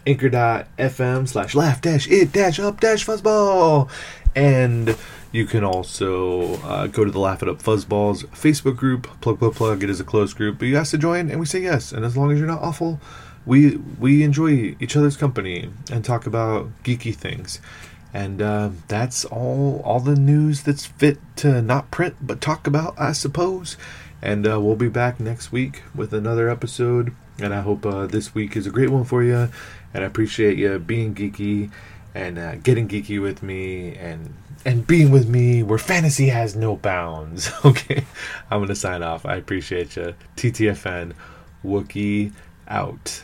anchor.fm 0.06 1.28
slash 1.28 1.54
laugh 1.54 1.80
dash 1.82 2.10
it 2.10 2.32
dash 2.32 2.60
up 2.60 2.80
dash 2.80 3.06
fuzzball. 3.06 3.90
And 4.36 4.96
you 5.32 5.46
can 5.46 5.64
also 5.64 6.56
uh, 6.62 6.88
go 6.88 7.06
to 7.06 7.12
the 7.12 7.20
Laugh 7.20 7.42
It 7.42 7.50
Up 7.50 7.62
Fuzzballs 7.62 8.26
Facebook 8.28 8.76
group. 8.76 9.08
Plug, 9.22 9.40
plug, 9.40 9.56
plug. 9.56 9.84
It 9.84 9.90
is 9.90 10.00
a 10.00 10.04
closed 10.04 10.36
group. 10.38 10.60
But 10.60 10.66
you 10.66 10.78
ask 10.78 10.92
to 10.92 10.98
join, 10.98 11.30
and 11.30 11.40
we 11.40 11.46
say 11.46 11.62
yes. 11.62 11.92
And 11.92 12.06
as 12.06 12.18
long 12.18 12.32
as 12.32 12.40
you're 12.40 12.48
not 12.48 12.62
awful, 12.62 13.00
we 13.46 13.78
we 14.00 14.24
enjoy 14.24 14.76
each 14.80 14.96
other's 14.96 15.18
company 15.18 15.70
and 15.92 16.04
talk 16.04 16.26
about 16.26 16.70
geeky 16.84 17.16
things. 17.16 17.60
And 18.14 18.42
uh, 18.42 18.72
that's 18.88 19.24
all 19.26 19.82
all 19.86 20.00
the 20.00 20.16
news 20.16 20.64
that's 20.64 20.86
fit 20.86 21.18
to 21.38 21.62
not 21.62 21.92
print 21.92 22.16
but 22.22 22.42
talk 22.42 22.68
about, 22.68 22.94
I 22.98 23.14
suppose. 23.14 23.78
And 24.22 24.48
uh, 24.48 24.60
we'll 24.62 24.76
be 24.76 24.90
back 24.90 25.20
next 25.20 25.52
week 25.52 25.84
with 25.96 26.14
another 26.14 26.50
episode. 26.50 27.14
And 27.40 27.54
I 27.54 27.62
hope 27.62 27.86
uh, 27.86 28.06
this 28.06 28.36
week 28.36 28.56
is 28.56 28.68
a 28.68 28.70
great 28.70 28.90
one 28.90 29.04
for 29.04 29.24
you. 29.24 29.50
And 29.94 30.04
I 30.04 30.08
appreciate 30.08 30.58
you 30.58 30.78
being 30.80 31.16
geeky 31.16 31.72
and 32.14 32.38
uh, 32.38 32.56
getting 32.56 32.88
geeky 32.88 33.22
with 33.22 33.42
me 33.42 33.96
and 33.96 34.34
and 34.64 34.86
being 34.86 35.10
with 35.12 35.28
me 35.28 35.64
where 35.64 35.80
fantasy 35.80 36.28
has 36.30 36.56
no 36.56 36.76
bounds. 36.76 37.52
Okay, 37.66 38.06
I'm 38.50 38.62
gonna 38.62 38.76
sign 38.76 39.02
off. 39.04 39.26
I 39.26 39.36
appreciate 39.36 39.96
you. 39.96 40.14
TTFN, 40.36 41.14
Wookiee 41.64 42.34
out. 42.68 43.24